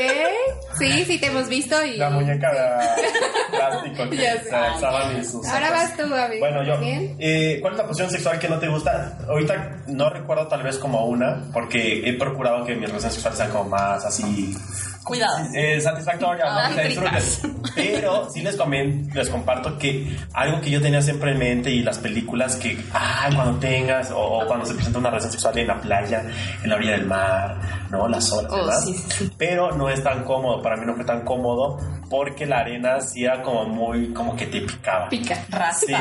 Sí, 0.77 1.05
sí 1.05 1.19
te 1.21 1.27
hemos 1.27 1.49
visto 1.49 1.85
y... 1.85 1.99
La 1.99 2.11
muñeca 2.11 2.51
de 2.51 3.57
plástico 3.57 4.11
que 4.11 4.17
se 5.23 5.25
sus 5.31 5.47
Ahora 5.47 5.69
ojos. 5.69 5.79
vas 5.83 5.97
tú, 5.97 6.03
amigo. 6.03 6.41
Bueno, 6.41 6.65
yo. 6.65 6.79
Bien. 6.79 7.15
eh, 7.21 7.59
¿Cuál 7.61 7.75
es 7.75 7.79
la 7.79 7.87
posición 7.87 8.11
sexual 8.11 8.41
que 8.41 8.49
no 8.49 8.59
te 8.59 8.67
gusta? 8.67 9.17
Ahorita 9.29 9.77
no 9.87 10.11
recuerdo 10.11 10.49
tal 10.49 10.65
vez 10.65 10.79
como 10.79 11.07
una, 11.07 11.45
porque 11.53 12.09
he 12.09 12.15
procurado 12.15 12.65
que 12.67 12.75
mis 12.75 12.89
relaciones 12.89 13.15
sexuales 13.15 13.39
sean 13.39 13.51
como 13.53 13.71
más 13.71 14.05
así 14.05 14.57
Cuidado. 15.05 15.37
eh, 15.55 15.81
satisfactorias, 15.81 16.49
Ah, 16.51 16.69
¿no? 16.71 16.77
Se 16.77 16.85
disfruten. 16.85 17.63
Pero 17.75 18.31
sí 18.31 18.41
les, 18.43 18.57
comen, 18.57 19.11
les 19.15 19.29
comparto 19.31 19.77
que 19.79 20.17
algo 20.35 20.61
que 20.61 20.71
yo 20.71 20.81
tenía 20.81 21.03
siempre 21.03 21.33
en 21.33 21.39
mente 21.39 21.71
y 21.71 21.83
las 21.83 21.99
películas 21.99 22.57
que, 22.57 22.79
ah, 22.93 23.29
cuando 23.35 23.59
tengas 23.59 24.11
o, 24.11 24.19
o 24.21 24.47
cuando 24.47 24.65
se 24.67 24.75
presenta 24.75 24.99
una 24.99 25.11
relación 25.11 25.33
sexual 25.33 25.59
en 25.59 25.67
la 25.67 25.81
playa, 25.81 26.25
en 26.63 26.69
la 26.71 26.77
orilla 26.77 26.93
del 26.93 27.07
mar, 27.07 27.61
¿no? 27.91 28.07
Las 28.09 28.31
olas, 28.33 28.53
Oh, 28.53 28.57
¿verdad? 28.57 28.81
sí, 28.81 28.95
sí, 28.95 29.11
sí. 29.11 29.33
Pero 29.39 29.73
no 29.73 29.89
es 29.89 30.03
tan 30.03 30.23
cómodo, 30.25 30.63
para 30.63 30.77
mí 30.77 30.85
no 30.87 30.95
fue 30.95 31.05
tan 31.05 31.23
cómodo 31.25 31.79
porque 32.11 32.45
la 32.47 32.59
arena 32.59 32.99
era 33.17 33.43
como 33.43 33.65
muy, 33.65 34.13
como 34.13 34.37
que 34.37 34.47
te 34.47 34.61
picaba. 34.61 35.09
Pica. 35.09 35.35
Raspa. 35.49 35.87
Sí, 35.87 35.95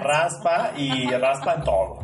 raspa 0.00 0.70
y 0.76 1.06
raspa 1.10 1.54
en 1.56 1.62
todo. 1.64 1.98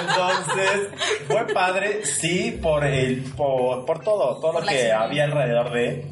Entonces, 0.00 0.88
fue 1.26 1.46
padre, 1.52 2.04
sí, 2.04 2.58
por 2.62 2.84
el, 2.84 3.22
por, 3.36 3.84
por 3.86 4.00
todo, 4.02 4.36
todo 4.40 4.52
Por 4.52 4.62
lo 4.62 4.68
que 4.68 4.74
experiencia. 4.74 5.23
Alrededor 5.24 5.72
de. 5.72 6.06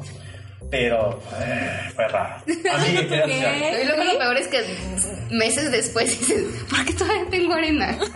Pero 0.71 1.21
eh, 1.39 1.91
fue 1.93 2.07
raro. 2.07 2.35
A 2.73 2.77
mí 2.79 2.93
me 2.93 3.85
lo 3.85 4.17
peor 4.17 4.37
es 4.37 4.47
que 4.47 4.63
meses 5.29 5.71
después 5.71 6.17
dices, 6.19 6.45
¿por 6.69 6.83
qué 6.85 6.93
todavía 6.93 7.25
tengo 7.29 7.53
arena? 7.53 7.97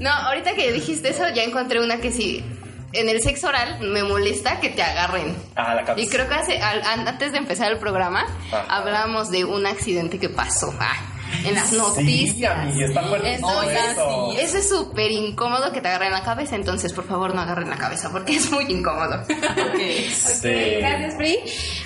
No, 0.00 0.10
ahorita 0.10 0.54
que 0.54 0.72
dijiste 0.72 1.08
eso, 1.10 1.24
ya 1.34 1.42
encontré 1.42 1.80
una 1.82 1.98
que 1.98 2.12
sí. 2.12 2.44
En 2.92 3.08
el 3.08 3.20
sexo 3.20 3.48
oral 3.48 3.80
me 3.80 4.02
molesta 4.02 4.60
que 4.60 4.70
te 4.70 4.82
agarren. 4.82 5.36
Ah, 5.56 5.74
la 5.74 5.84
cabeza. 5.84 6.06
Y 6.06 6.10
creo 6.10 6.26
que 6.28 6.34
hace- 6.34 6.58
al- 6.62 6.82
an- 6.84 7.06
antes 7.06 7.32
de 7.32 7.38
empezar 7.38 7.70
el 7.70 7.78
programa 7.78 8.24
Ajá. 8.50 8.64
hablábamos 8.68 9.30
de 9.30 9.44
un 9.44 9.66
accidente 9.66 10.18
que 10.18 10.30
pasó 10.30 10.74
ah, 10.80 10.96
en 11.44 11.54
las 11.54 11.68
Sí, 11.70 11.76
noticias. 11.76 12.58
amiga, 12.58 12.86
está 12.86 13.00
Entonces, 13.24 13.78
eso. 13.92 14.32
Eso 14.38 14.58
es 14.58 14.68
súper 14.68 15.10
incómodo 15.10 15.72
que 15.72 15.80
te 15.80 15.88
agarren 15.88 16.12
la 16.12 16.22
cabeza, 16.22 16.56
entonces 16.56 16.92
por 16.92 17.06
favor 17.06 17.34
no 17.34 17.40
agarren 17.40 17.68
la 17.70 17.76
cabeza 17.76 18.10
porque 18.10 18.36
es 18.36 18.50
muy 18.50 18.64
incómodo. 18.64 19.22
Ok. 19.28 19.80
Sí. 20.14 20.48
Gracias, 20.80 21.16
Free. 21.16 21.38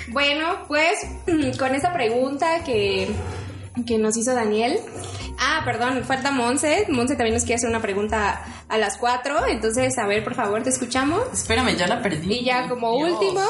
Bueno, 0.09 0.65
pues 0.67 0.99
con 1.59 1.75
esa 1.75 1.93
pregunta 1.93 2.63
que, 2.63 3.09
que 3.85 3.97
nos 3.97 4.15
hizo 4.17 4.33
Daniel. 4.33 4.79
Ah, 5.39 5.61
perdón, 5.65 6.03
falta 6.05 6.31
Monse. 6.31 6.85
Monse 6.89 7.15
también 7.15 7.33
nos 7.33 7.43
quiere 7.43 7.55
hacer 7.55 7.69
una 7.69 7.81
pregunta 7.81 8.43
a 8.69 8.77
las 8.77 8.97
4. 8.97 9.47
Entonces, 9.47 9.97
a 9.97 10.05
ver, 10.05 10.23
por 10.23 10.35
favor, 10.35 10.61
te 10.63 10.69
escuchamos. 10.69 11.21
Espérame, 11.33 11.75
ya 11.75 11.87
la 11.87 12.01
perdí. 12.01 12.33
Y 12.39 12.45
ya 12.45 12.69
como 12.69 12.95
Dios. 12.97 13.11
último, 13.19 13.41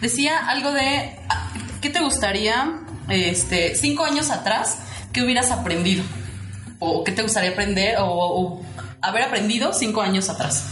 Decía 0.00 0.46
algo 0.48 0.72
de. 0.72 1.16
ah, 1.28 1.52
¿Qué 1.80 1.90
te 1.90 2.00
gustaría, 2.00 2.80
este, 3.08 3.74
cinco 3.74 4.04
años 4.04 4.30
atrás, 4.30 4.78
que 5.12 5.22
hubieras 5.22 5.50
aprendido? 5.50 6.02
¿O 6.78 7.04
qué 7.04 7.12
te 7.12 7.22
gustaría 7.22 7.50
aprender? 7.50 7.96
O, 7.98 8.04
o 8.06 8.62
haber 9.02 9.22
aprendido 9.22 9.72
cinco 9.72 10.00
años 10.02 10.28
atrás 10.28 10.64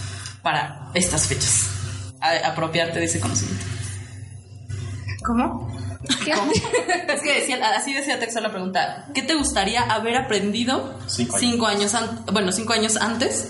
para 0.43 0.91
estas 0.95 1.27
fechas. 1.27 1.69
A- 2.21 2.49
apropiarte 2.49 2.99
de 2.99 3.05
ese 3.07 3.21
conocimiento. 3.21 3.65
¿Cómo? 5.25 5.69
¿qué? 6.25 6.33
Es 7.13 7.21
que 7.23 7.41
decía, 7.41 7.59
así 7.77 7.93
decía 7.93 8.19
texto 8.19 8.41
la 8.41 8.51
pregunta. 8.51 9.07
¿Qué 9.15 9.23
te 9.23 9.35
gustaría 9.35 9.83
haber 9.83 10.17
aprendido 10.17 10.99
Cinco 11.07 11.67
años. 11.67 11.93
bueno, 12.33 12.53
cinco 12.53 12.73
años 12.73 12.97
antes 12.97 13.49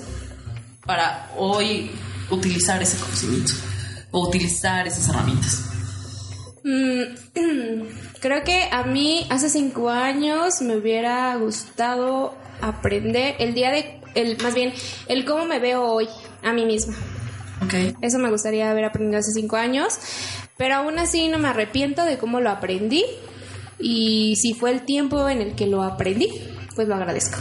para 0.87 1.31
hoy 1.37 1.91
utilizar 2.31 2.83
ese 2.83 2.97
conocimiento 2.99 3.53
o 4.11 4.27
utilizar 4.27 4.87
esas 4.87 5.09
herramientas? 5.09 5.63
Mm, 6.65 7.03
creo 8.21 8.45
que 8.45 8.69
a 8.71 8.85
mí 8.85 9.27
hace 9.31 9.49
cinco 9.49 9.91
años 9.91 10.61
me 10.63 10.77
hubiera 10.77 11.35
gustado 11.37 12.35
aprender 12.61 13.37
el 13.39 13.55
día 13.55 13.71
de, 13.71 14.01
el, 14.15 14.37
más 14.43 14.55
bien, 14.55 14.73
el 15.09 15.25
cómo 15.25 15.45
me 15.45 15.59
veo 15.59 15.85
hoy 15.85 16.09
a 16.43 16.53
mí 16.53 16.65
misma. 16.65 16.95
Ok. 17.65 17.97
Eso 18.03 18.19
me 18.19 18.31
gustaría 18.31 18.71
haber 18.71 18.85
aprendido 18.85 19.19
hace 19.19 19.33
cinco 19.33 19.57
años, 19.57 19.99
pero 20.57 20.77
aún 20.77 20.99
así 20.99 21.29
no 21.29 21.39
me 21.39 21.49
arrepiento 21.49 22.05
de 22.05 22.19
cómo 22.19 22.41
lo 22.41 22.51
aprendí 22.51 23.05
y 23.79 24.37
si 24.37 24.55
fue 24.55 24.71
el 24.71 24.85
tiempo 24.85 25.29
en 25.29 25.41
el 25.41 25.55
que 25.55 25.67
lo 25.67 25.83
aprendí, 25.83 26.29
pues 26.75 26.89
lo 26.89 26.95
agradezco. 26.95 27.39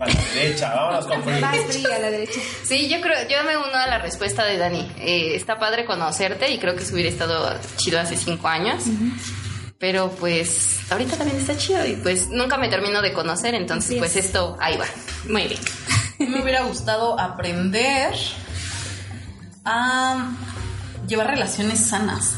A 0.00 0.06
la 0.06 0.14
derecha, 0.34 0.74
vámonos 0.74 1.06
con. 1.06 1.40
Vas, 1.40 1.68
Bri, 1.68 1.84
a 1.86 1.98
la 1.98 2.10
derecha. 2.10 2.40
Sí, 2.64 2.88
yo 2.88 3.00
creo, 3.00 3.28
yo 3.28 3.42
me 3.44 3.56
uno 3.56 3.74
a 3.74 3.86
la 3.86 3.98
respuesta 3.98 4.44
de 4.44 4.58
Dani. 4.58 4.92
Eh, 4.98 5.34
está 5.34 5.58
padre 5.58 5.84
conocerte 5.84 6.50
y 6.50 6.58
creo 6.58 6.76
que 6.76 6.84
se 6.84 6.92
hubiera 6.94 7.08
estado 7.08 7.58
chido 7.76 7.98
hace 8.00 8.16
cinco 8.16 8.48
años. 8.48 8.82
Pero 9.78 10.10
pues 10.10 10.80
ahorita 10.90 11.16
también 11.16 11.38
está 11.38 11.56
chido 11.56 11.84
y 11.86 11.96
pues 11.96 12.28
nunca 12.30 12.56
me 12.56 12.68
termino 12.68 13.02
de 13.02 13.12
conocer, 13.12 13.54
entonces 13.54 13.96
pues 13.98 14.16
es. 14.16 14.26
esto 14.26 14.56
ahí 14.60 14.76
va. 14.76 14.86
Muy 15.28 15.46
bien. 15.48 15.60
Me 16.32 16.40
hubiera 16.42 16.62
gustado 16.62 17.20
aprender 17.20 18.14
a 19.64 20.30
llevar 21.06 21.28
relaciones 21.28 21.80
sanas, 21.80 22.32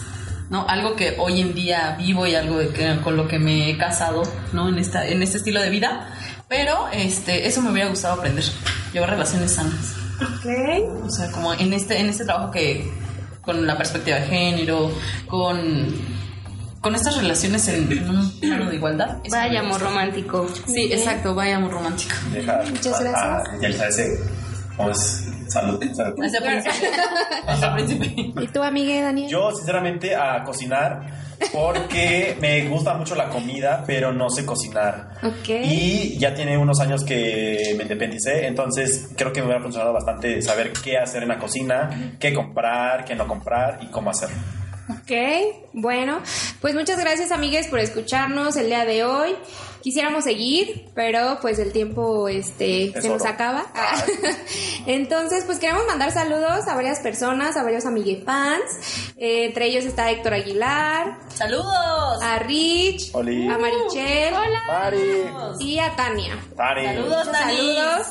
¿no? 0.50 0.66
Algo 0.68 0.96
que 0.96 1.14
hoy 1.18 1.40
en 1.40 1.54
día 1.54 1.94
vivo 1.98 2.26
y 2.26 2.34
algo 2.34 2.59
de 2.59 2.68
que- 2.70 2.98
con 3.02 3.16
lo 3.16 3.28
que 3.28 3.38
me 3.38 3.70
he 3.70 3.76
casado, 3.78 4.22
¿no? 4.52 4.68
En, 4.68 4.78
esta, 4.78 5.06
en 5.06 5.22
este 5.22 5.38
estilo 5.38 5.61
de 5.61 5.70
vida. 5.70 6.12
Pero 6.49 6.88
este, 6.92 7.46
eso 7.46 7.61
me 7.62 7.70
hubiera 7.70 7.88
gustado 7.90 8.14
aprender, 8.14 8.44
llevar 8.92 9.11
relaciones 9.11 9.53
sanas. 9.53 9.94
Ok. 10.20 11.05
O 11.05 11.11
sea, 11.11 11.30
como 11.30 11.53
en 11.55 11.72
este, 11.72 12.01
en 12.01 12.09
este 12.09 12.24
trabajo 12.24 12.51
que 12.51 12.90
con 13.42 13.66
la 13.66 13.76
perspectiva 13.76 14.18
de 14.18 14.26
género, 14.26 14.90
con, 15.26 15.59
con 16.80 16.94
estas 16.94 17.16
relaciones 17.16 17.66
en, 17.68 17.90
en 17.90 18.11
un 18.11 18.40
plano 18.40 18.68
de 18.68 18.76
igualdad. 18.76 19.18
Vaya 19.30 19.61
amor 19.61 19.80
romántico. 19.80 20.49
Sí, 20.66 20.92
exacto, 20.92 21.34
vaya 21.34 21.57
amor 21.57 21.72
romántico. 21.72 22.14
Deja, 22.32 22.62
Muchas 22.68 23.01
gracias. 23.01 23.14
ah, 23.16 23.44
ya 23.61 23.86
hace. 23.86 24.18
Salud. 25.49 25.82
salud. 25.94 26.16
Príncipe. 26.16 26.62
Príncipe. 27.74 28.42
¿Y 28.42 28.46
tú, 28.49 28.62
amiga 28.62 29.03
Daniel? 29.03 29.30
Yo, 29.30 29.51
sinceramente, 29.53 30.14
a 30.14 30.44
cocinar 30.44 31.28
porque 31.53 32.36
me 32.40 32.68
gusta 32.68 32.94
mucho 32.94 33.14
la 33.14 33.28
comida, 33.28 33.84
pero 33.86 34.12
no 34.12 34.30
sé 34.30 34.44
cocinar. 34.44 35.12
Ok. 35.22 35.49
Y 35.49 36.18
ya 36.18 36.34
tiene 36.34 36.59
unos 36.59 36.80
años 36.80 37.05
que 37.05 37.74
me 37.76 37.84
independicé, 37.84 38.46
entonces 38.46 39.11
creo 39.16 39.32
que 39.32 39.40
me 39.40 39.46
hubiera 39.46 39.62
funcionado 39.62 39.92
bastante 39.92 40.42
saber 40.42 40.72
qué 40.72 40.99
hacer 40.99 41.22
en 41.22 41.28
la 41.28 41.38
cocina, 41.38 42.16
qué 42.18 42.32
comprar, 42.32 43.05
qué 43.05 43.14
no 43.14 43.26
comprar 43.26 43.78
y 43.82 43.86
cómo 43.86 44.11
hacerlo. 44.11 44.36
Ok, 44.90 45.12
bueno, 45.74 46.20
pues 46.62 46.74
muchas 46.74 46.99
gracias 46.99 47.30
amigues 47.30 47.68
por 47.68 47.78
escucharnos 47.78 48.57
el 48.57 48.66
día 48.66 48.86
de 48.86 49.05
hoy. 49.05 49.36
Quisiéramos 49.82 50.24
seguir, 50.24 50.86
pero 50.94 51.38
pues 51.40 51.58
el 51.58 51.72
tiempo 51.72 52.28
este 52.28 52.86
Es 52.96 53.02
se 53.02 53.08
nos 53.08 53.24
acaba. 53.24 53.66
Entonces, 54.86 55.44
pues 55.44 55.58
queremos 55.58 55.86
mandar 55.86 56.12
saludos 56.12 56.66
a 56.66 56.74
varias 56.74 57.00
personas, 57.00 57.56
a 57.56 57.62
varios 57.62 57.86
amigue 57.86 58.22
fans. 58.24 59.12
Eh, 59.16 59.46
entre 59.46 59.66
ellos 59.66 59.84
está 59.84 60.10
Héctor 60.10 60.34
Aguilar, 60.34 61.18
¡Saludos! 61.34 62.22
a 62.22 62.38
Rich, 62.40 63.10
Oli. 63.14 63.48
a 63.48 63.58
Marichel 63.58 64.34
Mari. 64.66 65.24
y 65.60 65.78
a 65.78 65.94
Tania. 65.96 66.38
Mari. 66.56 66.84
Saludos. 66.86 67.26
Dani. 67.32 67.56
saludos. 67.56 68.06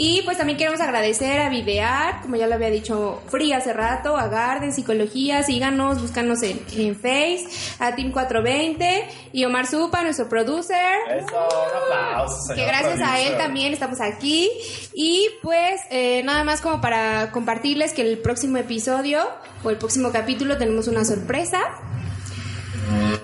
Y 0.00 0.22
pues 0.22 0.38
también 0.38 0.56
queremos 0.56 0.80
agradecer 0.80 1.40
a 1.40 1.48
Videar, 1.48 2.20
como 2.22 2.36
ya 2.36 2.46
lo 2.46 2.54
había 2.54 2.70
dicho 2.70 3.20
Free 3.26 3.52
hace 3.52 3.72
rato, 3.72 4.16
a 4.16 4.28
Garden 4.28 4.72
Psicología, 4.72 5.42
síganos, 5.42 6.00
búscanos 6.00 6.40
en, 6.44 6.64
en 6.76 6.94
Face, 6.94 7.48
a 7.80 7.96
Team 7.96 8.12
420 8.12 9.08
y 9.32 9.44
Omar 9.44 9.66
Supa, 9.66 10.04
nuestro 10.04 10.28
producer. 10.28 10.78
Eso, 11.10 11.26
un 11.26 11.82
aplauso, 11.82 12.40
señor 12.42 12.56
Que 12.56 12.66
gracias 12.66 13.00
a 13.00 13.18
él 13.18 13.36
también 13.38 13.72
estamos 13.72 14.00
aquí. 14.00 14.48
Y 14.94 15.30
pues 15.42 15.80
eh, 15.90 16.22
nada 16.22 16.44
más 16.44 16.60
como 16.60 16.80
para 16.80 17.32
compartirles 17.32 17.92
que 17.92 18.02
el 18.02 18.18
próximo 18.18 18.58
episodio 18.58 19.28
o 19.64 19.70
el 19.70 19.78
próximo 19.78 20.12
capítulo 20.12 20.58
tenemos 20.58 20.86
una 20.86 21.04
sorpresa. 21.04 21.58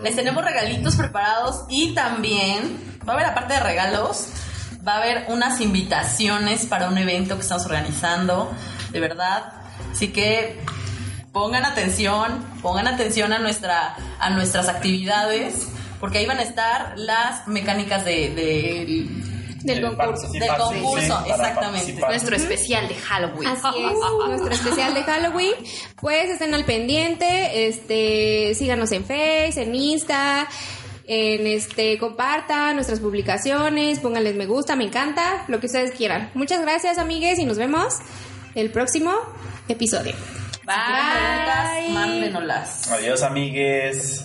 Les 0.03 0.16
tenemos 0.16 0.45
regalitos 0.45 0.97
preparados 0.97 1.66
y 1.68 1.95
también 1.95 2.99
va 3.09 3.12
a 3.12 3.16
haber, 3.16 3.27
aparte 3.27 3.55
de 3.55 3.61
regalos, 3.61 4.27
va 4.87 4.95
a 4.95 4.99
haber 4.99 5.25
unas 5.29 5.61
invitaciones 5.61 6.66
para 6.66 6.89
un 6.89 6.99
evento 6.99 7.37
que 7.37 7.43
estamos 7.43 7.64
organizando, 7.66 8.53
de 8.91 9.01
verdad. 9.01 9.53
Así 9.93 10.09
que 10.09 10.61
pongan 11.33 11.64
atención, 11.64 12.45
pongan 12.62 12.87
atención 12.87 13.33
a, 13.33 13.39
nuestra, 13.39 13.97
a 14.20 14.31
nuestras 14.31 14.68
actividades, 14.68 15.68
porque 16.01 16.18
ahí 16.18 16.27
van 16.27 16.39
a 16.39 16.43
estar 16.43 16.95
las 16.97 17.47
mecánicas 17.49 18.05
de, 18.05 18.31
de- 18.35 19.07
Del 19.64 19.81
concurso. 19.83 20.31
Del 20.31 20.49
concurso, 20.57 21.22
sí, 21.25 21.31
exactamente. 21.31 21.93
Nuestro 21.95 22.37
especial 22.37 22.87
de 22.89 22.95
Halloween. 22.97 23.49
Así 23.49 23.68
es, 23.83 24.29
nuestro 24.29 24.53
especial 24.53 24.93
de 24.95 25.03
Halloween. 25.03 25.55
Pues 26.01 26.29
estén 26.31 26.53
al 26.55 26.64
pendiente, 26.66 27.66
este, 27.68 28.55
síganos 28.55 28.93
en 28.93 29.05
Face, 29.05 29.55
en 29.62 29.75
Insta, 29.75 30.47
en 31.07 31.47
este, 31.47 31.99
compartan 31.99 32.77
nuestras 32.77 33.01
publicaciones, 33.01 33.99
pónganles 34.01 34.35
me 34.37 34.47
gusta, 34.47 34.77
me 34.77 34.85
encanta, 34.85 35.45
lo 35.49 35.61
que 35.61 35.67
ustedes 35.67 35.93
quieran. 35.93 36.31
Muchas 36.35 36.63
gracias, 36.63 36.99
amigues, 36.99 37.39
y 37.39 37.45
nos 37.45 37.59
vemos 37.59 37.99
el 38.55 38.71
próximo 38.71 39.13
episodio. 39.69 40.15
Si 40.15 40.61
tienen 40.61 41.05
preguntas, 41.13 41.91
mándenolas. 41.91 42.91
Adiós, 42.91 43.23
amigues. 43.23 44.25